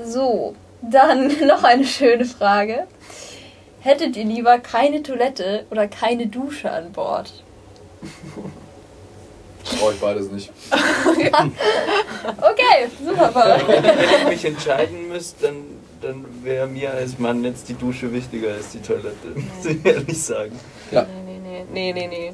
So, 0.06 0.56
dann 0.82 1.28
noch 1.48 1.64
eine 1.64 1.86
schöne 1.86 2.26
Frage. 2.26 2.88
Hättet 3.82 4.18
ihr 4.18 4.26
lieber 4.26 4.60
keine 4.60 5.02
Toilette 5.04 5.66
oder 5.72 5.88
keine 5.88 6.28
Dusche 6.28 6.72
an 6.72 6.92
Bord? 6.92 7.44
Brauche 9.80 9.94
ich 9.94 10.00
beides 10.00 10.32
nicht. 10.32 10.52
Okay, 12.22 12.90
super. 13.04 13.30
Paul. 13.30 13.62
Wenn 13.68 13.86
ich 14.22 14.28
mich 14.28 14.46
entscheiden 14.46 15.08
müsste, 15.08 15.48
dann, 15.48 15.56
dann 16.02 16.26
wäre 16.44 16.68
mir 16.68 16.94
als 16.94 17.18
Mann 17.18 17.44
jetzt 17.46 17.70
die 17.70 17.76
Dusche 17.76 18.12
wichtiger 18.12 18.54
als 18.54 18.72
die 18.72 18.82
Toilette, 18.82 19.28
muss 19.36 19.66
ich 19.66 19.86
ehrlich 19.86 20.22
sagen. 20.22 20.60
Ja. 20.92 21.06
Nee, 21.72 21.94
nee, 21.94 22.08
nee, 22.08 22.34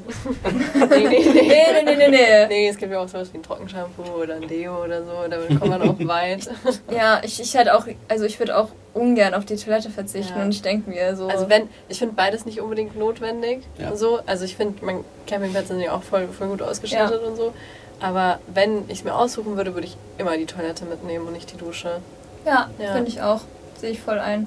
nee. 0.78 0.86
nee, 0.86 1.08
nee, 1.08 1.08
nee. 1.08 1.82
Nee, 1.84 1.96
nee, 1.96 2.08
nee, 2.08 2.46
nee, 2.48 2.68
es 2.68 2.76
gibt 2.76 2.92
ja 2.92 3.00
auch 3.00 3.08
sowas 3.08 3.32
wie 3.32 3.38
ein 3.38 3.42
Trockenshampoo 3.42 4.22
oder 4.22 4.36
ein 4.36 4.48
Deo 4.48 4.84
oder 4.84 5.02
so, 5.04 5.12
damit 5.28 5.48
kommt 5.58 5.70
man 5.70 5.82
auch 5.82 5.96
weit. 6.06 6.48
Ja, 6.90 7.20
ich, 7.24 7.40
ich 7.40 7.54
hätte 7.54 7.74
auch, 7.76 7.86
also 8.08 8.24
ich 8.24 8.38
würde 8.38 8.56
auch 8.56 8.68
ungern 8.94 9.34
auf 9.34 9.44
die 9.44 9.56
Toilette 9.56 9.90
verzichten 9.90 10.38
Ja. 10.38 10.44
und 10.44 10.50
ich 10.50 10.62
denke 10.62 10.88
mir 10.90 11.14
so. 11.16 11.26
Also 11.28 11.48
wenn, 11.48 11.68
ich 11.88 11.98
finde 11.98 12.14
beides 12.14 12.46
nicht 12.46 12.60
unbedingt 12.60 12.96
notwendig. 12.98 13.62
Ja. 13.78 13.94
So. 13.96 14.20
Also 14.26 14.44
ich 14.44 14.56
finde, 14.56 14.84
mein 14.84 15.04
Campingplätze 15.26 15.68
sind 15.68 15.80
ja 15.80 15.92
auch 15.92 16.02
voll, 16.02 16.28
voll 16.28 16.48
gut 16.48 16.62
ausgestattet 16.62 17.22
und 17.22 17.36
so. 17.36 17.52
Aber 18.00 18.40
wenn 18.52 18.84
ich 18.88 18.98
es 18.98 19.04
mir 19.04 19.14
aussuchen 19.14 19.56
würde, 19.56 19.74
würde 19.74 19.86
ich 19.86 19.96
immer 20.18 20.36
die 20.36 20.46
Toilette 20.46 20.84
mitnehmen 20.84 21.26
und 21.26 21.32
nicht 21.34 21.52
die 21.52 21.56
Dusche. 21.56 22.00
Ja, 22.46 22.70
Ja. 22.78 22.92
finde 22.92 23.08
ich 23.08 23.20
auch. 23.22 23.40
Sehe 23.80 23.90
ich 23.90 24.00
voll 24.00 24.18
ein. 24.18 24.46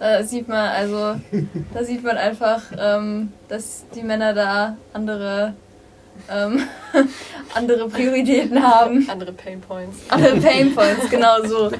Da 0.00 0.22
sieht 0.22 0.48
man, 0.48 0.70
also, 0.70 1.20
da 1.74 1.84
sieht 1.84 2.02
man 2.02 2.16
einfach, 2.16 2.62
ähm, 2.78 3.34
dass 3.48 3.84
die 3.94 4.02
Männer 4.02 4.32
da 4.32 4.78
andere, 4.94 5.52
ähm, 6.30 6.62
andere 7.54 7.86
Prioritäten 7.86 8.62
haben. 8.62 9.06
Andere 9.10 9.32
Pain 9.32 9.60
Points. 9.60 9.98
Andere 10.08 10.40
Pain 10.40 10.74
Points, 10.74 11.10
genau 11.10 11.42
so. 11.44 11.70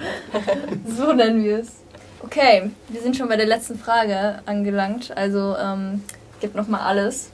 So 0.87 1.15
nennen 1.15 1.43
wir 1.43 1.61
es. 1.61 1.77
Okay, 2.23 2.71
wir 2.89 3.01
sind 3.01 3.17
schon 3.17 3.27
bei 3.27 3.37
der 3.37 3.47
letzten 3.47 3.79
Frage 3.79 4.41
angelangt. 4.45 5.17
Also, 5.17 5.57
ähm, 5.57 6.05
gibt 6.41 6.55
noch 6.55 6.69
mal 6.69 6.81
alles. 6.81 7.31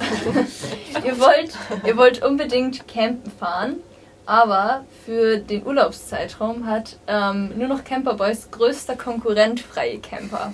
ihr, 1.04 1.18
wollt, 1.20 1.56
ihr 1.86 1.96
wollt 1.96 2.24
unbedingt 2.24 2.88
campen 2.88 3.30
fahren, 3.30 3.76
aber 4.28 4.84
für 5.06 5.38
den 5.38 5.64
Urlaubszeitraum 5.66 6.66
hat 6.66 6.98
ähm, 7.06 7.56
nur 7.56 7.66
noch 7.66 7.82
Camper 7.82 8.12
Boys 8.12 8.50
größter 8.50 8.94
Konkurrent 8.94 9.60
freie 9.60 9.98
Camper. 10.00 10.52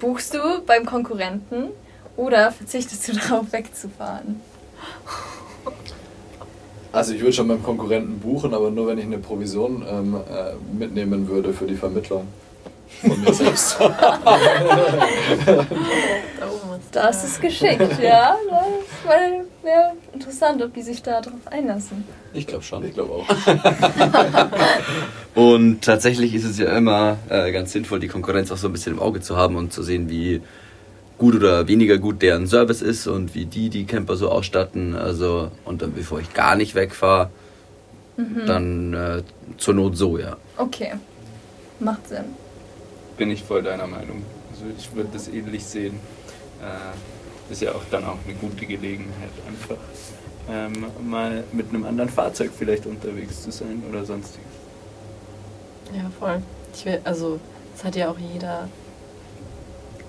Buchst 0.00 0.34
du 0.34 0.40
beim 0.66 0.84
Konkurrenten 0.84 1.68
oder 2.16 2.50
verzichtest 2.50 3.06
du 3.06 3.12
darauf 3.28 3.52
wegzufahren? 3.52 4.40
Also 6.90 7.14
ich 7.14 7.20
würde 7.20 7.32
schon 7.32 7.46
beim 7.46 7.62
Konkurrenten 7.62 8.18
buchen, 8.18 8.52
aber 8.52 8.72
nur 8.72 8.88
wenn 8.88 8.98
ich 8.98 9.04
eine 9.04 9.18
Provision 9.18 9.86
ähm, 9.88 10.16
äh, 10.28 10.54
mitnehmen 10.76 11.28
würde 11.28 11.52
für 11.52 11.66
die 11.66 11.76
Vermittlung 11.76 12.26
von 13.00 13.20
mir 13.20 13.32
selbst. 13.32 13.78
Da 16.40 16.46
oben 16.46 16.78
ist 16.78 16.86
Das 16.92 17.24
ist 17.24 17.40
geschickt, 17.40 18.00
ja. 18.02 18.36
Das 18.48 19.64
wäre 19.64 19.92
interessant, 20.12 20.62
ob 20.62 20.74
die 20.74 20.82
sich 20.82 21.02
da 21.02 21.20
drauf 21.20 21.40
einlassen. 21.46 22.04
Ich 22.32 22.46
glaube 22.46 22.64
schon. 22.64 22.84
ich 22.84 22.94
glaube 22.94 23.12
auch. 23.12 23.26
Und 25.34 25.82
tatsächlich 25.82 26.34
ist 26.34 26.44
es 26.44 26.58
ja 26.58 26.76
immer 26.76 27.18
äh, 27.28 27.52
ganz 27.52 27.72
sinnvoll, 27.72 28.00
die 28.00 28.08
Konkurrenz 28.08 28.50
auch 28.50 28.56
so 28.56 28.68
ein 28.68 28.72
bisschen 28.72 28.94
im 28.94 29.00
Auge 29.00 29.20
zu 29.20 29.36
haben 29.36 29.56
und 29.56 29.72
zu 29.72 29.82
sehen, 29.82 30.08
wie 30.08 30.40
gut 31.18 31.34
oder 31.34 31.68
weniger 31.68 31.98
gut 31.98 32.22
deren 32.22 32.46
Service 32.46 32.82
ist 32.82 33.06
und 33.06 33.34
wie 33.34 33.44
die 33.46 33.68
die 33.68 33.84
Camper 33.84 34.16
so 34.16 34.30
ausstatten. 34.30 34.94
Also, 34.94 35.50
und 35.64 35.82
dann 35.82 35.92
bevor 35.92 36.20
ich 36.20 36.32
gar 36.32 36.56
nicht 36.56 36.74
wegfahre, 36.74 37.30
dann 38.46 38.94
äh, 38.94 39.22
zur 39.58 39.74
Not 39.74 39.96
so, 39.96 40.18
ja. 40.18 40.36
Okay, 40.56 40.94
macht 41.80 42.08
Sinn. 42.08 42.24
Bin 43.16 43.30
ich 43.30 43.42
voll 43.42 43.62
deiner 43.62 43.86
Meinung. 43.86 44.22
Also 44.50 44.64
ich 44.76 44.94
würde 44.94 45.10
das 45.12 45.28
ähnlich 45.28 45.64
sehen. 45.64 45.98
Äh, 46.60 47.52
ist 47.52 47.62
ja 47.62 47.72
auch 47.72 47.82
dann 47.90 48.04
auch 48.04 48.18
eine 48.24 48.34
gute 48.34 48.66
Gelegenheit, 48.66 49.30
einfach 49.46 49.76
ähm, 50.48 50.86
mal 51.08 51.44
mit 51.52 51.68
einem 51.68 51.84
anderen 51.84 52.08
Fahrzeug 52.08 52.50
vielleicht 52.56 52.86
unterwegs 52.86 53.42
zu 53.42 53.50
sein 53.50 53.82
oder 53.88 54.04
sonstiges. 54.04 54.46
Ja, 55.94 56.10
voll. 56.18 56.42
Ich 56.74 56.84
will, 56.84 57.00
also, 57.04 57.38
es 57.74 57.84
hat 57.84 57.96
ja 57.96 58.10
auch 58.10 58.18
jeder 58.18 58.68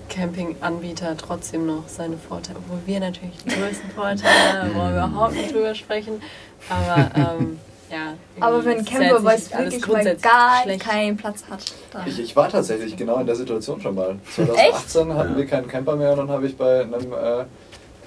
Campinganbieter 0.08 1.16
trotzdem 1.16 1.66
noch 1.66 1.88
seine 1.88 2.16
Vorteile, 2.16 2.58
obwohl 2.58 2.80
wir 2.86 3.00
natürlich 3.00 3.36
die 3.44 3.50
größten 3.50 3.90
Vorteile 3.90 4.62
haben, 4.62 4.74
wollen 4.74 4.94
wir 4.94 5.06
überhaupt 5.06 5.34
nicht 5.34 5.54
drüber 5.54 5.74
sprechen. 5.74 6.20
Aber 6.68 7.10
ähm, 7.14 7.58
ja. 7.90 8.14
Aber 8.40 8.58
ist 8.58 8.66
ja 8.66 8.72
Camper 8.74 9.20
nicht 9.20 9.54
alles 9.54 9.72
wirklich 9.72 9.86
mal 9.86 10.16
gar 10.16 10.62
schlecht. 10.62 10.80
keinen 10.80 11.16
Platz 11.16 11.44
hat, 11.48 11.60
dann. 11.92 12.06
Ich, 12.06 12.18
ich 12.18 12.36
war 12.36 12.48
tatsächlich 12.48 12.96
genau 12.96 13.18
in 13.18 13.26
der 13.26 13.36
Situation 13.36 13.80
schon 13.80 13.94
mal. 13.94 14.16
2018 14.34 15.14
hatten 15.14 15.36
wir 15.36 15.46
keinen 15.46 15.68
Camper 15.68 15.96
mehr 15.96 16.12
und 16.12 16.18
dann 16.18 16.30
habe 16.30 16.46
ich 16.46 16.56
bei 16.56 16.82
einem 16.82 17.12
äh, 17.12 17.44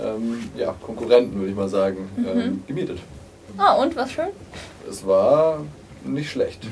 ähm, 0.03 0.49
ja, 0.55 0.73
Konkurrenten, 0.81 1.37
würde 1.39 1.51
ich 1.51 1.55
mal 1.55 1.69
sagen, 1.69 2.09
ähm, 2.17 2.63
gemietet. 2.67 2.99
Ah, 3.57 3.73
und 3.73 3.95
was 3.95 4.11
schön? 4.11 4.29
Es 4.89 5.05
war 5.05 5.59
nicht 6.05 6.31
schlecht. 6.31 6.59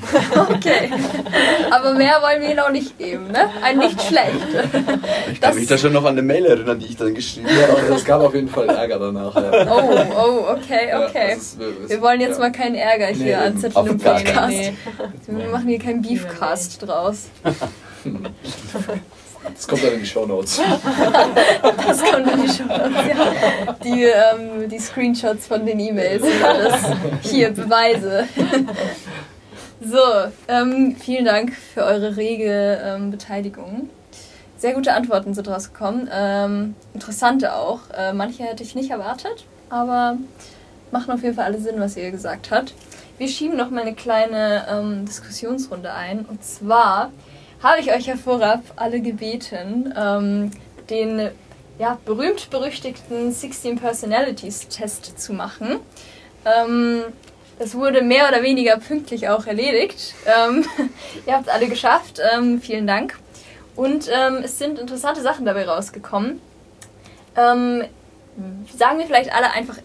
Okay. 0.50 0.90
Aber 1.70 1.94
mehr 1.94 2.20
wollen 2.22 2.42
wir 2.42 2.50
ihnen 2.50 2.60
auch 2.60 2.70
nicht 2.70 2.98
geben, 2.98 3.28
ne? 3.28 3.48
Ein 3.62 3.78
nicht 3.78 4.00
schlecht. 4.02 4.34
Ich 5.32 5.40
kann 5.40 5.54
mich 5.54 5.66
da 5.66 5.78
schon 5.78 5.92
noch 5.92 6.04
an 6.04 6.12
eine 6.12 6.22
Mail 6.22 6.44
erinnern, 6.46 6.78
die 6.78 6.86
ich 6.86 6.96
dann 6.96 7.14
geschrieben 7.14 7.48
habe. 7.48 7.80
Ja, 7.82 7.88
und 7.88 7.96
es 7.96 8.04
gab 8.04 8.20
auf 8.20 8.34
jeden 8.34 8.48
Fall 8.48 8.68
Ärger 8.68 8.98
danach. 8.98 9.34
Ja. 9.36 9.66
Oh, 9.72 9.90
oh, 10.16 10.50
okay, 10.52 10.88
Ja, 10.90 11.06
okay. 11.06 11.34
das 11.34 11.38
ist- 11.38 11.60
ist- 11.60 11.88
Wir 11.90 12.00
wollen 12.02 12.20
jetzt 12.20 12.34
ja. 12.34 12.40
mal 12.40 12.52
keinen 12.52 12.74
Ärger 12.74 13.06
hier 13.06 13.24
Nee, 13.24 13.34
anzetteln 13.34 13.76
auf 13.76 13.88
im 13.88 13.98
gar 13.98 14.16
Podcast. 14.16 14.48
Nee, 14.50 14.74
Wir 15.26 15.48
machen 15.48 15.68
hier 15.68 15.78
keinen 15.78 16.02
Beefcast 16.02 16.82
draus. 16.86 17.28
Das 19.42 19.66
kommt 19.66 19.82
dann 19.82 19.94
in 19.94 20.00
die 20.00 20.06
Shownotes. 20.06 20.60
Das 21.86 22.04
kommt 22.04 22.30
in 22.30 22.42
die 22.42 22.48
Show. 22.48 22.64
Ja. 22.68 23.76
Die, 23.82 24.04
ähm, 24.04 24.68
die 24.68 24.78
Screenshots 24.78 25.46
von 25.46 25.64
den 25.66 25.80
E-Mails 25.80 26.22
und 26.22 26.44
alles. 26.44 26.74
Hier, 27.22 27.50
Beweise. 27.50 28.26
So, 29.82 29.96
ähm, 30.46 30.94
vielen 30.94 31.24
Dank 31.24 31.54
für 31.54 31.82
eure 31.84 32.18
rege 32.18 32.78
ähm, 32.84 33.10
Beteiligung. 33.10 33.88
Sehr 34.58 34.74
gute 34.74 34.92
Antworten 34.92 35.32
sind 35.32 35.48
rausgekommen. 35.48 36.06
Ähm, 36.12 36.74
interessante 36.92 37.54
auch. 37.54 37.80
Äh, 37.96 38.12
manche 38.12 38.42
hätte 38.42 38.62
ich 38.62 38.74
nicht 38.74 38.90
erwartet, 38.90 39.46
aber 39.70 40.18
machen 40.90 41.10
auf 41.10 41.22
jeden 41.22 41.34
Fall 41.34 41.46
alle 41.46 41.58
Sinn, 41.58 41.76
was 41.78 41.96
ihr 41.96 42.10
gesagt 42.10 42.50
habt. 42.50 42.74
Wir 43.16 43.26
schieben 43.26 43.56
noch 43.56 43.70
mal 43.70 43.80
eine 43.80 43.94
kleine 43.94 44.66
ähm, 44.70 45.06
Diskussionsrunde 45.06 45.94
ein. 45.94 46.26
Und 46.26 46.44
zwar 46.44 47.10
habe 47.62 47.80
ich 47.80 47.92
euch 47.92 48.06
ja 48.06 48.16
vorab 48.16 48.62
alle 48.76 49.00
gebeten, 49.00 49.92
ähm, 49.96 50.50
den 50.88 51.30
ja, 51.78 51.98
berühmt-berüchtigten 52.04 53.32
16 53.32 53.78
Personalities 53.78 54.68
Test 54.68 55.18
zu 55.18 55.32
machen. 55.32 55.80
Ähm, 56.44 57.04
das 57.58 57.74
wurde 57.74 58.02
mehr 58.02 58.28
oder 58.28 58.42
weniger 58.42 58.78
pünktlich 58.78 59.28
auch 59.28 59.46
erledigt. 59.46 60.14
Ähm, 60.26 60.64
ihr 61.26 61.34
habt 61.34 61.46
es 61.46 61.52
alle 61.52 61.68
geschafft. 61.68 62.20
Ähm, 62.34 62.60
vielen 62.60 62.86
Dank. 62.86 63.18
Und 63.76 64.08
ähm, 64.12 64.38
es 64.42 64.58
sind 64.58 64.78
interessante 64.78 65.20
Sachen 65.22 65.44
dabei 65.44 65.66
rausgekommen. 65.66 66.40
Ähm, 67.36 67.84
sagen 68.76 68.98
wir 68.98 69.06
vielleicht 69.06 69.34
alle 69.34 69.52
einfach 69.52 69.76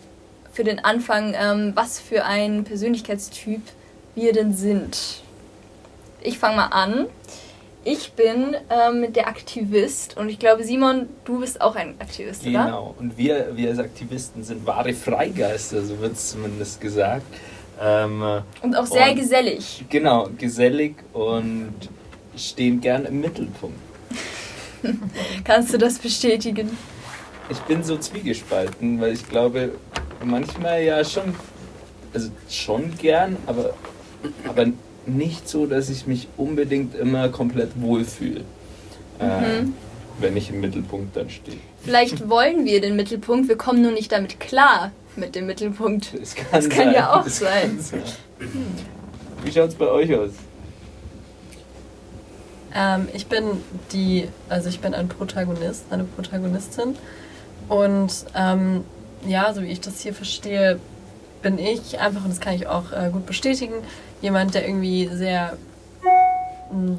für 0.54 0.64
den 0.64 0.84
Anfang, 0.84 1.34
was 1.76 2.00
für 2.00 2.24
ein 2.24 2.64
Persönlichkeitstyp 2.64 3.62
wir 4.16 4.32
denn 4.32 4.54
sind. 4.54 5.22
Ich 6.22 6.40
fange 6.40 6.56
mal 6.56 6.68
an. 6.68 7.08
Ich 7.88 8.14
bin 8.14 8.56
ähm, 8.72 9.14
der 9.14 9.28
Aktivist 9.28 10.18
und 10.18 10.28
ich 10.28 10.40
glaube, 10.40 10.64
Simon, 10.64 11.08
du 11.24 11.40
bist 11.40 11.62
auch 11.62 11.76
ein 11.76 11.94
Aktivist, 12.02 12.42
oder? 12.42 12.66
Genau. 12.66 12.96
Und 12.98 13.16
wir, 13.16 13.56
wir 13.56 13.70
als 13.70 13.78
Aktivisten 13.78 14.44
sind 14.44 14.66
wahre 14.66 14.92
Freigeister, 14.94 15.84
so 15.86 16.00
wird 16.00 16.14
es 16.14 16.32
zumindest 16.32 16.82
gesagt. 16.82 17.22
Ähm, 17.80 18.24
Und 18.64 18.76
auch 18.76 18.88
sehr 18.88 19.10
Und- 19.12 19.18
gesellig. 19.18 19.86
genau, 19.90 20.28
gesellig 20.36 20.96
und 21.14 21.74
stehen 22.36 22.82
gern 22.82 23.06
im 23.06 23.22
Mittelpunkt. 23.22 23.78
Kannst 25.44 25.72
du 25.74 25.78
das 25.78 26.00
bestätigen? 26.00 26.76
Ich 27.50 27.60
bin 27.60 27.84
so 27.84 27.98
zwiegespalten, 27.98 29.00
weil 29.00 29.14
ich 29.14 29.30
glaube, 29.30 29.74
manchmal 30.24 30.84
ja 30.84 31.04
schon, 31.06 31.36
also 32.14 32.30
schon 32.50 32.98
gern, 32.98 33.38
aber, 33.46 33.74
aber 34.48 34.66
nicht 35.08 35.48
so, 35.50 35.66
dass 35.66 35.90
ich 35.90 36.08
mich 36.08 36.28
unbedingt 36.38 36.96
immer 36.96 37.30
komplett 37.30 37.72
wohlfühle, 37.82 38.42
äh, 39.20 39.62
Mhm. 39.62 39.74
wenn 40.20 40.36
ich 40.38 40.50
im 40.50 40.62
Mittelpunkt 40.62 41.16
dann 41.16 41.30
stehe. 41.30 41.58
Vielleicht 41.84 42.28
wollen 42.30 42.66
wir 42.66 42.82
den 42.82 42.96
Mittelpunkt, 42.96 43.48
wir 43.48 43.58
kommen 43.58 43.82
nur 43.82 43.92
nicht 43.92 44.12
damit 44.12 44.40
klar 44.40 44.92
mit 45.16 45.36
dem 45.36 45.46
Mittelpunkt. 45.46 46.14
Das 46.20 46.36
kann, 46.36 46.46
Das 46.52 46.70
kann 46.70 46.92
ja 46.94 47.14
auch 47.16 47.24
Das 47.24 47.40
sein. 47.40 47.80
sein. 47.80 48.02
Wie 49.44 49.52
schaut 49.52 49.70
es 49.70 49.76
bei 49.76 49.88
euch 49.88 50.14
aus? 50.16 50.32
Ähm, 52.74 53.08
ich 53.14 53.28
bin 53.28 53.44
die, 53.94 54.28
also 54.50 54.70
ich 54.70 54.80
bin 54.80 54.94
ein 54.94 55.08
Protagonist, 55.08 55.86
eine 55.92 56.04
Protagonistin. 56.04 56.96
Und 57.70 58.12
ähm, 58.36 58.84
ja, 59.28 59.54
so 59.54 59.62
wie 59.62 59.68
ich 59.68 59.82
das 59.82 60.02
hier 60.02 60.14
verstehe, 60.14 60.80
bin 61.42 61.58
ich 61.58 62.00
einfach, 62.00 62.24
und 62.24 62.30
das 62.32 62.40
kann 62.40 62.54
ich 62.56 62.68
auch 62.68 62.92
äh, 62.92 63.10
gut 63.12 63.26
bestätigen, 63.26 63.74
jemand, 64.26 64.56
der 64.56 64.68
irgendwie 64.68 65.08
sehr 65.08 65.56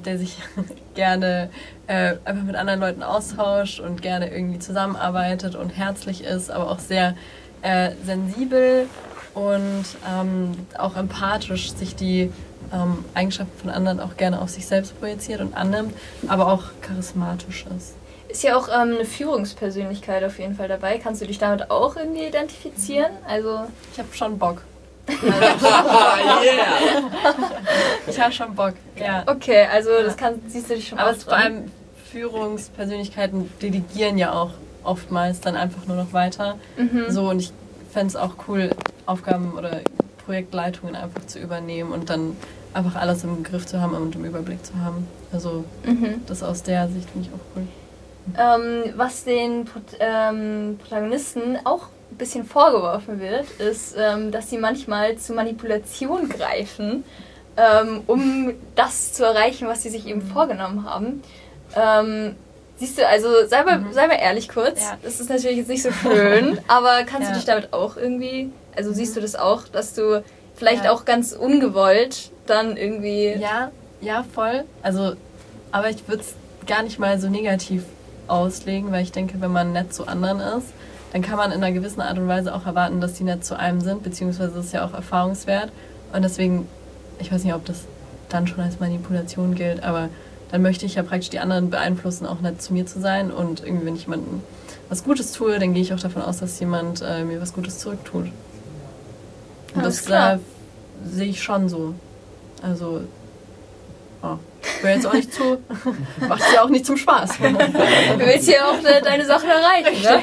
der 0.05 0.17
sich 0.17 0.39
gerne 0.95 1.51
äh, 1.89 2.15
einfach 2.25 2.45
mit 2.45 2.55
anderen 2.55 2.81
Leuten 2.81 3.03
austauscht 3.03 3.81
und 3.81 4.01
gerne 4.01 4.33
irgendwie 4.33 4.61
zusammenarbeitet 4.61 5.57
und 5.57 5.71
herzlich 5.71 6.23
ist, 6.25 6.51
aber 6.51 6.71
auch 6.71 6.79
sehr 6.79 7.17
äh, 7.63 7.91
sensibel 8.05 8.89
und 9.35 9.85
ähm, 10.09 10.53
auch 10.79 10.97
empathisch 10.97 11.73
sich 11.73 11.97
die 11.97 12.31
ähm, 12.73 13.05
Eigenschaften 13.15 13.59
von 13.59 13.71
anderen 13.71 13.99
auch 14.01 14.17
gerne 14.17 14.41
auf 14.41 14.51
sich 14.51 14.67
selbst 14.67 14.99
projiziert 14.99 15.41
und 15.41 15.57
annimmt, 15.57 15.95
aber 16.29 16.53
auch 16.53 16.63
charismatisch 16.81 17.67
ist. 17.77 17.95
Ist 18.29 18.45
ja 18.45 18.57
auch 18.57 18.69
ähm, 18.69 18.95
eine 18.95 19.05
Führungspersönlichkeit 19.05 20.23
auf 20.25 20.39
jeden 20.39 20.55
Fall 20.55 20.69
dabei. 20.69 20.99
Kannst 20.99 21.23
du 21.23 21.27
dich 21.27 21.39
damit 21.39 21.71
auch 21.71 21.97
irgendwie 21.97 22.25
identifizieren? 22.25 23.13
Also 23.27 23.67
ich 23.93 23.99
habe 23.99 24.09
schon 24.13 24.39
Bock. 24.39 24.63
Yeah. 25.09 27.01
Ich 28.09 28.21
habe 28.21 28.33
schon 28.33 28.55
Bock, 28.55 28.75
ja. 28.97 29.25
Okay, 29.27 29.67
also 29.73 29.91
das 30.05 30.17
kann, 30.17 30.41
siehst 30.47 30.71
du 30.71 30.75
dich 30.75 30.89
schon 30.89 30.99
Aber 30.99 31.15
vor 31.15 31.33
allem 31.33 31.71
Führungspersönlichkeiten 32.11 33.51
delegieren 33.61 34.17
ja 34.19 34.33
auch 34.33 34.53
oftmals 34.85 35.41
dann 35.41 35.57
einfach 35.57 35.87
nur 35.87 35.97
noch 35.97 36.13
weiter. 36.13 36.57
Mhm. 36.77 37.07
So 37.09 37.29
und 37.29 37.41
ich 37.41 37.53
fände 37.93 38.09
es 38.09 38.17
auch 38.17 38.35
cool, 38.49 38.71
Aufgaben 39.07 39.55
oder 39.55 39.81
Projektleitungen 40.25 40.97
einfach 40.97 41.27
zu 41.27 41.39
übernehmen 41.39 41.93
und 41.93 42.11
dann 42.11 42.37
einfach 42.75 42.97
alles 42.97 43.25
im 43.25 43.43
Griff 43.43 43.67
zu 43.67 43.81
haben 43.81 43.95
und 43.95 44.15
im 44.15 44.25
Überblick 44.25 44.65
zu 44.65 44.75
haben. 44.77 45.07
Also 45.33 45.65
mhm. 45.85 46.23
das 46.27 46.43
aus 46.43 46.63
der 46.63 46.89
Sicht 46.89 47.09
finde 47.11 47.29
ich 47.29 47.35
auch 47.35 47.57
cool. 47.57 47.67
Ähm, 48.37 48.93
was 48.97 49.25
den 49.25 49.69
ähm, 50.01 50.79
Protagonisten 50.79 51.59
auch 51.65 51.89
ein 52.11 52.17
bisschen 52.17 52.45
vorgeworfen 52.45 53.21
wird, 53.21 53.51
ist, 53.59 53.95
ähm, 53.99 54.31
dass 54.31 54.51
sie 54.51 54.59
manchmal 54.59 55.17
zu 55.17 55.33
Manipulation 55.33 56.29
greifen, 56.29 57.05
ähm, 57.57 58.03
um 58.07 58.55
das 58.75 59.13
zu 59.13 59.25
erreichen, 59.25 59.67
was 59.67 59.83
sie 59.83 59.91
sich 59.91 60.07
eben 60.07 60.23
vorgenommen 60.23 60.85
haben. 60.89 61.23
Ähm, 61.75 62.37
siehst 62.77 62.99
du, 62.99 63.07
also 63.07 63.29
sei 63.49 63.65
mal, 63.65 63.79
mhm. 63.79 63.93
sei 63.93 64.07
mal 64.07 64.19
ehrlich 64.21 64.49
kurz, 64.49 64.83
ja. 64.83 64.99
das 65.03 65.21
ist 65.21 65.31
natürlich 65.31 65.59
jetzt 65.59 65.69
nicht 65.69 65.83
so 65.83 65.91
schön, 65.91 66.59
aber 66.69 67.05
kannst 67.05 67.29
ja. 67.29 67.31
du 67.31 67.35
dich 67.35 67.45
damit 67.45 67.73
auch 67.73 67.97
irgendwie, 67.97 68.51
also 68.77 68.93
siehst 68.93 69.17
du 69.17 69.21
das 69.21 69.35
auch, 69.35 69.65
dass 69.69 69.95
du 69.95 70.23
vielleicht 70.55 70.85
ja. 70.85 70.93
auch 70.93 71.05
ganz 71.05 71.33
ungewollt 71.33 72.31
dann 72.47 72.77
irgendwie... 72.77 73.35
Ja, 73.39 73.71
ja, 74.01 74.25
voll. 74.35 74.65
Also, 74.83 75.15
aber 75.73 75.91
ich 75.91 76.07
würde 76.07 76.23
es 76.23 76.35
gar 76.67 76.83
nicht 76.83 76.99
mal 76.99 77.19
so 77.19 77.29
negativ 77.29 77.83
auslegen, 78.29 78.93
weil 78.93 79.03
ich 79.03 79.13
denke, 79.13 79.41
wenn 79.41 79.53
man 79.53 79.73
nett 79.73 79.95
zu 79.95 80.07
anderen 80.07 80.41
ist, 80.41 80.69
dann 81.17 81.23
kann 81.23 81.39
man 81.39 81.51
in 81.51 81.65
einer 81.65 81.73
gewissen 81.73 82.03
Art 82.03 82.19
und 82.19 82.29
Weise 82.29 82.55
auch 82.55 82.67
erwarten, 82.67 83.01
dass 83.01 83.15
die 83.15 83.25
nett 83.25 83.43
zu 83.43 83.59
einem 83.59 83.81
sind, 83.81 84.03
beziehungsweise 84.03 84.51
das 84.55 84.67
ist 84.67 84.73
ja 84.75 84.85
auch 84.85 84.93
erfahrungswert. 84.93 85.73
Und 86.13 86.21
deswegen, 86.21 86.69
ich 87.19 87.33
weiß 87.33 87.43
nicht, 87.43 87.55
ob 87.55 87.65
das 87.65 87.85
dann 88.29 88.47
schon 88.47 88.61
als 88.61 88.81
Manipulation 88.81 89.55
gilt, 89.55 89.83
aber 89.83 90.11
dann 90.51 90.61
möchte 90.61 90.85
ich 90.85 90.97
ja 90.97 91.03
praktisch 91.03 91.31
die 91.31 91.39
anderen 91.39 91.71
beeinflussen, 91.71 92.27
auch 92.27 92.43
nett 92.43 92.61
zu 92.61 92.75
mir 92.75 92.85
zu 92.85 93.01
sein. 93.01 93.31
Und 93.31 93.65
irgendwie, 93.65 93.87
wenn 93.87 93.97
ich 93.97 94.03
jemandem 94.03 94.43
was 94.91 95.05
Gutes 95.05 95.33
tue, 95.33 95.59
dann 95.59 95.73
gehe 95.73 95.81
ich 95.81 95.95
auch 95.95 96.01
davon 96.01 96.21
aus, 96.21 96.41
dass 96.41 96.61
jemand 96.61 97.01
äh, 97.01 97.25
mir 97.25 97.41
was 97.41 97.55
Gutes 97.55 97.79
zurücktut. 97.79 98.27
Und 99.75 99.81
Alles 99.81 100.05
das 100.05 100.37
äh, 100.37 100.43
sehe 101.11 101.29
ich 101.29 101.43
schon 101.43 101.71
so. 101.71 101.95
Also, 102.61 103.05
oh. 104.23 104.37
Ich 104.61 104.85
will 104.85 104.91
jetzt 104.91 105.07
auch 105.07 105.15
nicht 105.15 105.33
zu. 105.33 105.63
Macht 106.29 106.43
ja 106.53 106.63
auch 106.63 106.69
nicht 106.69 106.85
zum 106.85 106.99
Spaß. 106.99 107.39
Du 107.39 107.45
willst 108.19 108.49
ja 108.49 108.67
auch 108.69 108.81
de 108.83 109.01
deine 109.03 109.25
Sachen 109.25 109.49
erreichen, 109.49 110.03
ne? 110.03 110.23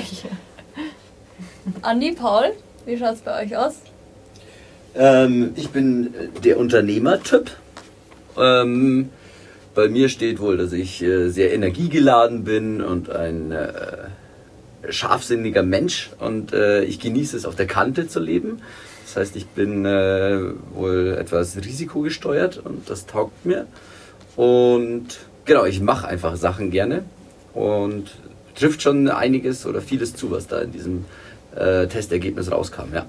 Andi, 1.81 2.11
Paul, 2.11 2.51
wie 2.85 2.97
schaut 2.97 3.15
es 3.15 3.21
bei 3.21 3.43
euch 3.43 3.55
aus? 3.55 3.75
Ähm, 4.95 5.53
ich 5.55 5.69
bin 5.69 6.13
der 6.43 6.59
Unternehmertyp. 6.59 7.51
Ähm, 8.37 9.09
bei 9.73 9.87
mir 9.87 10.09
steht 10.09 10.39
wohl, 10.39 10.57
dass 10.57 10.73
ich 10.73 11.01
äh, 11.01 11.29
sehr 11.29 11.53
energiegeladen 11.53 12.43
bin 12.43 12.81
und 12.81 13.09
ein 13.09 13.51
äh, 13.51 13.71
scharfsinniger 14.89 15.63
Mensch 15.63 16.11
und 16.19 16.53
äh, 16.53 16.83
ich 16.83 16.99
genieße 16.99 17.37
es 17.37 17.45
auf 17.45 17.55
der 17.55 17.67
Kante 17.67 18.07
zu 18.07 18.19
leben. 18.19 18.61
Das 19.05 19.15
heißt, 19.15 19.35
ich 19.35 19.47
bin 19.47 19.85
äh, 19.85 20.39
wohl 20.73 21.15
etwas 21.19 21.55
risikogesteuert 21.57 22.57
und 22.57 22.89
das 22.89 23.05
taugt 23.05 23.45
mir. 23.45 23.67
Und 24.35 25.19
genau, 25.45 25.65
ich 25.65 25.79
mache 25.79 26.07
einfach 26.07 26.35
Sachen 26.35 26.71
gerne 26.71 27.03
und 27.53 28.11
trifft 28.55 28.81
schon 28.81 29.07
einiges 29.07 29.65
oder 29.65 29.81
vieles 29.81 30.15
zu, 30.15 30.31
was 30.31 30.47
da 30.47 30.61
in 30.61 30.71
diesem 30.71 31.05
äh, 31.55 31.87
Testergebnis 31.87 32.51
rauskam, 32.51 32.93
ja. 32.93 33.05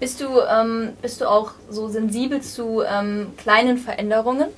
Bist 0.00 0.20
du, 0.20 0.26
ähm, 0.40 0.90
bist 1.00 1.20
du 1.20 1.26
auch 1.26 1.52
so 1.70 1.88
sensibel 1.88 2.40
zu 2.40 2.82
ähm, 2.82 3.28
kleinen 3.36 3.78
Veränderungen? 3.78 4.48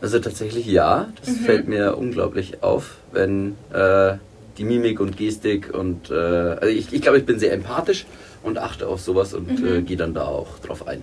Also 0.00 0.20
tatsächlich 0.20 0.66
ja. 0.66 1.08
Das 1.18 1.30
mhm. 1.30 1.44
fällt 1.44 1.68
mir 1.68 1.96
unglaublich 1.96 2.62
auf, 2.62 2.98
wenn 3.10 3.56
äh, 3.72 4.14
die 4.56 4.64
Mimik 4.64 5.00
und 5.00 5.16
Gestik 5.16 5.74
und 5.74 6.10
äh, 6.10 6.14
also 6.14 6.66
ich, 6.66 6.92
ich 6.92 7.02
glaube, 7.02 7.18
ich 7.18 7.26
bin 7.26 7.38
sehr 7.38 7.52
empathisch 7.52 8.06
und 8.42 8.58
achte 8.58 8.86
auf 8.86 9.00
sowas 9.00 9.34
und 9.34 9.60
mhm. 9.60 9.66
äh, 9.66 9.82
gehe 9.82 9.96
dann 9.96 10.14
da 10.14 10.26
auch 10.26 10.58
drauf 10.60 10.86
ein. 10.86 11.02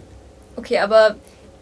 Okay, 0.55 0.79
aber 0.79 1.15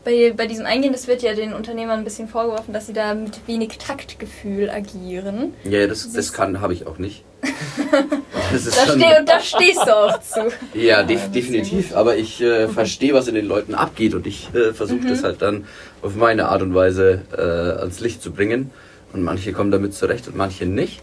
bei, 0.03 0.33
bei 0.35 0.47
diesem 0.47 0.65
Eingehen, 0.65 0.91
das 0.91 1.07
wird 1.07 1.21
ja 1.21 1.33
den 1.33 1.53
Unternehmern 1.53 1.99
ein 1.99 2.03
bisschen 2.03 2.27
vorgeworfen, 2.27 2.73
dass 2.73 2.87
sie 2.87 2.93
da 2.93 3.13
mit 3.13 3.47
wenig 3.47 3.77
Taktgefühl 3.77 4.69
agieren. 4.69 5.53
Ja, 5.63 5.87
das, 5.87 6.11
das 6.11 6.33
kann, 6.33 6.59
habe 6.61 6.73
ich 6.73 6.87
auch 6.87 6.97
nicht. 6.97 7.23
das 8.51 8.63
da, 8.65 8.93
steh, 8.93 9.19
und 9.19 9.27
da 9.27 9.39
stehst 9.39 9.81
du 9.85 9.95
auch 9.95 10.19
zu. 10.21 10.51
Ja, 10.73 11.03
def 11.03 11.31
definitiv. 11.31 11.95
Aber 11.95 12.15
ich 12.15 12.41
äh, 12.41 12.67
verstehe, 12.67 13.13
was 13.13 13.27
in 13.27 13.35
den 13.35 13.45
Leuten 13.45 13.75
abgeht 13.75 14.13
und 14.13 14.27
ich 14.27 14.53
äh, 14.53 14.73
versuche 14.73 15.01
mhm. 15.01 15.09
das 15.09 15.23
halt 15.23 15.41
dann 15.41 15.65
auf 16.01 16.15
meine 16.15 16.49
Art 16.49 16.61
und 16.61 16.73
Weise 16.73 17.21
äh, 17.35 17.79
ans 17.79 17.99
Licht 17.99 18.21
zu 18.21 18.31
bringen. 18.31 18.71
Und 19.13 19.23
manche 19.23 19.53
kommen 19.53 19.71
damit 19.71 19.93
zurecht 19.93 20.27
und 20.27 20.35
manche 20.35 20.65
nicht. 20.65 21.01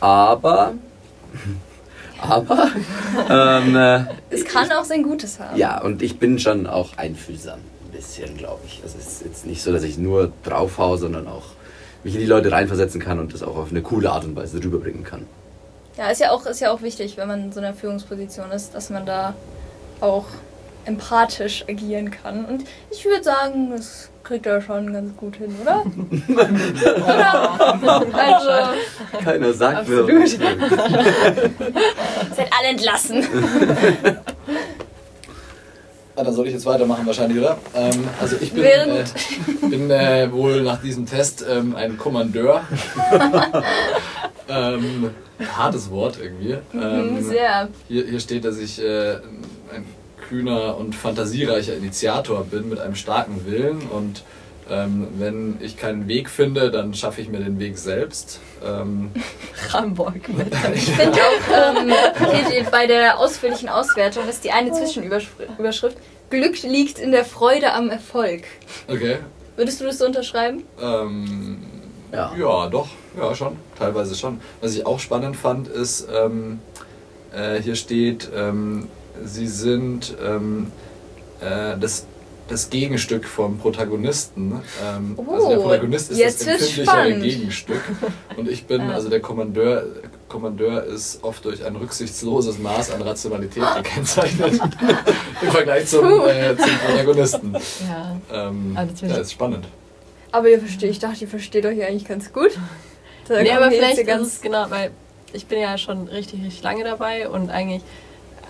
Aber 0.00 0.74
aber 2.20 2.70
ähm, 3.30 3.76
äh, 3.76 4.04
es 4.30 4.44
kann 4.44 4.70
auch 4.72 4.84
sein 4.84 5.02
Gutes 5.02 5.38
haben. 5.38 5.56
Ja, 5.56 5.80
und 5.80 6.02
ich 6.02 6.18
bin 6.18 6.38
schon 6.38 6.66
auch 6.66 6.96
einfühlsam 6.96 7.60
bisschen, 7.96 8.36
glaube 8.36 8.60
ich. 8.66 8.80
Also 8.82 8.96
es 8.98 9.06
ist 9.06 9.24
jetzt 9.24 9.46
nicht 9.46 9.62
so, 9.62 9.72
dass 9.72 9.82
ich 9.82 9.98
nur 9.98 10.32
draufhau, 10.44 10.96
sondern 10.96 11.26
auch 11.26 11.44
mich 12.04 12.14
in 12.14 12.20
die 12.20 12.26
Leute 12.26 12.52
reinversetzen 12.52 13.00
kann 13.00 13.18
und 13.18 13.32
das 13.34 13.42
auch 13.42 13.56
auf 13.56 13.70
eine 13.70 13.82
coole 13.82 14.10
Art 14.10 14.24
und 14.24 14.36
Weise 14.36 14.62
rüberbringen 14.62 15.02
kann. 15.04 15.26
Ja, 15.96 16.10
ist 16.10 16.20
ja 16.20 16.30
auch, 16.30 16.44
ist 16.46 16.60
ja 16.60 16.70
auch 16.70 16.82
wichtig, 16.82 17.16
wenn 17.16 17.26
man 17.26 17.44
in 17.44 17.52
so 17.52 17.60
einer 17.60 17.72
Führungsposition 17.72 18.50
ist, 18.52 18.74
dass 18.74 18.90
man 18.90 19.06
da 19.06 19.34
auch 20.00 20.26
empathisch 20.84 21.64
agieren 21.68 22.10
kann. 22.10 22.44
Und 22.44 22.64
ich 22.90 23.04
würde 23.04 23.24
sagen, 23.24 23.70
das 23.70 24.10
kriegt 24.22 24.46
er 24.46 24.60
schon 24.60 24.92
ganz 24.92 25.16
gut 25.16 25.36
hin, 25.36 25.56
oder? 25.62 25.84
oder? 27.02 28.10
Also, 28.12 28.50
Keiner 29.24 29.52
sagt 29.52 29.78
absolut. 29.78 30.08
mir. 30.08 30.28
Seid 30.28 30.40
alle 32.58 32.68
entlassen. 32.68 33.26
Ah, 36.16 36.24
dann 36.24 36.32
soll 36.32 36.46
ich 36.46 36.54
jetzt 36.54 36.64
weitermachen 36.64 37.06
wahrscheinlich, 37.06 37.38
oder? 37.38 37.58
Ähm, 37.74 38.08
also 38.18 38.36
ich 38.40 38.52
bin, 38.54 38.64
äh, 38.64 39.04
bin 39.68 39.90
äh, 39.90 40.32
wohl 40.32 40.62
nach 40.62 40.80
diesem 40.80 41.04
Test 41.04 41.44
ähm, 41.46 41.76
ein 41.76 41.98
Kommandeur. 41.98 42.62
ähm, 44.48 45.10
hartes 45.56 45.90
Wort 45.90 46.18
irgendwie. 46.18 46.56
Mhm, 46.72 46.82
ähm, 46.82 47.22
sehr. 47.22 47.68
Hier, 47.88 48.06
hier 48.06 48.20
steht, 48.20 48.46
dass 48.46 48.56
ich 48.56 48.82
äh, 48.82 49.16
ein 49.74 49.84
kühner 50.26 50.78
und 50.78 50.94
fantasiereicher 50.94 51.76
Initiator 51.76 52.44
bin 52.44 52.70
mit 52.70 52.78
einem 52.78 52.94
starken 52.94 53.44
Willen 53.44 53.82
und 53.82 54.24
ähm, 54.68 55.08
wenn 55.18 55.58
ich 55.60 55.76
keinen 55.76 56.08
Weg 56.08 56.28
finde, 56.28 56.70
dann 56.70 56.94
schaffe 56.94 57.20
ich 57.20 57.28
mir 57.28 57.38
den 57.38 57.58
Weg 57.58 57.78
selbst. 57.78 58.40
Ähm, 58.64 59.10
Ramborg. 59.70 60.14
ich 60.74 60.90
finde 60.90 61.18
auch, 61.20 61.76
ähm, 61.78 62.70
bei 62.70 62.86
der 62.86 63.18
ausführlichen 63.18 63.68
Auswertung 63.68 64.28
ist 64.28 64.44
die 64.44 64.50
eine 64.50 64.72
Zwischenüberschrift, 64.72 65.96
Glück 66.30 66.62
liegt 66.62 66.98
in 66.98 67.12
der 67.12 67.24
Freude 67.24 67.72
am 67.72 67.88
Erfolg. 67.90 68.44
Okay. 68.88 69.18
Würdest 69.56 69.80
du 69.80 69.84
das 69.84 69.98
so 69.98 70.06
unterschreiben? 70.06 70.64
Ähm, 70.80 71.58
ja. 72.12 72.32
ja, 72.36 72.68
doch. 72.68 72.88
Ja, 73.16 73.34
schon. 73.34 73.56
Teilweise 73.78 74.14
schon. 74.14 74.40
Was 74.60 74.74
ich 74.74 74.84
auch 74.84 74.98
spannend 74.98 75.36
fand, 75.36 75.68
ist, 75.68 76.08
ähm, 76.12 76.60
äh, 77.32 77.60
hier 77.60 77.76
steht, 77.76 78.28
ähm, 78.34 78.88
sie 79.24 79.46
sind 79.46 80.14
ähm, 80.22 80.72
äh, 81.40 81.76
das 81.78 82.06
das 82.48 82.70
Gegenstück 82.70 83.24
vom 83.24 83.58
Protagonisten. 83.58 84.60
Ähm, 84.84 85.14
oh, 85.16 85.32
also 85.32 85.48
der 85.48 85.56
Protagonist 85.56 86.10
ist 86.12 86.20
das 86.20 86.46
empfindlichere 86.46 87.20
Gegenstück. 87.20 87.82
Und 88.36 88.48
ich 88.48 88.66
bin, 88.66 88.80
also 88.90 89.08
der 89.08 89.20
Kommandeur, 89.20 89.84
Kommandeur 90.28 90.84
ist 90.84 91.22
oft 91.24 91.44
durch 91.44 91.64
ein 91.64 91.76
rücksichtsloses 91.76 92.58
Maß 92.58 92.92
an 92.92 93.02
Rationalität 93.02 93.64
gekennzeichnet 93.76 94.60
im 95.42 95.50
Vergleich 95.50 95.86
zum, 95.86 96.04
äh, 96.04 96.56
zum 96.56 96.70
Protagonisten. 96.86 97.56
Ja, 97.88 98.20
ähm, 98.32 98.78
ja, 99.02 99.16
ist 99.16 99.32
spannend. 99.32 99.66
Aber 100.32 100.48
ihr 100.48 100.60
versteht, 100.60 100.90
ich 100.90 100.98
dachte, 100.98 101.22
ihr 101.22 101.28
versteht 101.28 101.64
euch 101.66 101.82
eigentlich 101.82 102.06
ganz 102.06 102.32
gut. 102.32 102.50
Da 103.26 103.42
nee, 103.42 103.50
aber 103.50 103.70
vielleicht 103.70 104.06
ganz 104.06 104.28
ist 104.28 104.34
es 104.34 104.40
genau, 104.40 104.66
weil 104.70 104.90
ich 105.32 105.46
bin 105.46 105.60
ja 105.60 105.76
schon 105.78 106.08
richtig, 106.08 106.44
richtig 106.44 106.62
lange 106.62 106.84
dabei 106.84 107.28
und 107.28 107.50
eigentlich 107.50 107.82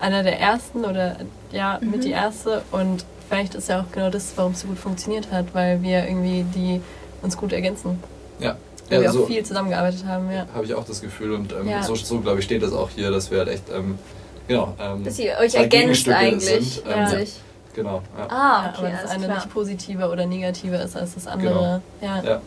einer 0.01 0.23
der 0.23 0.39
ersten 0.39 0.85
oder 0.85 1.17
ja, 1.53 1.79
mit 1.81 2.05
die 2.05 2.09
mhm. 2.09 2.15
erste 2.15 2.63
und 2.73 3.05
vielleicht 3.29 3.55
ist 3.55 3.69
ja 3.69 3.81
auch 3.81 3.93
genau 3.93 4.11
das, 4.11 4.33
warum 4.37 4.53
es 4.53 4.61
so 4.61 4.69
gut 4.69 4.79
funktioniert 4.79 5.31
hat, 5.31 5.47
weil 5.55 5.83
wir 5.83 6.07
irgendwie 6.07 6.45
die 6.55 6.81
uns 7.23 7.37
gut 7.37 7.53
ergänzen. 7.53 8.03
Ja. 8.39 8.57
Weil 8.89 8.99
ja, 8.99 9.05
wir 9.05 9.13
so 9.13 9.25
auch 9.25 9.27
viel 9.27 9.45
zusammengearbeitet 9.45 10.05
haben, 10.07 10.31
ja. 10.31 10.47
habe 10.55 10.65
ich 10.65 10.75
auch 10.75 10.85
das 10.85 11.01
Gefühl 11.01 11.33
und 11.33 11.53
ähm, 11.53 11.69
Ja. 11.69 11.83
so, 11.83 11.95
so 11.95 12.21
glaube 12.21 12.39
ich 12.39 12.45
steht 12.45 12.63
das 12.63 12.73
auch 12.73 12.91
hier, 12.91 13.11
dass 13.11 13.31
wir 13.31 13.39
halt 13.39 13.49
echt, 13.49 13.65
ähm, 13.75 13.99
genau. 14.47 14.75
Ähm, 14.81 15.03
Dass 15.03 15.19
ihr 15.19 15.37
euch 15.41 15.53
zwei 15.53 15.63
ergänzt 15.63 16.09
eigentlich. 16.09 16.75
sind, 16.75 16.87
in 16.87 16.93
ähm, 16.93 17.09
sich. 17.09 17.41
Genau. 17.75 18.03
Ja. 18.17 18.27
Ah, 18.29 18.63
ja, 18.65 18.73
okay, 18.75 18.87
aber 18.87 19.03
das 19.03 19.11
eine 19.11 19.25
klar. 19.25 19.37
nicht 19.37 19.51
positiver 19.53 20.11
oder 20.11 20.25
negativer 20.27 20.83
ist 20.83 20.97
als 20.97 21.15
das 21.15 21.27
andere. 21.27 21.83
Ja. 22.01 22.23
Ja. 22.23 22.41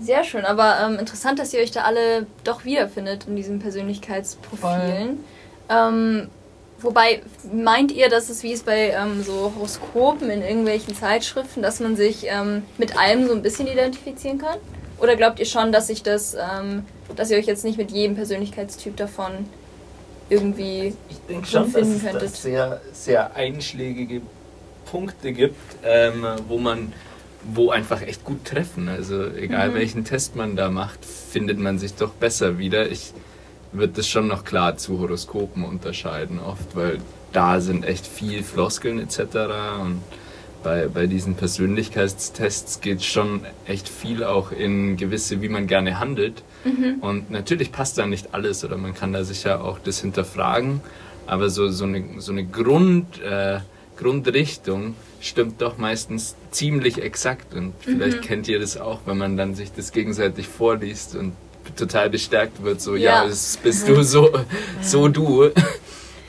Sehr 0.00 0.24
schön, 0.24 0.46
aber 0.46 0.78
ähm, 0.82 0.98
interessant, 0.98 1.38
dass 1.38 1.52
ihr 1.52 1.60
euch 1.60 1.72
da 1.72 1.82
alle 1.82 2.26
doch 2.42 2.64
wiederfindet 2.64 3.26
in 3.28 3.36
diesen 3.36 3.58
Persönlichkeitsprofilen. 3.58 5.22
Ähm, 5.68 6.28
wobei, 6.82 7.22
meint 7.52 7.92
ihr, 7.92 8.08
dass 8.08 8.28
es 8.28 8.42
wie 8.42 8.52
es 8.52 8.62
bei 8.62 8.90
ähm, 8.90 9.22
so 9.22 9.52
Horoskopen 9.56 10.30
in 10.30 10.42
irgendwelchen 10.42 10.94
Zeitschriften, 10.94 11.62
dass 11.62 11.80
man 11.80 11.96
sich 11.96 12.26
ähm, 12.26 12.62
mit 12.78 12.96
allem 12.98 13.26
so 13.26 13.34
ein 13.34 13.42
bisschen 13.42 13.66
identifizieren 13.66 14.38
kann? 14.38 14.58
Oder 14.98 15.16
glaubt 15.16 15.38
ihr 15.38 15.46
schon, 15.46 15.72
dass 15.72 15.86
sich 15.86 16.02
das, 16.02 16.34
ähm, 16.34 16.84
dass 17.16 17.30
ihr 17.30 17.38
euch 17.38 17.46
jetzt 17.46 17.64
nicht 17.64 17.78
mit 17.78 17.90
jedem 17.90 18.16
Persönlichkeitstyp 18.16 18.96
davon 18.96 19.32
irgendwie 20.28 20.94
Ich 21.08 21.18
denke 21.28 21.46
schon, 21.46 21.72
dass 21.72 22.22
es 22.22 22.42
sehr, 22.42 22.80
sehr 22.92 23.34
einschlägige 23.34 24.22
Punkte 24.90 25.32
gibt, 25.32 25.56
ähm, 25.84 26.24
wo 26.48 26.58
man 26.58 26.92
wo 27.42 27.70
einfach 27.70 28.02
echt 28.02 28.22
gut 28.24 28.44
treffen. 28.44 28.88
Also 28.88 29.26
egal 29.28 29.70
Mhm. 29.70 29.74
welchen 29.74 30.04
Test 30.04 30.36
man 30.36 30.56
da 30.56 30.68
macht, 30.68 31.04
findet 31.04 31.58
man 31.58 31.78
sich 31.78 31.94
doch 31.94 32.10
besser 32.10 32.58
wieder. 32.58 32.90
Ich 32.90 33.12
würde 33.72 33.92
das 33.94 34.08
schon 34.08 34.26
noch 34.26 34.44
klar 34.44 34.76
zu 34.76 34.98
Horoskopen 34.98 35.64
unterscheiden 35.64 36.38
oft, 36.40 36.74
weil 36.74 36.98
da 37.32 37.60
sind 37.60 37.84
echt 37.84 38.06
viel 38.06 38.42
Floskeln 38.42 38.98
etc. 38.98 39.18
Und 39.80 40.02
bei, 40.62 40.88
bei 40.88 41.06
diesen 41.06 41.34
Persönlichkeitstests 41.36 42.80
geht 42.80 43.02
schon 43.02 43.40
echt 43.66 43.88
viel 43.88 44.24
auch 44.24 44.52
in 44.52 44.96
gewisse, 44.96 45.40
wie 45.40 45.48
man 45.48 45.66
gerne 45.66 46.00
handelt. 46.00 46.42
Und 47.00 47.30
natürlich 47.30 47.72
passt 47.72 47.98
da 47.98 48.06
nicht 48.06 48.34
alles 48.34 48.64
oder 48.64 48.76
man 48.76 48.94
kann 48.94 49.12
da 49.12 49.24
sicher 49.24 49.64
auch 49.64 49.78
das 49.78 50.00
hinterfragen, 50.00 50.80
aber 51.26 51.48
so, 51.48 51.70
so 51.70 51.84
eine, 51.84 52.04
so 52.18 52.32
eine 52.32 52.44
Grund, 52.44 53.20
äh, 53.22 53.60
Grundrichtung 53.96 54.94
stimmt 55.20 55.60
doch 55.60 55.78
meistens 55.78 56.34
ziemlich 56.50 57.02
exakt 57.02 57.54
und 57.54 57.74
vielleicht 57.80 58.22
kennt 58.22 58.48
ihr 58.48 58.58
das 58.58 58.78
auch, 58.78 59.00
wenn 59.04 59.18
man 59.18 59.36
dann 59.36 59.54
sich 59.54 59.72
das 59.72 59.92
gegenseitig 59.92 60.48
vorliest 60.48 61.14
und 61.14 61.34
total 61.76 62.10
bestärkt 62.10 62.62
wird, 62.62 62.80
so 62.80 62.96
ja, 62.96 63.22
Ja. 63.22 63.28
das 63.28 63.56
bist 63.62 63.86
du 63.88 64.02
so, 64.02 64.30
so 64.82 65.08
du. 65.08 65.50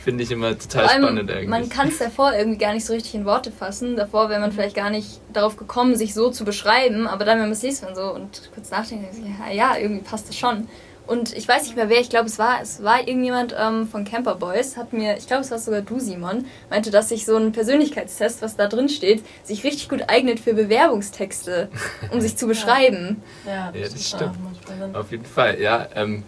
Finde 0.03 0.23
ich 0.23 0.32
immer 0.32 0.57
total 0.57 0.88
allem, 0.88 1.03
spannend 1.03 1.29
eigentlich. 1.29 1.47
man 1.47 1.69
kann 1.69 1.89
es 1.89 1.99
davor 1.99 2.34
irgendwie 2.34 2.57
gar 2.57 2.73
nicht 2.73 2.84
so 2.84 2.93
richtig 2.93 3.13
in 3.13 3.23
Worte 3.23 3.51
fassen. 3.51 3.95
Davor 3.95 4.29
wäre 4.29 4.39
man 4.39 4.51
vielleicht 4.51 4.75
gar 4.75 4.89
nicht 4.89 5.19
darauf 5.32 5.57
gekommen, 5.57 5.95
sich 5.95 6.15
so 6.15 6.32
zu 6.32 6.43
beschreiben. 6.43 7.05
Aber 7.05 7.23
dann, 7.23 7.36
wenn 7.38 7.45
man 7.45 7.51
es 7.51 7.61
liest 7.61 7.86
und 7.86 7.95
so 7.95 8.11
und 8.15 8.49
kurz 8.55 8.71
nachdenkt, 8.71 9.13
man 9.13 9.51
ja, 9.51 9.53
ja, 9.53 9.77
irgendwie 9.77 10.01
passt 10.03 10.27
das 10.27 10.36
schon. 10.36 10.67
Und 11.12 11.36
ich 11.36 11.45
weiß 11.45 11.64
nicht 11.64 11.76
mehr 11.76 11.89
wer, 11.89 11.99
ich 11.99 12.09
glaube, 12.09 12.28
es 12.28 12.39
war, 12.39 12.62
es 12.62 12.82
war 12.84 13.05
irgendjemand 13.05 13.53
ähm, 13.59 13.86
von 13.86 14.05
Camper 14.05 14.36
Boys, 14.36 14.78
hat 14.78 14.93
mir, 14.93 15.18
ich 15.18 15.28
glaube, 15.28 15.41
es 15.41 15.51
war 15.51 15.59
sogar 15.59 15.82
du, 15.82 15.99
Simon, 15.99 16.45
meinte, 16.70 16.89
dass 16.89 17.09
sich 17.09 17.26
so 17.26 17.36
ein 17.36 17.51
Persönlichkeitstest, 17.51 18.41
was 18.41 18.55
da 18.55 18.68
drin 18.68 18.88
steht, 18.88 19.22
sich 19.43 19.66
richtig 19.66 19.89
gut 19.89 20.03
eignet 20.07 20.39
für 20.39 20.53
Bewerbungstexte, 20.53 21.68
um 22.14 22.22
sich 22.22 22.38
zu 22.38 22.47
beschreiben. 22.47 23.22
Ja, 23.45 23.74
Ja, 23.76 23.82
das 23.82 23.91
macht 23.91 24.03
stimmt. 24.05 24.22
auch 24.22 24.36
manchmal 24.41 24.78
Sinn. 24.78 24.95
Auf 24.95 25.12
jeden 25.12 25.26
Fall, 25.26 25.59
ja. 25.59 25.89
Ähm, 25.95 26.24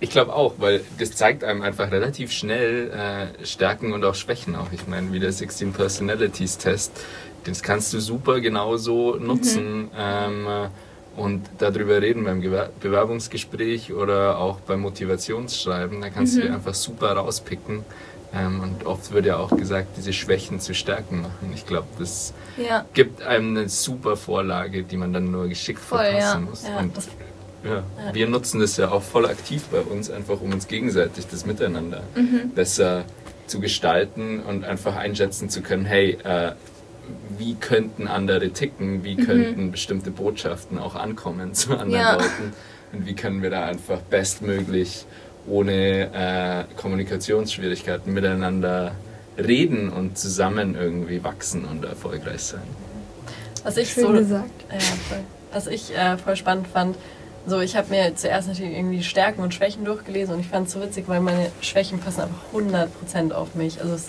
ich 0.00 0.10
glaube 0.10 0.34
auch, 0.34 0.56
weil 0.58 0.84
das 0.98 1.12
zeigt 1.12 1.42
einem 1.42 1.62
einfach 1.62 1.90
relativ 1.90 2.30
schnell 2.30 2.90
äh, 2.90 3.46
Stärken 3.46 3.94
und 3.94 4.04
auch 4.04 4.14
Schwächen 4.14 4.54
auch. 4.54 4.70
Ich 4.70 4.86
meine, 4.86 5.10
wie 5.14 5.18
der 5.18 5.32
16 5.32 5.72
Personalities 5.72 6.58
Test, 6.58 6.92
das 7.44 7.62
kannst 7.62 7.94
du 7.94 8.00
super 8.00 8.40
genauso 8.40 9.16
nutzen 9.16 9.90
ähm, 9.96 10.46
äh, 10.46 10.68
und 11.16 11.42
darüber 11.58 12.00
reden 12.02 12.24
beim 12.24 12.40
Bewerbungsgespräch 12.80 13.92
oder 13.92 14.38
auch 14.38 14.60
beim 14.60 14.80
Motivationsschreiben. 14.80 16.00
Da 16.00 16.10
kannst 16.10 16.36
du 16.36 16.42
dir 16.42 16.54
einfach 16.54 16.74
super 16.74 17.12
rauspicken. 17.12 17.84
Ähm, 18.34 18.60
und 18.60 18.84
oft 18.86 19.12
wird 19.12 19.24
ja 19.26 19.36
auch 19.38 19.56
gesagt, 19.56 19.96
diese 19.96 20.12
Schwächen 20.12 20.60
zu 20.60 20.74
Stärken 20.74 21.22
machen. 21.22 21.52
Ich 21.54 21.64
glaube, 21.66 21.86
das 21.98 22.34
Ja, 22.56 22.84
gibt 22.92 23.22
einem 23.22 23.56
eine 23.56 23.68
super 23.68 24.16
Vorlage, 24.16 24.82
die 24.82 24.96
man 24.96 25.12
dann 25.12 25.30
nur 25.30 25.48
geschickt 25.48 25.78
Voll, 25.78 26.04
verpassen 26.04 26.42
ja. 26.44 26.50
muss. 26.50 26.64
Ja, 26.64 26.78
und 26.80 28.14
wir 28.14 28.28
nutzen 28.28 28.60
das 28.60 28.76
ja 28.76 28.90
auch 28.90 29.02
voll 29.02 29.26
aktiv 29.26 29.62
bei 29.72 29.80
uns, 29.80 30.10
einfach 30.10 30.40
um 30.40 30.52
uns 30.52 30.68
gegenseitig 30.68 31.26
das 31.28 31.46
Miteinander 31.46 32.02
Mhm. 32.14 32.50
besser 32.54 33.04
zu 33.46 33.60
gestalten 33.60 34.40
und 34.40 34.64
einfach 34.64 34.96
einschätzen 34.96 35.48
zu 35.48 35.62
können, 35.62 35.84
hey, 35.84 36.18
äh, 36.24 36.52
wie 37.38 37.54
könnten 37.54 38.08
andere 38.08 38.50
ticken, 38.50 39.04
wie 39.04 39.16
könnten 39.16 39.70
bestimmte 39.70 40.10
Botschaften 40.10 40.78
auch 40.78 40.94
ankommen 40.94 41.54
zu 41.60 41.72
anderen 41.72 41.88
Mhm. 41.88 41.94
Ja. 41.96 42.12
Leuten 42.14 42.52
und 42.92 43.06
wie 43.06 43.14
können 43.14 43.42
wir 43.42 43.50
da 43.50 43.64
einfach 43.66 44.00
bestmöglich 44.00 45.04
ohne 45.48 46.10
äh, 46.12 46.74
Kommunikationsschwierigkeiten 46.76 48.12
miteinander 48.12 48.92
reden 49.38 49.90
und 49.90 50.18
zusammen 50.18 50.74
irgendwie 50.74 51.22
wachsen 51.22 51.64
und 51.64 51.84
erfolgreich 51.84 52.40
sein. 52.42 52.62
was 53.64 53.76
ich 53.76 53.92
schön 53.92 54.04
so, 54.06 54.12
gesagt. 54.12 54.64
Ja, 54.72 54.78
voll. 54.80 55.18
Was 55.52 55.66
ich 55.66 55.96
äh, 55.96 56.16
voll 56.18 56.36
spannend 56.36 56.66
fand, 56.68 56.96
so 57.46 57.60
ich 57.60 57.76
habe 57.76 57.90
mir 57.90 58.14
zuerst 58.16 58.48
natürlich 58.48 58.74
irgendwie 58.76 59.02
Stärken 59.04 59.40
und 59.42 59.54
Schwächen 59.54 59.84
durchgelesen 59.84 60.34
und 60.34 60.40
ich 60.40 60.48
fand 60.48 60.66
es 60.66 60.72
so 60.72 60.80
witzig, 60.82 61.04
weil 61.06 61.20
meine 61.20 61.50
Schwächen 61.60 62.00
passen 62.00 62.22
einfach 62.22 62.42
100% 62.52 63.32
auf 63.32 63.54
mich. 63.54 63.80
Also 63.80 63.94
es 63.94 64.02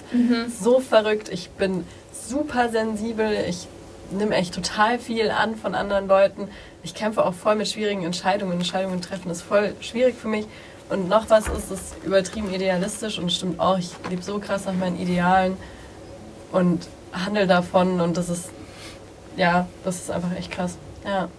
ist 0.48 0.64
so 0.64 0.80
verrückt. 0.80 1.30
Ich 1.30 1.50
bin 1.52 1.84
super 2.28 2.70
sensibel. 2.70 3.32
Ich 3.48 3.68
nehme 4.12 4.36
echt 4.36 4.54
total 4.54 5.00
viel 5.00 5.32
an 5.32 5.56
von 5.56 5.76
anderen 5.76 6.08
Leuten. 6.08 6.48
Ich 6.84 6.94
kämpfe 6.94 7.26
auch 7.26 7.34
voll 7.34 7.56
mit 7.56 7.68
schwierigen 7.68 8.04
Entscheidungen. 8.04 8.54
Entscheidungen 8.54 9.02
treffen 9.02 9.30
ist 9.32 9.42
voll 9.42 9.74
schwierig 9.82 10.16
für 10.16 10.28
mich. 10.28 10.46
Und 10.90 11.10
noch 11.10 11.30
was 11.30 11.48
ist 11.48 11.70
es 11.70 11.96
übertrieben 12.06 12.54
idealistisch 12.54 13.20
und 13.20 13.32
stimmt 13.32 13.60
auch. 13.60 13.78
Ich 13.78 13.92
lebe 14.10 14.22
so 14.22 14.40
krass 14.40 14.66
nach 14.66 14.74
meinen 14.74 14.98
Idealen 14.98 15.58
und 16.52 16.88
handle 17.12 17.48
davon 17.48 18.00
und 18.00 18.16
das 18.16 18.30
ist 18.30 18.50
ja, 19.36 19.68
das 19.84 19.98
ist 19.98 20.12
einfach 20.12 20.34
echt 20.36 20.52
krass. 20.52 20.78
Ja. 21.06 21.30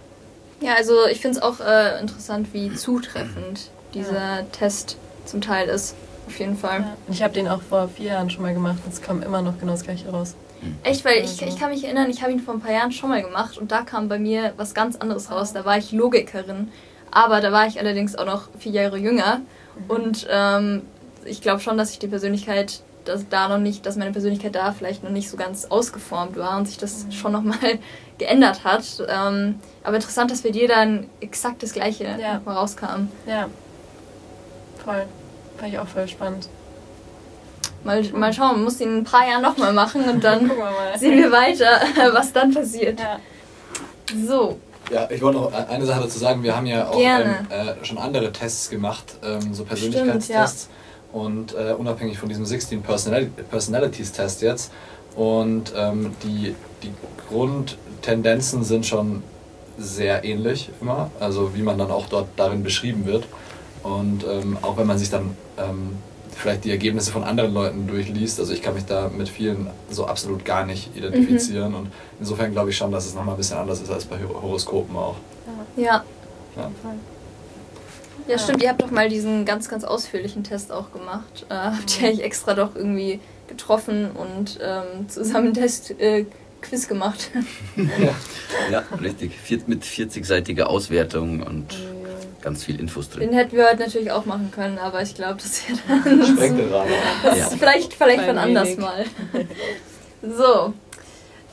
Ja, 0.61 0.75
also 0.75 1.07
ich 1.07 1.19
finde 1.21 1.37
es 1.37 1.43
auch 1.43 1.59
äh, 1.59 1.99
interessant, 1.99 2.53
wie 2.53 2.73
zutreffend 2.73 3.69
dieser 3.93 4.49
Test 4.51 4.97
zum 5.25 5.41
Teil 5.41 5.67
ist. 5.69 5.95
Auf 6.27 6.37
jeden 6.39 6.57
Fall. 6.57 6.81
ja. 6.81 6.95
Ich 7.09 7.23
habe 7.23 7.33
den 7.33 7.47
auch 7.47 7.61
vor 7.61 7.89
vier 7.89 8.11
Jahren 8.13 8.29
schon 8.29 8.43
mal 8.43 8.53
gemacht 8.53 8.77
und 8.85 8.93
es 8.93 9.01
kam 9.01 9.23
immer 9.23 9.41
noch 9.41 9.59
genau 9.59 9.71
das 9.71 9.83
gleiche 9.83 10.09
raus. 10.09 10.35
Echt, 10.83 11.05
weil 11.05 11.17
ich, 11.23 11.41
Also. 11.41 11.45
ich 11.45 11.57
kann 11.57 11.69
mich 11.71 11.83
erinnern, 11.83 12.09
ich 12.09 12.21
habe 12.21 12.31
ihn 12.31 12.39
vor 12.39 12.53
ein 12.53 12.59
paar 12.61 12.71
Jahren 12.73 12.91
schon 12.91 13.09
mal 13.09 13.21
gemacht 13.21 13.57
und 13.57 13.71
da 13.71 13.81
kam 13.81 14.09
bei 14.09 14.19
mir 14.19 14.53
was 14.57 14.73
ganz 14.73 14.95
anderes 14.95 15.31
raus. 15.31 15.53
Da 15.53 15.65
war 15.65 15.77
ich 15.77 15.91
Logikerin, 15.91 16.69
aber 17.11 17.41
da 17.41 17.51
war 17.51 17.67
ich 17.67 17.79
allerdings 17.79 18.15
auch 18.15 18.25
noch 18.25 18.49
vier 18.59 18.71
Jahre 18.73 18.97
jünger 18.97 19.41
und 19.87 20.27
ähm, 20.29 20.81
ich 21.25 21.41
glaube 21.41 21.59
schon, 21.61 21.77
dass 21.77 21.91
ich 21.91 21.99
die 21.99 22.07
Persönlichkeit, 22.07 22.81
dass 23.05 23.27
da 23.29 23.47
noch 23.47 23.57
nicht, 23.57 23.85
dass 23.85 23.95
meine 23.95 24.11
Persönlichkeit 24.11 24.55
da 24.55 24.71
vielleicht 24.71 25.03
noch 25.03 25.09
nicht 25.11 25.29
so 25.29 25.37
ganz 25.37 25.65
ausgeformt 25.65 26.35
war 26.37 26.57
und 26.57 26.67
sich 26.67 26.77
das 26.77 27.05
schon 27.11 27.31
noch 27.31 27.43
mal 27.43 27.57
geändert 28.17 28.63
hat. 28.63 28.83
Ähm, 29.07 29.55
aber 29.83 29.95
interessant, 29.95 30.29
dass 30.31 30.41
bei 30.41 30.49
dir 30.51 30.67
dann 30.67 31.07
exakt 31.21 31.63
das 31.63 31.73
Gleiche 31.73 32.03
Ja. 32.19 32.41
rauskam. 32.45 33.07
Ja. 33.25 33.47
Voll. 34.83 35.05
Fand 35.57 35.73
ich 35.73 35.79
auch 35.79 35.87
voll 35.87 36.07
spannend. 36.07 36.47
Mal, 37.83 38.03
mal 38.13 38.33
schauen, 38.33 38.53
man 38.53 38.63
muss 38.65 38.79
ihn 38.81 38.89
in 38.89 38.97
ein 38.99 39.03
paar 39.03 39.27
Jahren 39.27 39.41
nochmal 39.41 39.73
machen 39.73 40.03
und 40.09 40.23
dann 40.23 40.39
Gucken 40.47 40.57
wir 40.57 40.71
mal. 40.71 40.97
sehen 40.99 41.17
wir 41.17 41.31
weiter, 41.31 41.81
was 42.13 42.33
dann 42.33 42.53
passiert. 42.53 42.99
Ja. 42.99 43.19
So, 44.27 44.57
Ja, 44.91 45.07
ich 45.09 45.21
wollte 45.21 45.39
noch 45.39 45.53
eine 45.53 45.85
Sache 45.85 46.01
dazu 46.01 46.17
sagen. 46.19 46.41
Wir 46.43 46.55
haben 46.55 46.65
ja 46.65 46.87
auch 46.87 46.99
ähm, 46.99 47.47
äh, 47.49 47.85
schon 47.85 47.97
andere 47.97 48.31
Tests 48.31 48.69
gemacht, 48.69 49.03
ähm, 49.23 49.53
so 49.53 49.63
Persönlichkeitstests. 49.63 50.69
Und 51.11 51.55
äh, 51.55 51.73
unabhängig 51.73 52.19
von 52.19 52.29
diesem 52.29 52.45
16 52.45 52.81
Personali 52.83 53.27
Personalities 53.49 54.11
Test 54.11 54.41
jetzt. 54.41 54.71
Und 55.15 55.73
ähm, 55.75 56.13
die, 56.23 56.55
die 56.83 56.91
Grundtendenzen 57.29 58.63
sind 58.63 58.85
schon 58.85 59.23
sehr 59.77 60.23
ähnlich 60.23 60.69
immer. 60.81 61.09
Also 61.19 61.55
wie 61.55 61.61
man 61.61 61.77
dann 61.77 61.91
auch 61.91 62.07
dort 62.09 62.27
darin 62.35 62.63
beschrieben 62.63 63.05
wird. 63.05 63.25
Und 63.83 64.23
ähm, 64.23 64.57
auch 64.61 64.77
wenn 64.77 64.87
man 64.87 64.97
sich 64.97 65.09
dann 65.09 65.35
ähm, 65.57 65.97
vielleicht 66.39 66.63
die 66.63 66.71
Ergebnisse 66.71 67.11
von 67.11 67.23
anderen 67.23 67.53
Leuten 67.53 67.87
durchliest, 67.87 68.39
also 68.39 68.53
ich 68.53 68.61
kann 68.61 68.73
mich 68.73 68.85
da 68.85 69.09
mit 69.09 69.29
vielen 69.29 69.67
so 69.91 70.05
absolut 70.05 70.45
gar 70.45 70.65
nicht 70.65 70.95
identifizieren. 70.95 71.75
Und 71.75 71.91
insofern 72.19 72.51
glaube 72.51 72.69
ich 72.71 72.77
schon, 72.77 72.91
dass 72.91 73.05
es 73.05 73.13
nochmal 73.13 73.35
ein 73.35 73.37
bisschen 73.37 73.57
anders 73.57 73.81
ist 73.81 73.91
als 73.91 74.05
bei 74.05 74.17
Hor- 74.21 74.41
Horoskopen 74.41 74.95
auch. 74.95 75.15
ja. 75.75 76.03
Ja. 76.55 76.71
Ja, 78.27 78.37
stimmt, 78.37 78.61
ihr 78.61 78.69
habt 78.69 78.81
doch 78.81 78.91
mal 78.91 79.09
diesen 79.09 79.43
ganz, 79.45 79.69
ganz 79.69 79.83
ausführlichen 79.83 80.43
Test 80.43 80.71
auch 80.71 80.91
gemacht. 80.91 81.45
Äh, 81.49 81.53
habt 81.53 81.99
ihr 82.01 82.09
euch 82.09 82.19
extra 82.19 82.53
doch 82.53 82.75
irgendwie 82.75 83.19
getroffen 83.47 84.11
und 84.11 84.59
ähm, 84.61 85.09
zusammen 85.09 85.47
einen 85.47 85.53
Test 85.55 85.99
äh, 85.99 86.25
Quiz 86.61 86.87
gemacht. 86.87 87.31
Ja, 88.71 88.83
richtig. 89.01 89.31
Vier, 89.41 89.59
mit 89.67 89.83
40-seitiger 89.83 90.63
Auswertung 90.65 91.41
und 91.41 91.65
ganz 92.41 92.63
viel 92.63 92.79
Infos 92.79 93.09
drin. 93.09 93.29
Den 93.29 93.33
hätten 93.37 93.55
wir 93.55 93.65
heute 93.67 93.79
natürlich 93.83 94.11
auch 94.11 94.25
machen 94.25 94.51
können, 94.51 94.77
aber 94.77 95.01
ich 95.01 95.15
glaube, 95.15 95.35
das 95.41 95.61
wäre 95.67 95.79
dann 96.05 96.25
Sprengt 96.25 96.59
den 96.59 96.73
Rahmen. 96.73 96.91
das 97.23 97.37
Ja. 97.37 97.47
ist 97.47 97.53
vielleicht, 97.59 97.93
vielleicht 97.93 98.23
von 98.23 98.37
anders 98.37 98.77
mal. 98.77 99.05
So. 100.21 100.73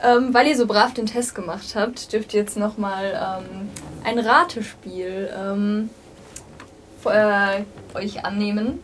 Ähm, 0.03 0.35
weil 0.35 0.49
ihr 0.49 0.57
so 0.57 0.67
brav 0.67 0.93
den 0.93 1.07
Test 1.07 1.35
gemacht 1.35 1.75
habt, 1.75 2.13
dürft 2.13 2.35
ihr 2.35 2.41
jetzt 2.41 2.57
nochmal 2.57 3.13
ähm, 3.15 3.69
ein 4.05 4.19
Ratespiel 4.19 5.31
ähm, 5.35 5.89
äh, 7.05 7.63
euch 7.97 8.25
annehmen. 8.25 8.83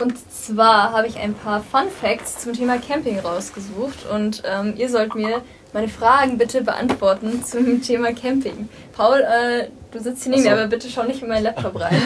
Und 0.00 0.14
zwar 0.32 0.92
habe 0.92 1.06
ich 1.08 1.18
ein 1.18 1.34
paar 1.34 1.60
Fun 1.62 1.88
Facts 2.00 2.38
zum 2.38 2.54
Thema 2.54 2.78
Camping 2.78 3.18
rausgesucht 3.18 4.06
und 4.12 4.42
ähm, 4.46 4.74
ihr 4.76 4.88
sollt 4.88 5.14
mir 5.14 5.42
meine 5.72 5.88
Fragen 5.88 6.38
bitte 6.38 6.62
beantworten 6.62 7.44
zum 7.44 7.82
Thema 7.82 8.12
Camping. 8.12 8.68
Paul, 8.96 9.20
äh, 9.20 9.68
du 9.92 10.00
sitzt 10.00 10.22
hier 10.24 10.32
neben 10.32 10.44
mir, 10.44 10.52
aber 10.52 10.66
bitte 10.66 10.88
schau 10.88 11.02
nicht 11.04 11.22
in 11.22 11.28
meinen 11.28 11.44
Laptop 11.44 11.74
rein. 11.80 12.00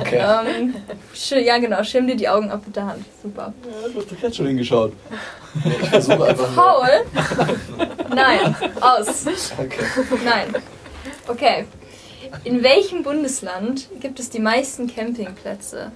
okay. 0.00 0.22
Ähm, 0.52 0.74
ja, 1.44 1.58
genau, 1.58 1.82
schirm 1.82 2.06
dir 2.06 2.16
die 2.16 2.28
Augen 2.28 2.50
ab 2.50 2.62
mit 2.66 2.76
der 2.76 2.86
Hand. 2.86 3.04
Super. 3.22 3.52
Ja, 3.64 3.88
du 3.88 4.00
hast 4.00 4.12
doch 4.12 4.22
jetzt 4.22 4.36
schon 4.36 4.46
hingeschaut. 4.46 4.92
Ich 5.64 5.88
versuche 5.88 6.24
einfach. 6.24 6.52
Paul? 6.56 6.88
Nein, 8.12 8.56
aus. 8.80 9.24
Okay. 9.56 9.84
Nein. 10.24 10.52
Okay. 11.28 11.66
In 12.42 12.64
welchem 12.64 13.04
Bundesland 13.04 13.88
gibt 14.00 14.18
es 14.18 14.30
die 14.30 14.40
meisten 14.40 14.92
Campingplätze? 14.92 15.92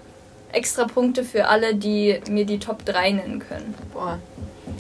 Extra 0.52 0.84
Punkte 0.86 1.24
für 1.24 1.48
alle, 1.48 1.74
die 1.74 2.20
mir 2.30 2.46
die 2.46 2.60
Top 2.60 2.84
3 2.84 3.10
nennen 3.10 3.40
können. 3.40 3.74
Boah, 3.92 4.20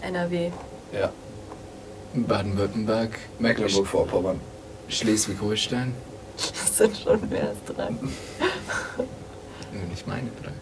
NRW. 0.02 0.50
Ja. 0.92 1.10
Baden-Württemberg, 2.14 3.18
Mecklenburg-Vorpommern, 3.40 4.40
Schleswig-Holstein. 4.88 5.92
Das 6.78 6.78
sind 6.78 6.96
schon 6.96 7.28
mehr 7.28 7.48
als 7.48 7.58
drei. 7.66 7.88
Nicht 9.90 10.06
meine 10.06 10.30
drei. 10.40 10.52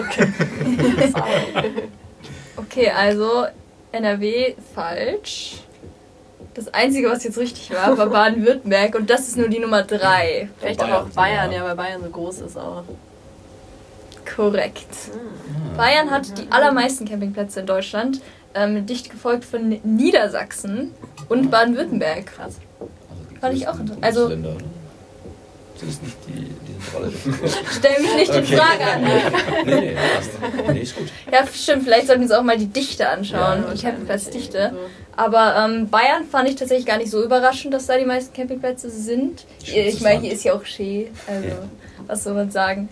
Okay. 0.00 0.32
okay, 2.56 2.90
also 2.90 3.46
NRW 3.92 4.54
falsch. 4.74 5.58
Das 6.54 6.72
Einzige, 6.74 7.10
was 7.10 7.22
jetzt 7.22 7.38
richtig 7.38 7.70
war, 7.72 7.96
war 7.96 8.08
Baden-Württemberg 8.08 8.94
und 8.96 9.08
das 9.08 9.28
ist 9.28 9.36
nur 9.36 9.48
die 9.48 9.60
Nummer 9.60 9.82
3. 9.82 10.48
Vielleicht 10.58 10.82
aber 10.82 11.02
auch 11.02 11.08
Bayern, 11.10 11.52
ja, 11.52 11.62
weil 11.64 11.76
Bayern 11.76 12.02
so 12.02 12.10
groß 12.10 12.40
ist 12.40 12.56
auch. 12.56 12.82
Korrekt. 14.34 14.88
Mhm. 15.12 15.76
Bayern 15.76 16.10
hat 16.10 16.36
die 16.36 16.50
allermeisten 16.50 17.06
Campingplätze 17.06 17.60
in 17.60 17.66
Deutschland 17.66 18.20
ähm, 18.54 18.86
dicht 18.86 19.10
gefolgt 19.10 19.44
von 19.44 19.78
Niedersachsen 19.84 20.94
und 21.28 21.50
Baden-Württemberg. 21.50 22.26
Krass. 22.26 22.56
Also 22.80 23.40
Fand 23.40 23.54
ich 23.54 23.68
auch 23.68 23.78
interessant. 23.78 24.04
Also, 24.04 24.28
Ist 25.86 26.02
nicht 26.02 26.16
die, 26.26 26.32
die 26.32 26.96
alle. 26.96 27.12
Stell 27.70 28.02
mich 28.02 28.14
nicht 28.16 28.30
okay. 28.30 28.42
die 28.42 28.56
Frage 28.56 28.84
an. 28.84 29.02
nee, 29.64 29.80
nee, 29.80 29.96
passt. 30.14 30.30
Nee, 30.72 30.80
ist 30.80 30.96
gut. 30.96 31.08
Ja, 31.32 31.46
stimmt. 31.46 31.84
Vielleicht 31.84 32.06
sollten 32.06 32.22
wir 32.22 32.26
uns 32.26 32.34
auch 32.34 32.42
mal 32.42 32.58
die 32.58 32.66
Dichte 32.66 33.08
anschauen. 33.08 33.64
Ja, 33.64 33.74
die 33.74 33.82
Campingplatzdichte. 33.82 34.74
Aber 35.16 35.56
ähm, 35.56 35.88
Bayern 35.88 36.24
fand 36.30 36.48
ich 36.48 36.56
tatsächlich 36.56 36.86
gar 36.86 36.98
nicht 36.98 37.10
so 37.10 37.22
überraschend, 37.22 37.74
dass 37.74 37.86
da 37.86 37.96
die 37.96 38.04
meisten 38.04 38.32
Campingplätze 38.32 38.90
sind. 38.90 39.44
Ich 39.62 40.00
meine, 40.00 40.20
hier 40.20 40.32
ist 40.32 40.44
ja 40.44 40.54
auch 40.54 40.64
Schee. 40.64 41.10
Also, 41.26 41.48
ja. 41.48 41.54
was 42.06 42.24
soll 42.24 42.34
man 42.34 42.50
sagen? 42.50 42.88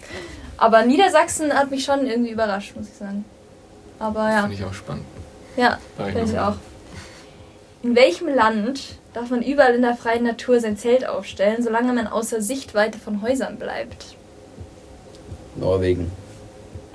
Aber 0.57 0.85
Niedersachsen 0.85 1.53
hat 1.53 1.71
mich 1.71 1.85
schon 1.85 2.07
irgendwie 2.07 2.31
überrascht, 2.31 2.75
muss 2.77 2.89
ich 2.89 2.95
sagen. 2.95 3.25
Aber 3.99 4.31
ja. 4.31 4.41
Finde 4.43 4.57
ich 4.57 4.65
auch 4.65 4.75
spannend. 4.75 5.05
Ja, 5.57 5.79
finde 5.97 6.23
ich 6.23 6.39
auch. 6.39 6.57
In 7.83 7.95
welchem 7.95 8.29
Land 8.29 8.81
darf 9.17 9.31
man 9.31 9.43
überall 9.43 9.75
in 9.75 9.81
der 9.81 9.97
freien 9.97 10.25
Natur 10.25 10.61
sein 10.61 10.77
Zelt 10.77 11.09
aufstellen, 11.09 11.63
solange 11.63 11.91
man 11.95 12.07
außer 12.07 12.43
Sichtweite 12.43 12.99
von 12.99 13.23
Häusern 13.23 13.57
bleibt? 13.57 14.15
Norwegen. 15.55 16.13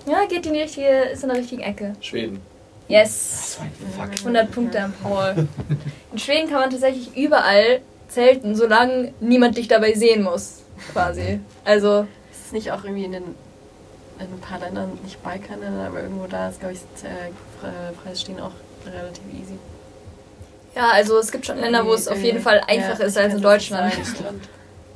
Ja, 0.05 0.26
geht 0.30 0.45
in 0.45 0.53
die 0.53 0.61
richtige, 0.61 0.88
ist 1.11 1.24
in 1.24 1.30
der 1.30 1.39
richtigen 1.39 1.63
Ecke. 1.63 1.95
Schweden. 1.99 2.39
Yes. 2.88 3.57
100 3.97 4.51
Punkte 4.51 4.84
am 4.84 4.93
Paul. 4.93 5.47
In 6.11 6.19
Schweden 6.19 6.47
kann 6.47 6.59
man 6.59 6.69
tatsächlich 6.69 7.17
überall 7.17 7.82
zelten, 8.07 8.55
solange 8.55 9.13
niemand 9.19 9.57
dich 9.57 9.67
dabei 9.67 9.93
sehen 9.93 10.22
muss, 10.22 10.61
quasi. 10.91 11.39
Also. 11.65 12.05
Ist 12.32 12.45
es 12.47 12.51
nicht 12.51 12.72
auch 12.72 12.84
irgendwie 12.84 13.05
in 13.05 13.13
den 13.13 13.24
in 14.19 14.28
ein 14.28 14.39
paar 14.39 14.59
Ländern, 14.59 14.99
nicht 15.03 15.24
Balkanländern, 15.24 15.88
aber 15.88 16.03
irgendwo 16.03 16.28
da 16.28 16.49
ist, 16.49 16.59
glaube 16.59 16.76
ich, 16.76 16.82
äh, 17.03 17.91
Preis 18.03 18.22
stehen 18.22 18.39
auch 18.39 18.51
relativ 18.86 19.24
easy. 19.34 19.57
Ja, 20.76 20.89
also 20.91 21.17
es 21.17 21.32
gibt 21.32 21.45
schon 21.45 21.57
Länder, 21.57 21.86
wo 21.86 21.93
es 21.93 22.07
auf 22.07 22.22
jeden 22.22 22.41
Fall 22.41 22.61
einfacher 22.67 23.01
ja, 23.01 23.05
ist 23.05 23.17
als 23.17 23.34
in 23.34 23.41
Deutschland. 23.41 23.93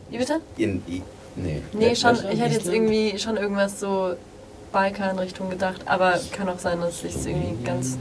Wie 0.10 0.18
bitte? 0.18 0.40
In, 0.58 0.82
I 0.88 1.02
nee. 1.36 1.62
Nee, 1.74 1.96
schon, 1.96 2.16
ich 2.32 2.40
hätte 2.40 2.54
jetzt 2.54 2.68
irgendwie 2.68 3.18
schon 3.20 3.38
irgendwas 3.38 3.80
so 3.80 4.16
Balkan-Richtung 4.72 5.50
gedacht, 5.50 5.82
aber 5.86 6.20
kann 6.32 6.48
auch 6.50 6.60
sein, 6.60 6.80
dass 6.82 7.04
ich 7.04 7.16
es 7.16 7.26
irgendwie 7.26 7.64
ganz. 7.64 7.98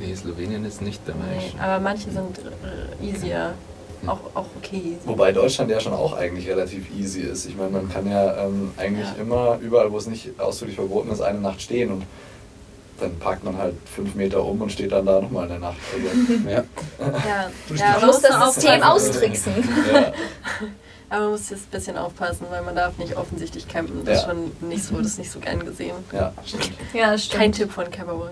Nee, 0.00 0.14
Slowenien 0.14 0.64
ist 0.64 0.82
nicht 0.82 1.00
dabei. 1.06 1.20
Nee, 1.38 1.60
aber 1.60 1.78
manche 1.80 2.10
sind 2.10 2.40
easier 3.00 3.54
auch, 4.06 4.18
auch 4.34 4.46
okay. 4.56 4.96
Wobei 5.04 5.32
Deutschland 5.32 5.70
ja 5.70 5.78
schon 5.78 5.92
auch 5.92 6.14
eigentlich 6.14 6.48
relativ 6.48 6.86
easy 6.96 7.20
ist. 7.20 7.46
Ich 7.46 7.56
meine, 7.56 7.70
man 7.70 7.88
kann 7.88 8.10
ja 8.10 8.46
ähm, 8.46 8.72
eigentlich 8.76 9.06
ja. 9.06 9.22
immer 9.22 9.58
überall, 9.60 9.92
wo 9.92 9.98
es 9.98 10.06
nicht 10.06 10.40
ausdrücklich 10.40 10.76
verboten 10.76 11.10
ist, 11.10 11.20
eine 11.20 11.40
Nacht 11.40 11.62
stehen 11.62 11.92
und 11.92 12.02
dann 13.02 13.18
parkt 13.18 13.44
man 13.44 13.56
halt 13.58 13.74
fünf 13.84 14.14
Meter 14.14 14.44
um 14.44 14.60
und 14.60 14.70
steht 14.72 14.92
dann 14.92 15.04
da 15.04 15.20
nochmal 15.20 15.50
eine 15.50 15.58
Nacht. 15.58 15.76
Also, 15.92 16.32
ja. 16.48 16.64
ja. 17.00 17.50
ja 17.74 17.98
man 17.98 18.06
muss 18.06 18.20
das 18.20 18.54
System 18.54 18.82
austricksen. 18.82 19.52
Ja. 19.92 20.12
Aber 21.10 21.24
man 21.24 21.32
muss 21.32 21.50
jetzt 21.50 21.64
ein 21.64 21.70
bisschen 21.72 21.98
aufpassen, 21.98 22.46
weil 22.48 22.62
man 22.62 22.74
darf 22.74 22.96
nicht 22.96 23.18
offensichtlich 23.18 23.68
campen. 23.68 24.02
Das 24.02 24.14
ja. 24.14 24.20
ist 24.20 24.28
schon 24.28 24.68
nicht 24.68 24.82
so, 24.82 24.96
das 24.96 25.08
ist 25.08 25.18
nicht 25.18 25.30
so 25.30 25.40
gern 25.40 25.62
gesehen. 25.62 25.96
Ja, 26.10 26.32
stimmt. 26.46 26.72
Ja, 26.94 27.18
stimmt. 27.18 27.38
Kein 27.38 27.52
Tipp 27.52 27.70
von 27.70 27.90
Camperboys. 27.90 28.30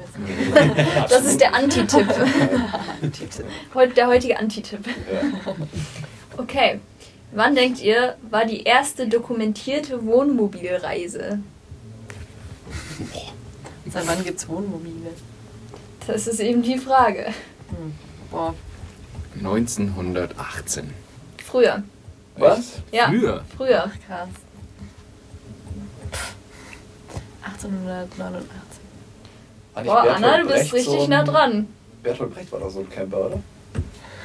das 1.10 1.26
ist 1.26 1.42
der 1.42 1.54
Anti-Tipp. 1.54 2.06
der 3.94 4.06
heutige 4.06 4.38
Anti-Tipp. 4.38 4.86
Ja. 4.86 5.54
Okay. 6.38 6.80
Wann 7.32 7.54
denkt 7.54 7.82
ihr, 7.82 8.16
war 8.30 8.46
die 8.46 8.62
erste 8.62 9.06
dokumentierte 9.06 10.04
Wohnmobilreise? 10.06 11.38
Seit 13.92 14.06
wann 14.06 14.24
gibt 14.24 14.38
es 14.38 14.48
Wohnmobile? 14.48 15.10
Das 16.06 16.26
ist 16.26 16.40
eben 16.40 16.62
die 16.62 16.78
Frage. 16.78 17.26
Hm. 17.26 17.94
Boah. 18.30 18.54
1918. 19.36 20.92
Früher. 21.44 21.82
Was? 22.36 22.80
Ja. 22.92 23.08
Früher? 23.08 23.44
Früher. 23.56 23.84
Ach, 23.86 24.06
krass. 24.06 24.28
1889. 27.42 28.48
Boah, 29.84 30.14
Anna, 30.14 30.38
du 30.38 30.48
bist 30.48 30.72
richtig 30.72 31.00
so 31.00 31.06
nah 31.06 31.22
dran. 31.22 31.68
Bertolt 32.02 32.34
Brecht 32.34 32.50
war 32.52 32.60
doch 32.60 32.70
so 32.70 32.80
ein 32.80 32.90
Camper, 32.90 33.26
oder? 33.26 33.42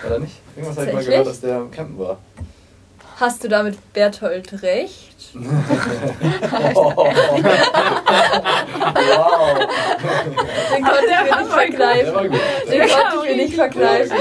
War 0.03 0.11
er 0.11 0.19
nicht? 0.19 0.35
Irgendwas 0.55 0.77
habe 0.77 0.87
ich 0.87 0.93
mal 0.93 1.03
gehört, 1.05 1.27
dass 1.27 1.41
der 1.41 1.57
am 1.57 1.71
Campen 1.71 1.99
war. 1.99 2.19
Hast 3.17 3.43
du 3.43 3.47
damit 3.47 3.77
Berthold 3.93 4.61
recht? 4.61 5.31
wow. 5.33 5.45
Den 10.75 10.83
konnte 10.83 11.05
ich 11.05 11.23
mir 11.23 11.65
nicht 11.65 11.74
verkneifen. 11.85 12.31
Den 12.71 12.89
konnte 12.89 13.15
ich 13.15 13.29
mir 13.29 13.35
nicht 13.43 13.55
verkneifen. 13.55 14.17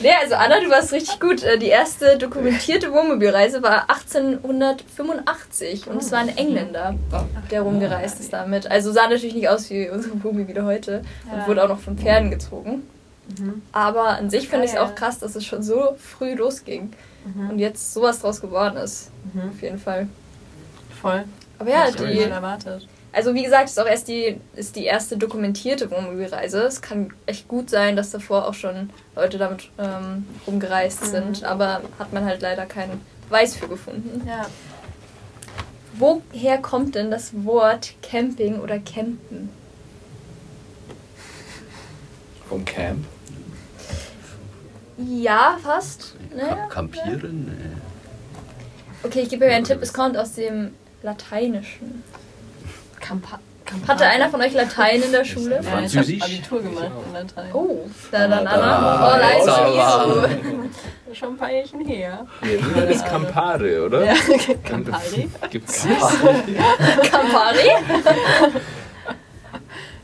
Nee, 0.00 0.12
also 0.20 0.34
Anna, 0.34 0.60
du 0.60 0.70
warst 0.70 0.92
richtig 0.92 1.20
gut. 1.20 1.42
Äh, 1.42 1.58
die 1.58 1.68
erste 1.68 2.16
dokumentierte 2.18 2.92
Wohnmobilreise 2.92 3.62
war 3.62 3.88
1885 3.90 5.86
und 5.88 6.02
es 6.02 6.10
war 6.12 6.20
ein 6.20 6.36
Engländer, 6.36 6.94
der 7.50 7.62
rumgereist 7.62 8.20
ist 8.20 8.32
damit. 8.32 8.70
Also 8.70 8.92
sah 8.92 9.08
natürlich 9.08 9.34
nicht 9.34 9.48
aus 9.48 9.68
wie 9.70 9.88
unsere 9.90 10.22
Wohnmobile 10.22 10.64
heute 10.64 11.02
und 11.30 11.46
wurde 11.46 11.64
auch 11.64 11.68
noch 11.68 11.80
von 11.80 11.98
Pferden 11.98 12.30
gezogen. 12.30 12.82
Mhm. 13.38 13.62
Aber 13.72 14.08
an 14.08 14.30
sich 14.30 14.48
finde 14.48 14.64
ich 14.64 14.72
es 14.72 14.78
auch 14.78 14.94
krass, 14.94 15.18
dass 15.18 15.36
es 15.36 15.44
schon 15.44 15.62
so 15.62 15.96
früh 15.98 16.34
losging 16.34 16.92
mhm. 17.24 17.50
und 17.50 17.58
jetzt 17.58 17.94
sowas 17.94 18.20
draus 18.20 18.40
geworden 18.40 18.76
ist. 18.76 19.10
Mhm. 19.32 19.50
Auf 19.50 19.62
jeden 19.62 19.78
Fall. 19.78 20.08
Voll. 21.00 21.24
Aber 21.58 21.70
ja, 21.70 21.90
die. 21.90 22.20
Erwartet. 22.20 22.88
Also 23.12 23.34
wie 23.34 23.42
gesagt, 23.42 23.68
ist 23.68 23.80
auch 23.80 23.86
erst 23.86 24.08
die, 24.08 24.40
ist 24.54 24.76
die 24.76 24.84
erste 24.84 25.16
dokumentierte 25.16 25.90
Wohnmobilreise. 25.90 26.62
Es 26.62 26.80
kann 26.80 27.12
echt 27.26 27.48
gut 27.48 27.68
sein, 27.68 27.96
dass 27.96 28.10
davor 28.10 28.46
auch 28.46 28.54
schon 28.54 28.90
Leute 29.16 29.36
damit 29.36 29.70
ähm, 29.78 30.26
rumgereist 30.46 31.02
mhm. 31.02 31.06
sind, 31.06 31.44
aber 31.44 31.82
hat 31.98 32.12
man 32.12 32.24
halt 32.24 32.40
leider 32.40 32.66
keinen 32.66 33.00
Beweis 33.28 33.56
für 33.56 33.66
gefunden. 33.66 34.22
Ja. 34.26 34.46
Woher 35.94 36.58
kommt 36.58 36.94
denn 36.94 37.10
das 37.10 37.32
Wort 37.44 37.94
Camping 38.00 38.60
oder 38.60 38.78
Campen? 38.78 39.50
Vom 42.48 42.64
Camp? 42.64 43.04
Ja, 44.96 45.58
fast. 45.62 46.14
Naja, 46.34 46.66
Kampieren? 46.66 47.46
Nee. 47.46 47.76
Okay, 49.02 49.22
ich 49.22 49.30
gebe 49.30 49.46
euch 49.46 49.52
einen 49.52 49.64
Tipp, 49.64 49.78
es 49.80 49.92
kommt 49.92 50.16
aus 50.16 50.34
dem 50.34 50.74
Lateinischen. 51.02 52.02
Kampa 53.00 53.40
hatte 53.86 54.06
einer 54.06 54.28
von 54.28 54.40
euch 54.40 54.52
Latein 54.52 55.02
in 55.02 55.12
der 55.12 55.24
Schule? 55.24 55.60
Ja? 55.62 55.80
Ich 55.80 55.96
habe 55.96 56.18
Abitur 56.20 56.62
gemacht 56.62 56.90
in 57.06 57.12
Latein. 57.12 57.54
Oh, 57.54 57.88
na 58.12 58.28
dann 58.28 58.46
Anna. 58.46 59.14
Oh, 59.14 59.18
leid 59.18 60.30
Schon 61.12 61.30
ein 61.30 61.36
paar 61.36 61.50
Jährchen 61.50 61.84
her. 61.84 62.24
Ja, 62.42 62.80
das 62.82 62.96
ist 62.96 63.06
Campari, 63.06 63.80
oder? 63.80 64.04
Ja, 64.04 64.14
Campari. 64.64 65.28
Gibt's 65.50 65.84
Campari? 67.10 67.70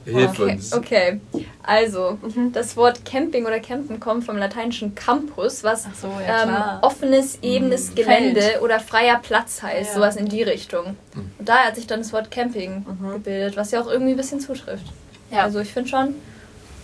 Hilf 0.07 0.39
uns. 0.39 0.73
Okay. 0.73 1.21
Also, 1.63 2.19
das 2.53 2.77
Wort 2.77 3.05
Camping 3.05 3.45
oder 3.45 3.61
Campen 3.61 3.99
kommt 4.01 4.25
vom 4.25 4.37
lateinischen 4.37 4.95
Campus, 4.95 5.65
was 5.65 5.85
so, 6.01 6.09
ja, 6.27 6.45
ähm, 6.45 6.79
offenes, 6.83 7.39
ebenes 7.43 7.95
Gelände 7.95 8.41
Feld. 8.41 8.63
oder 8.63 8.79
freier 8.81 9.19
Platz 9.23 9.63
heißt, 9.63 9.91
Ja. 9.91 9.95
sowas 9.95 10.17
in 10.17 10.29
die 10.29 10.43
Richtung. 10.43 10.97
Und 11.15 11.31
daher 11.49 11.67
hat 11.67 11.77
sich 11.77 11.87
dann 11.87 12.01
das 12.01 12.13
Wort 12.13 12.31
Camping 12.31 12.85
gebildet, 13.15 13.57
was 13.57 13.73
ja 13.73 13.81
auch 13.81 13.89
irgendwie 13.91 14.13
ein 14.13 14.17
bisschen 14.17 14.41
zutrifft. 14.41 14.87
Ja. 15.31 15.43
Also 15.43 15.59
ich 15.61 15.73
finde 15.73 15.89
schon, 15.91 16.15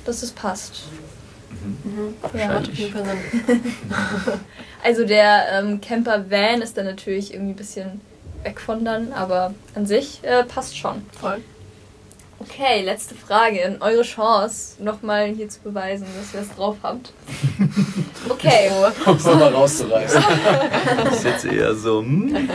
dass 0.04 0.22
es 0.22 0.32
passt. 0.32 0.82
Ja. 2.34 2.60
Jeden 2.72 2.92
Fall 2.92 3.04
Sinn. 3.46 3.60
Also 4.84 5.04
der 5.06 5.44
ähm, 5.60 5.80
Camper-Van 5.80 6.60
ist 6.60 6.76
dann 6.76 6.86
natürlich 6.86 7.32
irgendwie 7.32 7.52
ein 7.52 7.56
bisschen 7.56 8.00
weg 8.42 8.58
von 8.60 8.84
dann, 8.84 9.12
aber 9.12 9.54
an 9.76 9.86
sich 9.86 10.18
äh, 10.24 10.42
passt 10.42 10.76
schon. 10.76 11.02
Voll. 11.20 11.40
Okay, 12.42 12.82
letzte 12.82 13.14
Frage. 13.14 13.76
Eure 13.80 14.02
Chance, 14.02 14.82
nochmal 14.82 15.26
hier 15.28 15.48
zu 15.48 15.60
beweisen, 15.60 16.06
dass 16.18 16.34
ihr 16.34 16.40
es 16.48 16.54
drauf 16.56 16.76
habt. 16.82 17.12
Okay. 18.28 18.70
Um 19.04 19.16
es 19.16 19.24
nochmal 19.24 19.52
rauszureißen. 19.52 20.22
Das 21.04 21.16
ist 21.16 21.24
jetzt 21.24 21.44
eher 21.44 21.74
so, 21.74 22.00
hm? 22.00 22.48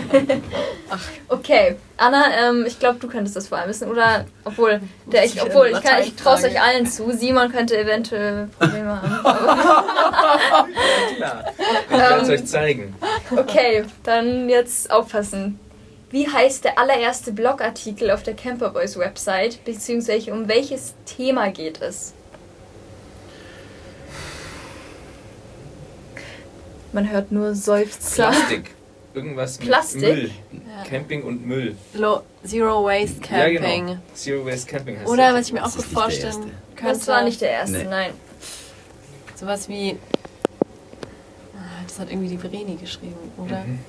Okay, 1.28 1.76
Anna, 1.98 2.24
ähm, 2.40 2.64
ich 2.66 2.80
glaube, 2.80 3.00
du 3.00 3.08
könntest 3.10 3.36
das 3.36 3.50
vor 3.50 3.58
allem 3.58 3.70
wissen, 3.70 3.90
oder? 3.92 4.26
Obwohl, 4.46 4.80
der, 5.06 5.26
ich, 5.26 5.42
obwohl 5.42 5.68
ich, 5.68 5.82
kann- 5.84 6.02
ich 6.02 6.16
traue 6.16 6.36
es 6.38 6.46
euch 6.46 6.60
allen 6.62 6.86
zu. 6.88 7.12
Simon 7.12 7.52
könnte 7.52 7.78
eventuell 7.78 8.48
Probleme 8.58 9.02
haben. 9.02 9.24
Klar. 11.18 11.44
Ich 11.90 11.98
kann 11.98 12.22
es 12.22 12.30
euch 12.30 12.46
zeigen. 12.46 12.96
Okay, 13.36 13.84
dann 14.04 14.48
jetzt 14.48 14.90
aufpassen. 14.90 15.60
Wie 16.10 16.28
heißt 16.28 16.64
der 16.64 16.80
allererste 16.80 17.34
Blogartikel 17.34 18.12
auf 18.12 18.24
der 18.24 18.34
Camperboys 18.34 18.98
Website, 18.98 19.64
beziehungsweise 19.66 20.32
um 20.34 20.48
welches 20.48 20.94
Thema 21.06 21.50
geht 21.52 21.82
es? 21.82 22.14
Man 26.94 27.10
hört 27.12 27.32
nur 27.32 27.54
Seufzer. 27.54 28.30
Plastik. 28.30 28.72
Irgendwas 29.14 29.60
mit 29.60 29.68
Plastik? 29.68 30.02
Müll. 30.02 30.32
Ja. 30.54 30.84
Camping 30.90 31.24
und 31.24 31.46
Müll. 31.46 31.76
Low, 31.94 32.22
Zero 32.46 32.86
Waste 32.86 33.20
Ja, 33.30 33.50
Camping. 33.50 33.86
genau. 33.88 33.98
Zero 34.14 34.46
Waste 34.46 34.68
Camping 34.72 35.00
heißt 35.00 35.08
Oder 35.10 35.28
das. 35.32 35.34
was 35.34 35.48
ich 35.48 35.54
mir 35.54 35.66
auch 35.66 35.76
gut 35.76 35.86
vorstellen 35.86 36.52
könnte. 36.76 36.98
Das 37.00 37.08
war 37.08 37.24
nicht 37.24 37.42
der 37.42 37.50
erste, 37.52 37.78
Nee. 37.80 37.84
nein. 37.86 38.12
Sowas 39.36 39.68
wie. 39.68 39.98
Ah, 41.56 41.84
Das 41.88 42.00
hat 42.00 42.10
irgendwie 42.12 42.30
die 42.30 42.38
Vreni 42.38 42.76
geschrieben, 42.76 43.16
oder? 43.38 43.62
Mhm. 43.62 43.80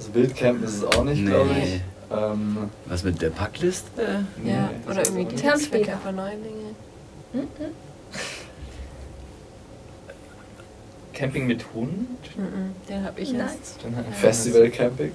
Also 0.00 0.14
Wildcamp 0.14 0.64
ist 0.64 0.76
es 0.78 0.84
auch 0.84 1.04
nicht, 1.04 1.20
Nee. 1.20 1.28
glaube 1.30 1.50
ich. 1.62 1.80
Ähm, 2.10 2.70
Was 2.86 3.04
mit 3.04 3.20
der 3.20 3.28
Packliste? 3.28 4.24
nee, 4.42 4.50
Ja, 4.52 4.70
oder 4.90 5.04
irgendwie 5.04 5.26
die 5.26 5.36
später. 5.62 5.98
für 5.98 6.10
Neulinge. 6.10 6.74
Camping 11.12 11.46
mit 11.46 11.66
Hund? 11.74 12.08
Mhm, 12.34 12.74
Den 12.88 13.04
habe 13.04 13.20
ich 13.20 13.30
Nein. 13.34 13.46
jetzt. 13.54 13.84
Dann 13.84 13.94
hat- 13.94 14.06
Festival 14.14 14.70
Camping. 14.70 15.12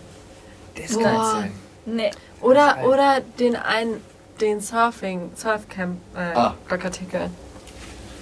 Das 0.80 0.94
Boah. 0.94 1.02
kann 1.04 1.16
sein. 1.42 1.52
Nee. 1.88 2.12
Oder, 2.42 2.76
Geil. 2.76 2.86
oder 2.86 3.22
den 3.40 3.56
einen, 3.56 3.96
den 4.40 4.62
Surfing, 4.62 5.32
Surfcamp 5.36 5.98
äh, 6.16 6.20
Ah. 6.38 6.54
Blogartikel. 6.68 7.32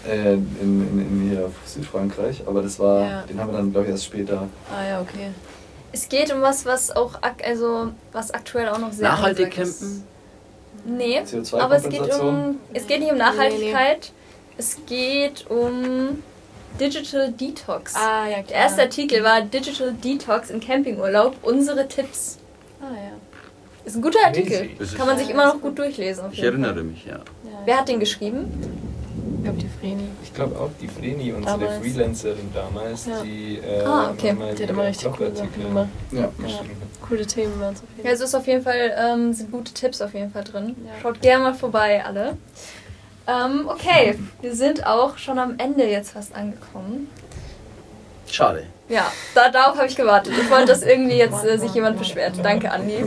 Äh, 0.07 0.33
in, 0.35 0.47
in, 0.61 0.99
in 0.99 1.29
hier 1.29 1.51
Südfrankreich, 1.65 2.41
aber 2.47 2.61
das 2.61 2.79
war, 2.79 3.01
Ja. 3.03 3.21
den 3.23 3.37
haben 3.37 3.51
wir 3.51 3.57
dann 3.57 3.71
glaube 3.73 3.87
ich 3.87 3.91
erst 3.91 4.05
später. 4.05 4.47
Ah 4.73 4.83
ja, 4.87 5.01
okay. 5.01 5.31
Es 5.93 6.09
geht 6.09 6.33
um 6.33 6.41
was, 6.41 6.65
was 6.65 6.91
auch 6.95 7.15
ak 7.21 7.45
also 7.45 7.91
was 8.11 8.31
aktuell 8.31 8.67
auch 8.67 8.79
noch 8.79 8.91
sehr 8.91 9.07
Nachhaltig 9.07 9.51
campen? 9.51 10.03
Nee, 10.85 11.21
CO2 11.21 11.59
aber 11.59 11.75
es 11.75 11.87
geht 11.87 12.13
um 12.19 12.57
es 12.73 12.87
geht 12.87 12.99
nicht 12.99 13.11
um 13.11 13.17
Nachhaltigkeit. 13.17 14.11
Es 14.57 14.77
geht 14.85 15.49
um 15.49 16.21
Digital 16.79 17.31
Detox. 17.31 17.95
Ah 17.95 18.27
ja, 18.27 18.33
klar. 18.35 18.43
Der 18.49 18.57
erste 18.57 18.81
Artikel 18.81 19.23
war 19.23 19.41
Digital 19.41 19.93
Detox 19.93 20.49
im 20.49 20.59
Campingurlaub. 20.59 21.35
Unsere 21.43 21.87
Tipps. 21.87 22.39
Ah 22.81 22.93
ja. 22.93 23.11
Ist 23.85 23.95
ein 23.95 24.01
guter 24.01 24.25
Artikel. 24.25 24.69
Kann 24.97 25.07
man 25.07 25.17
sich 25.17 25.29
immer 25.29 25.47
noch 25.47 25.61
gut 25.61 25.77
durchlesen. 25.77 26.25
Ich 26.31 26.41
erinnere 26.41 26.73
Fall. 26.73 26.83
mich, 26.83 27.05
ja. 27.05 27.19
Wer 27.65 27.79
hat 27.79 27.87
den 27.87 27.99
geschrieben? 27.99 28.51
Ich 29.43 29.49
glaube 29.49 29.59
die 29.61 29.67
Vreni. 29.67 30.07
Ich 30.23 30.33
glaube 30.33 30.57
auch 30.57 30.69
die 30.79 30.87
Vreni, 30.87 31.33
unsere 31.33 31.59
Damals. 31.59 31.77
Freelancerin 31.79 32.49
damals, 32.53 33.05
Ja. 33.07 33.21
die 33.21 33.57
äh, 33.57 33.83
Ah, 33.83 34.11
okay. 34.11 34.33
Die 34.57 34.63
hat 34.63 34.69
immer 34.69 34.83
richtig 34.85 35.11
coole 35.11 35.35
Sachen 35.35 35.61
gemacht. 35.61 35.87
Ja. 36.11 36.21
hat. 36.23 36.31
Coole 37.07 37.25
Themen 37.25 37.59
waren 37.59 37.75
so 37.75 37.83
viel. 37.93 38.05
Ja, 38.05 38.11
also 38.11 38.23
ist 38.23 38.35
auf 38.35 38.47
jeden 38.47 38.63
Fall, 38.63 38.93
ähm, 38.97 39.33
sind 39.33 39.51
gute 39.51 39.73
Tipps 39.73 40.01
auf 40.01 40.13
jeden 40.13 40.31
Fall 40.31 40.45
drin. 40.45 40.75
Ja. 40.85 40.91
Schaut 41.01 41.21
gerne 41.21 41.43
mal 41.43 41.53
vorbei, 41.53 42.01
alle. 42.05 42.37
Ähm, 43.27 43.67
okay, 43.67 44.17
wir 44.41 44.55
sind 44.55 44.85
auch 44.87 45.17
schon 45.17 45.37
am 45.39 45.55
Ende 45.57 45.85
jetzt 45.89 46.11
fast 46.11 46.33
angekommen. 46.33 47.09
Schade. 48.31 48.63
Ja, 48.87 49.11
da, 49.35 49.49
darauf 49.49 49.75
habe 49.77 49.87
ich 49.87 49.95
gewartet. 49.97 50.33
Ich 50.41 50.49
wollte, 50.49 50.67
dass 50.67 50.83
irgendwie 50.83 51.17
jetzt 51.17 51.43
äh, 51.45 51.57
sich 51.57 51.73
jemand 51.73 51.99
beschwert. 51.99 52.35
Danke, 52.41 52.71
Andi. 52.71 53.05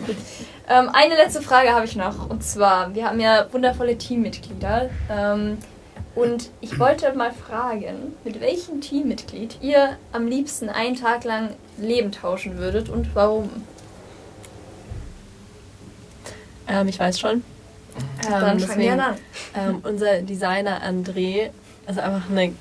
Ähm, 0.69 0.91
eine 0.93 1.15
letzte 1.15 1.41
Frage 1.43 1.71
habe 1.73 1.85
ich 1.87 1.97
noch. 1.97 2.29
Und 2.29 2.43
zwar, 2.45 2.95
wir 2.95 3.07
haben 3.07 3.21
ja 3.21 3.47
wundervolle 3.53 3.97
Teammitglieder. 3.97 4.91
Ähm, 5.11 5.59
und 6.17 6.51
ich 6.61 6.79
wollte 6.81 7.13
mal 7.15 7.31
fragen, 7.33 8.15
mit 8.25 8.41
welchem 8.41 8.81
Teammitglied 8.81 9.59
ihr 9.61 9.97
am 10.13 10.27
liebsten 10.27 10.69
einen 10.69 10.97
Tag 10.97 11.23
lang 11.25 11.51
Leben 11.79 12.11
tauschen 12.11 12.59
würdet 12.59 12.89
und 12.89 13.15
warum? 13.15 13.51
Ähm, 16.69 16.89
ich 16.89 16.99
weiß 16.99 17.19
schon. 17.21 17.45
Dann 18.29 18.59
Ähm, 18.59 18.61
fangen 18.61 18.81
wir 18.81 18.93
an. 18.93 19.15
ähm, 19.55 19.81
unser 19.85 20.21
Designer 20.23 20.83
André 20.83 21.51
ist 21.89 21.99
einfach 21.99 22.29
eine 22.31 22.53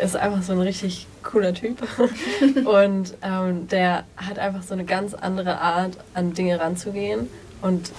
ist 0.00 0.16
einfach 0.16 0.42
so 0.42 0.52
ein 0.52 0.60
richtig 0.60 1.06
cooler 1.22 1.52
Typ 1.52 1.82
und 2.64 3.12
ähm, 3.22 3.68
der 3.68 4.04
hat 4.16 4.38
einfach 4.38 4.62
so 4.62 4.72
eine 4.72 4.84
ganz 4.86 5.12
andere 5.12 5.60
Art 5.60 5.98
an 6.14 6.32
Dinge 6.32 6.58
ranzugehen 6.58 7.28
und 7.60 7.92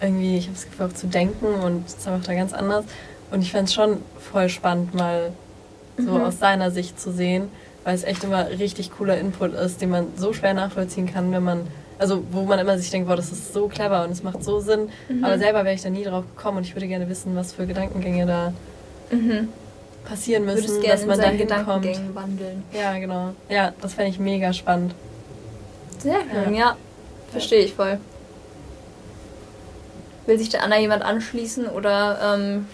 irgendwie 0.00 0.38
ich 0.38 0.46
habe 0.46 0.54
das 0.54 0.64
Gefühl 0.64 0.86
auch 0.86 0.92
zu 0.94 1.06
denken 1.06 1.46
und 1.46 1.86
es 1.86 1.94
ist 1.94 2.08
einfach 2.08 2.26
da 2.26 2.34
ganz 2.34 2.52
anders 2.52 2.86
und 3.32 3.42
ich 3.42 3.50
fände 3.50 3.64
es 3.64 3.74
schon 3.74 3.98
voll 4.20 4.48
spannend 4.48 4.94
mal 4.94 5.32
so 5.98 6.12
Mhm. 6.12 6.20
aus 6.22 6.38
seiner 6.38 6.70
Sicht 6.70 7.00
zu 7.00 7.12
sehen, 7.12 7.48
weil 7.84 7.94
es 7.94 8.04
echt 8.04 8.22
immer 8.24 8.48
richtig 8.50 8.90
cooler 8.96 9.18
Input 9.18 9.52
ist, 9.54 9.80
den 9.80 9.90
man 9.90 10.06
so 10.16 10.32
schwer 10.32 10.54
nachvollziehen 10.54 11.12
kann, 11.12 11.32
wenn 11.32 11.42
man 11.42 11.66
also 11.98 12.24
wo 12.32 12.42
man 12.42 12.58
immer 12.58 12.76
sich 12.78 12.90
denkt, 12.90 13.06
boah, 13.06 13.14
das 13.14 13.30
ist 13.30 13.52
so 13.52 13.68
clever 13.68 14.02
und 14.04 14.10
es 14.10 14.24
macht 14.24 14.42
so 14.42 14.58
Sinn, 14.58 14.88
Mhm. 15.08 15.22
aber 15.24 15.38
selber 15.38 15.64
wäre 15.64 15.74
ich 15.74 15.82
da 15.82 15.90
nie 15.90 16.02
drauf 16.02 16.24
gekommen 16.34 16.58
und 16.58 16.64
ich 16.66 16.74
würde 16.74 16.88
gerne 16.88 17.08
wissen, 17.08 17.36
was 17.36 17.52
für 17.52 17.64
Gedankengänge 17.64 18.26
da 18.26 18.52
Mhm. 19.10 19.48
passieren 20.04 20.44
müssen, 20.44 20.82
dass 20.82 21.06
man 21.06 21.20
da 21.20 21.28
hinkommt. 21.28 21.86
Wandeln. 22.14 22.64
Ja, 22.72 22.98
genau. 22.98 23.34
Ja, 23.48 23.72
das 23.80 23.94
fände 23.94 24.10
ich 24.10 24.18
mega 24.18 24.52
spannend. 24.52 24.94
Sehr 25.98 26.16
schön, 26.32 26.54
ja. 26.54 26.76
Verstehe 27.30 27.60
ich 27.60 27.74
voll. 27.74 27.98
Will 30.26 30.38
sich 30.38 30.48
der 30.48 30.64
Anna 30.64 30.78
jemand 30.80 31.02
anschließen 31.04 31.66
oder 31.66 32.34
ähm, 32.36 32.66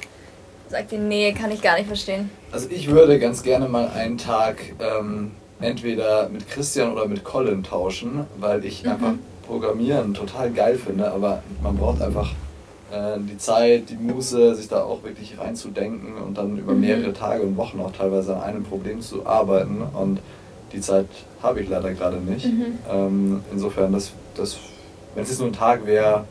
sagt 0.68 0.92
ihr, 0.92 0.98
nee, 0.98 1.32
kann 1.32 1.50
ich 1.50 1.62
gar 1.62 1.76
nicht 1.76 1.86
verstehen? 1.86 2.30
Also 2.52 2.68
ich 2.70 2.88
würde 2.90 3.18
ganz 3.18 3.42
gerne 3.42 3.68
mal 3.68 3.88
einen 3.88 4.18
Tag 4.18 4.56
ähm, 4.80 5.32
entweder 5.60 6.28
mit 6.28 6.48
Christian 6.48 6.92
oder 6.92 7.06
mit 7.06 7.24
Colin 7.24 7.62
tauschen, 7.62 8.26
weil 8.38 8.64
ich 8.64 8.84
Mhm. 8.84 8.90
einfach 8.90 9.12
Programmieren 9.46 10.12
total 10.12 10.50
geil 10.50 10.76
finde, 10.76 11.10
aber 11.10 11.42
man 11.62 11.74
braucht 11.76 12.02
einfach 12.02 12.32
äh, 12.92 13.18
die 13.18 13.38
Zeit, 13.38 13.88
die 13.88 13.96
Muße, 13.96 14.54
sich 14.54 14.68
da 14.68 14.82
auch 14.82 15.02
wirklich 15.04 15.38
reinzudenken 15.38 16.16
und 16.18 16.36
dann 16.36 16.58
über 16.58 16.74
Mhm. 16.74 16.80
mehrere 16.80 17.12
Tage 17.14 17.42
und 17.42 17.56
Wochen 17.56 17.80
auch 17.80 17.92
teilweise 17.92 18.36
an 18.36 18.42
einem 18.42 18.62
Problem 18.64 19.00
zu 19.00 19.26
arbeiten 19.26 19.80
und 19.80 20.20
die 20.72 20.80
Zeit 20.82 21.06
habe 21.42 21.62
ich 21.62 21.68
leider 21.70 21.92
gerade 21.94 22.18
nicht. 22.18 22.44
Mhm. 22.44 22.78
Ähm, 22.90 23.40
insofern, 23.50 23.90
das, 23.92 24.12
das, 24.36 24.58
wenn 25.14 25.22
es 25.24 25.30
jetzt 25.30 25.38
nur 25.38 25.48
ein 25.48 25.54
Tag 25.54 25.86
wäre, 25.86 26.24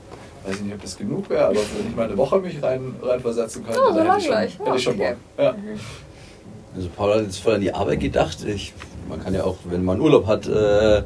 weiß 0.48 0.56
ich 0.56 0.62
nicht, 0.62 0.74
ob 0.76 0.82
das 0.82 0.98
genug 0.98 1.30
wäre, 1.30 1.46
aber 1.48 1.56
wenn 1.60 1.90
ich 1.90 1.96
mal 1.96 2.06
eine 2.06 2.18
Woche 2.18 2.40
mich 2.40 2.62
rein, 2.64 2.96
reinversetzen 3.02 3.64
könnte, 3.66 3.80
Oh, 3.84 3.92
so 3.92 3.98
dann 3.98 4.06
hätte 4.08 4.18
ich 4.20 4.24
schon, 4.26 4.32
gleich. 4.32 4.60
hätte 4.60 4.78
ich 4.78 4.84
schon 4.84 4.94
Okay. 4.96 5.16
Bock. 5.38 5.44
Ja. 5.46 5.56
Also 6.76 6.90
Paul 6.96 7.14
hat 7.16 7.22
jetzt 7.24 7.38
voll 7.40 7.56
an 7.56 7.62
die 7.62 7.74
Arbeit 7.74 8.00
gedacht. 8.00 8.38
Ich, 8.46 8.74
man 9.10 9.24
kann 9.24 9.34
ja 9.34 9.44
auch, 9.44 9.58
wenn 9.66 9.84
man 9.84 10.00
Urlaub 10.00 10.28
hat, 10.28 10.48
äh, 10.48 11.04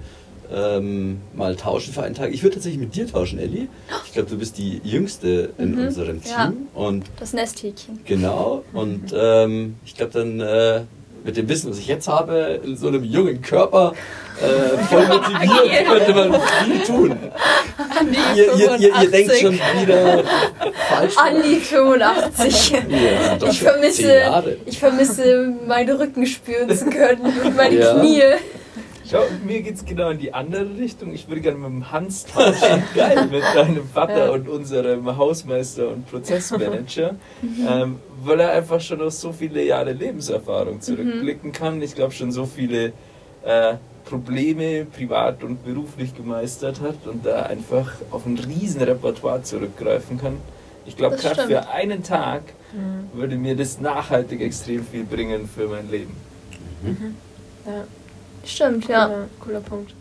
ähm, 0.54 1.22
mal 1.34 1.56
tauschen 1.56 1.94
für 1.94 2.04
einen 2.04 2.14
Tag. 2.14 2.34
Ich 2.34 2.44
würde 2.44 2.56
tatsächlich 2.56 2.82
mit 2.82 2.94
dir 2.94 3.08
tauschen, 3.08 3.40
Elli. 3.40 3.70
Ich 4.06 4.12
glaube, 4.12 4.30
du 4.30 4.38
bist 4.38 4.58
die 4.58 4.82
Jüngste 4.84 5.52
in 5.58 5.76
Mhm, 5.76 5.80
unserem 5.88 6.22
Team. 6.22 6.32
ja. 6.34 6.54
Und 6.74 7.06
Das 7.20 7.32
Nesthäkchen. 7.32 8.00
genau. 8.06 8.64
Und 8.74 9.14
ähm, 9.16 9.76
ich 9.86 9.96
glaube 9.96 10.12
dann 10.12 10.42
äh, 10.42 10.82
mit 11.24 11.38
dem 11.38 11.48
Wissen, 11.50 11.70
was 11.70 11.78
ich 11.80 11.88
jetzt 11.88 12.08
habe, 12.08 12.60
in 12.64 12.76
so 12.76 12.88
einem 12.88 13.04
jungen 13.04 13.42
Körper 13.42 13.94
äh, 14.42 14.78
voll 14.86 15.06
motiviert, 15.08 15.86
könnte 15.88 16.14
man 16.14 16.42
viel 16.64 16.80
tun. 16.86 17.18
Ihr, 18.36 18.54
ihr, 18.56 18.76
ihr, 18.80 19.02
ihr 19.02 19.12
denkt 19.12 19.36
schon 19.36 19.54
wieder 19.54 20.24
falsch. 20.90 21.16
Andi 21.18 21.56
85. 21.58 22.72
Ja, 22.72 23.36
doch 23.38 23.50
Ich 23.50 23.62
vermisse, 23.62 24.22
ich 24.66 24.80
vermisse, 24.80 25.54
meine 25.68 26.00
Rücken 26.00 26.26
spüren 26.26 26.76
zu 26.76 26.86
können 26.86 27.34
und 27.44 27.56
meine 27.56 27.76
Ja. 27.76 28.00
Knie. 28.00 28.24
Schau, 29.12 29.24
mir 29.46 29.62
geht 29.62 29.76
es 29.76 29.84
genau 29.84 30.10
in 30.12 30.20
die 30.20 30.34
andere 30.34 30.78
Richtung. 30.78 31.14
Ich 31.14 31.28
würde 31.28 31.42
gerne 31.42 31.58
mit 31.58 31.68
dem 31.68 31.92
Hans 31.92 32.26
tauschen. 32.26 32.84
Geil, 32.96 33.28
mit 33.30 33.44
deinem 33.54 33.86
Vater 33.86 34.28
Ja. 34.28 34.32
und 34.32 34.48
unserem 34.48 35.18
Hausmeister 35.18 35.90
und 35.90 36.10
Prozessmanager. 36.10 37.16
ähm, 37.70 38.00
weil 38.24 38.40
er 38.40 38.52
einfach 38.52 38.80
schon 38.80 39.02
auf 39.02 39.12
so 39.12 39.34
viele 39.34 39.64
Jahre 39.66 39.92
Lebenserfahrung 39.92 40.80
zurückblicken 40.80 41.52
kann. 41.52 41.82
Ich 41.82 41.94
glaube, 41.94 42.14
schon 42.14 42.32
so 42.32 42.46
viele 42.46 42.94
äh, 43.44 43.76
Probleme 44.06 44.86
privat 44.86 45.44
und 45.44 45.66
beruflich 45.66 46.16
gemeistert 46.16 46.80
hat 46.80 47.06
und 47.06 47.26
da 47.26 47.44
einfach 47.44 47.92
auf 48.12 48.26
ein 48.26 48.38
riesen 48.40 48.82
Repertoire 48.82 49.44
zurückgreifen 49.44 50.20
kann. 50.20 50.38
Ich 50.86 50.96
glaube, 50.96 51.18
gerade 51.18 51.44
für 51.48 51.70
einen 51.70 52.04
Tag 52.04 52.42
würde 53.14 53.36
mir 53.36 53.56
das 53.56 53.80
nachhaltig 53.82 54.42
extrem 54.42 54.86
viel 54.86 55.04
bringen 55.04 55.50
für 55.54 55.68
mein 55.68 55.92
Leben. 55.92 56.16
Ja, 57.66 57.84
Stimmt, 58.46 58.88
ja. 58.88 59.06
cooler, 59.08 59.28
cooler 59.40 59.60
Punkt. 59.62 59.94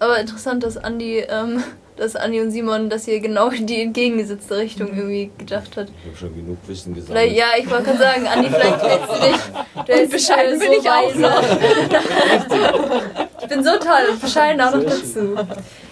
Aber 0.00 0.18
interessant, 0.20 0.62
dass 0.62 0.76
Andi, 0.76 1.18
ähm, 1.28 1.62
dass 1.96 2.14
Andi 2.16 2.40
und 2.40 2.50
Simon, 2.52 2.88
dass 2.90 3.08
ihr 3.08 3.18
genau 3.20 3.48
in 3.50 3.66
die 3.66 3.82
entgegengesetzte 3.82 4.56
Richtung 4.56 4.88
irgendwie 4.88 5.30
gedacht 5.38 5.76
hat. 5.76 5.88
Ich 6.02 6.06
habe 6.08 6.16
schon 6.16 6.34
genug 6.36 6.58
Wissen 6.68 6.94
Vielleicht, 6.94 7.34
gesammelt. 7.34 7.36
ja, 7.36 7.46
ich 7.58 7.68
wollte 7.70 7.84
gerade 7.84 7.98
sagen, 7.98 8.26
Andi, 8.28 8.48
vielleicht 8.50 8.82
hältst 8.82 9.08
du 9.08 9.14
dich. 9.26 9.40
Du 9.86 9.92
hältst 9.92 10.12
dich 10.12 10.28
bescheiden 10.28 10.60
so 10.60 10.64
bin 10.66 10.72
ich 10.72 10.88
auch 10.88 11.14
weise. 11.14 13.12
ich 13.42 13.48
bin 13.48 13.64
so 13.64 13.70
toll 13.78 14.10
und 14.12 14.20
bescheiden 14.20 14.60
auch 14.60 14.74
noch 14.74 14.84
dazu. 14.84 15.34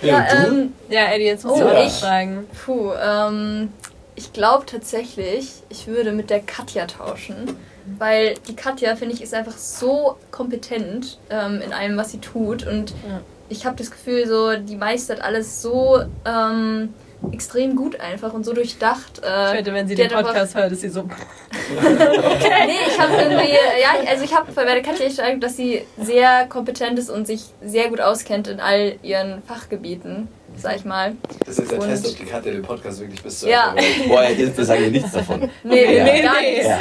Ja, 0.03 0.26
ähm, 0.47 0.72
Ja, 0.89 1.07
Eddie, 1.12 1.24
jetzt 1.24 1.45
musst 1.45 1.57
Oh, 1.62 1.64
du 1.64 1.76
auch 1.76 1.87
ich? 1.87 1.93
fragen. 1.95 2.47
puh, 2.64 2.93
ähm, 3.03 3.72
ich 4.17 4.33
glaube 4.33 4.67
tatsächlich, 4.67 5.53
ich 5.69 5.87
würde 5.87 6.12
mit 6.12 6.31
der 6.31 6.41
Katja 6.41 6.87
tauschen. 6.87 7.57
Weil 7.99 8.35
die 8.49 8.57
Katja, 8.57 8.97
finde 8.97 9.14
ich, 9.14 9.23
ist 9.23 9.33
einfach 9.33 9.57
so 9.57 10.17
kompetent 10.33 11.19
ähm, 11.31 11.61
in 11.64 11.73
allem, 11.73 11.97
was 11.97 12.11
sie 12.11 12.19
tut. 12.19 12.67
Und 12.67 12.91
Ja. 12.91 13.21
ich 13.49 13.64
habe 13.64 13.77
das 13.77 13.93
Gefühl, 13.93 14.27
so, 14.27 14.57
die 14.57 14.75
meistert 14.75 15.21
alles 15.21 15.62
so 15.62 16.01
ähm, 16.25 16.93
extrem 17.33 17.77
gut 17.77 18.01
einfach 18.01 18.33
und 18.33 18.45
so 18.45 18.53
durchdacht. 18.53 19.21
Äh, 19.25 19.53
Ich 19.53 19.59
wette, 19.59 19.73
wenn 19.73 19.87
sie 19.87 19.95
den 19.95 20.11
Podcast 20.11 20.57
hört, 20.57 20.73
ist 20.73 20.81
sie 20.81 20.89
so. 20.89 21.03
Nee, 21.03 22.75
ich 22.89 22.99
habe 23.01 23.12
irgendwie, 23.14 23.53
ja, 23.81 24.11
also 24.11 24.25
ich 24.25 24.35
habe 24.35 24.51
bei 24.53 24.64
der 24.64 24.83
Katja 24.83 25.07
echt 25.07 25.43
dass 25.43 25.57
sie 25.57 25.85
sehr 25.97 26.47
kompetent 26.47 26.99
ist 26.99 27.11
und 27.11 27.27
sich 27.27 27.45
sehr 27.62 27.89
gut 27.89 28.01
auskennt 28.01 28.49
in 28.49 28.61
all 28.61 28.97
ihren 29.03 29.43
Fachgebieten, 29.43 30.29
sag 30.57 30.77
ich 30.77 30.85
mal. 30.85 31.13
Das 31.45 31.59
ist 31.59 31.71
der 31.71 31.81
Und- 31.81 31.89
Test, 31.89 32.07
ob 32.07 32.17
die 32.19 32.25
Katja 32.25 32.53
den 32.53 32.63
Podcast 32.63 33.01
wirklich 33.01 33.23
bis 33.23 33.41
zu 33.41 33.49
Ja. 33.49 33.75
Boah, 34.09 34.25
jetzt 34.29 34.57
sagen 34.57 34.83
wir 34.83 34.91
nichts 34.91 35.13
davon. 35.13 35.51
Nee, 35.65 35.97
Ja. 35.99 36.05
nee, 36.05 36.23
gar 36.23 36.41
nichts. 36.41 36.67
Ja. 36.67 36.81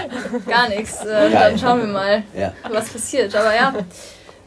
Gar 0.52 0.70
nichts. 0.70 1.06
Äh, 1.06 1.30
dann 1.32 1.58
schauen 1.60 1.80
wir 1.82 1.88
mal, 1.88 2.24
Ja. 2.38 2.54
was 2.72 2.90
passiert. 2.90 3.36
Aber 3.36 3.54
ja, 3.56 3.74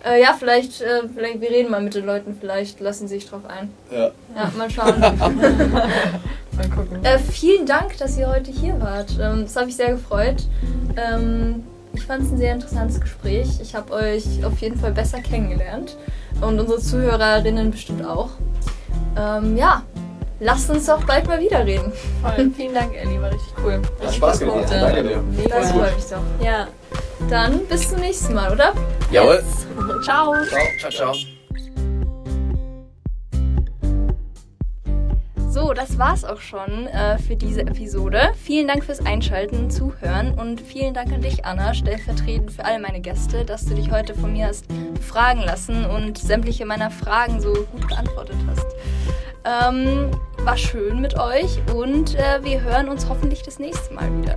äh, 0.05 0.21
ja, 0.23 0.35
vielleicht, 0.39 0.81
äh, 0.81 1.03
vielleicht, 1.15 1.41
wir 1.41 1.51
reden 1.51 1.71
mal 1.71 1.81
mit 1.81 1.95
den 1.95 2.07
Leuten, 2.07 2.37
vielleicht 2.41 2.81
lassen 2.81 3.09
sie 3.09 3.17
sich 3.17 3.29
drauf 3.29 3.43
ein. 3.49 3.71
Ja. 3.91 4.11
Ja, 4.37 4.53
mal 4.57 4.71
schauen. 4.71 5.01
Mal 6.59 6.69
gucken. 6.71 7.05
Äh, 7.05 7.19
vielen 7.21 7.67
Dank, 7.67 7.97
dass 7.99 8.19
ihr 8.19 8.29
heute 8.29 8.51
hier 8.51 8.81
wart. 8.81 9.11
Ähm, 9.21 9.43
das 9.45 9.55
hat 9.55 9.67
mich 9.67 9.77
sehr 9.77 9.93
gefreut. 9.93 10.43
Ähm, 10.97 11.63
ich 11.95 12.05
fand 12.05 12.25
es 12.25 12.33
ein 12.33 12.39
sehr 12.39 12.53
interessantes 12.55 13.01
Gespräch. 13.01 13.47
Ich 13.63 13.77
habe 13.77 13.93
euch 13.93 14.25
auf 14.45 14.59
jeden 14.59 14.77
Fall 14.77 14.91
besser 14.93 15.21
kennengelernt. 15.21 15.97
Und 16.41 16.59
unsere 16.59 16.81
Zuhörerinnen 16.81 17.71
bestimmt 17.71 18.05
auch. 18.05 18.31
Ähm, 19.19 19.57
ja, 19.57 19.83
lasst 20.41 20.71
uns 20.71 20.87
doch 20.87 21.05
bald 21.05 21.27
mal 21.27 21.41
wieder 21.41 21.65
reden. 21.65 21.93
Voll. 22.23 22.51
Vielen 22.57 22.75
Dank, 22.75 22.95
Ellie, 22.95 23.21
war 23.21 23.31
richtig 23.33 23.53
cool. 23.65 23.83
Hat 24.03 24.15
Spaß 24.15 24.39
gemacht. 24.41 24.57
Punkte. 24.57 24.81
Danke 24.81 25.03
dir. 25.03 25.49
Das 25.49 25.73
freut 25.73 25.97
mich 25.97 26.05
doch. 26.07 26.45
Ja. 26.45 26.69
Dann 27.29 27.67
bis 27.67 27.91
zum 27.91 28.01
nächsten 28.01 28.35
Mal, 28.35 28.53
oder? 28.53 28.73
Jawohl. 29.11 29.43
Ciao. 30.05 30.35
Ciao, 30.81 30.91
ciao. 30.91 31.38
So, 35.51 35.73
das 35.73 35.97
war's 35.97 36.25
auch 36.25 36.41
schon 36.41 36.89
äh, 36.89 37.17
für 37.19 37.35
diese 37.35 37.63
Episode. 37.63 38.33
Vielen 38.37 38.69
Dank 38.69 38.85
fürs 38.85 39.05
Einschalten, 39.05 39.71
Zuhören 39.71 40.39
und 40.39 40.61
vielen 40.61 40.93
Dank 40.93 41.11
an 41.11 41.23
dich, 41.23 41.47
Anna, 41.47 41.73
stellvertretend 41.73 42.53
für 42.53 42.67
alle 42.67 42.79
meine 42.79 43.01
Gäste, 43.01 43.47
dass 43.47 43.65
du 43.65 43.75
dich 43.75 43.91
heute 43.91 44.15
von 44.15 44.35
mir 44.35 44.49
hast 44.49 44.67
befragen 44.93 45.43
lassen 45.43 45.87
und 45.87 46.19
sämtliche 46.19 46.67
meiner 46.67 46.91
Fragen 46.91 47.41
so 47.41 47.55
gut 47.73 47.89
beantwortet 47.89 48.37
hast. 48.47 48.67
Ähm, 49.47 50.11
war 50.45 50.59
schön 50.59 51.01
mit 51.01 51.19
euch 51.19 51.59
und 51.75 52.15
äh, 52.17 52.45
wir 52.45 52.61
hören 52.61 52.91
uns 52.91 53.09
hoffentlich 53.09 53.43
das 53.43 53.59
nächste 53.59 53.95
Mal 53.95 54.15
wieder. 54.19 54.37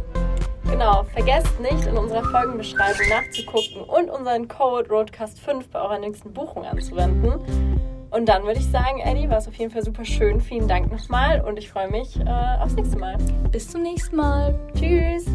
Genau, 0.63 1.03
vergesst 1.13 1.59
nicht, 1.59 1.87
in 1.87 1.97
unserer 1.97 2.23
Folgenbeschreibung 2.23 3.09
nachzugucken 3.09 3.81
und 3.81 4.09
unseren 4.09 4.47
Code 4.47 4.89
ROADCAST5 4.89 5.65
bei 5.73 5.81
eurer 5.81 5.99
nächsten 5.99 6.31
Buchung 6.31 6.63
anzuwenden. 6.65 7.81
Und 8.11 8.27
dann 8.27 8.43
würde 8.43 8.59
ich 8.59 8.67
sagen, 8.67 8.99
Eddie, 8.99 9.29
war 9.29 9.37
es 9.37 9.47
auf 9.47 9.55
jeden 9.55 9.71
Fall 9.71 9.83
super 9.83 10.03
schön. 10.03 10.41
Vielen 10.41 10.67
Dank 10.67 10.91
nochmal 10.91 11.41
und 11.41 11.57
ich 11.57 11.69
freue 11.69 11.89
mich 11.89 12.19
äh, 12.19 12.57
aufs 12.59 12.75
nächste 12.75 12.97
Mal. 12.97 13.17
Bis 13.51 13.69
zum 13.69 13.81
nächsten 13.81 14.17
Mal. 14.17 14.59
Tschüss. 14.75 15.25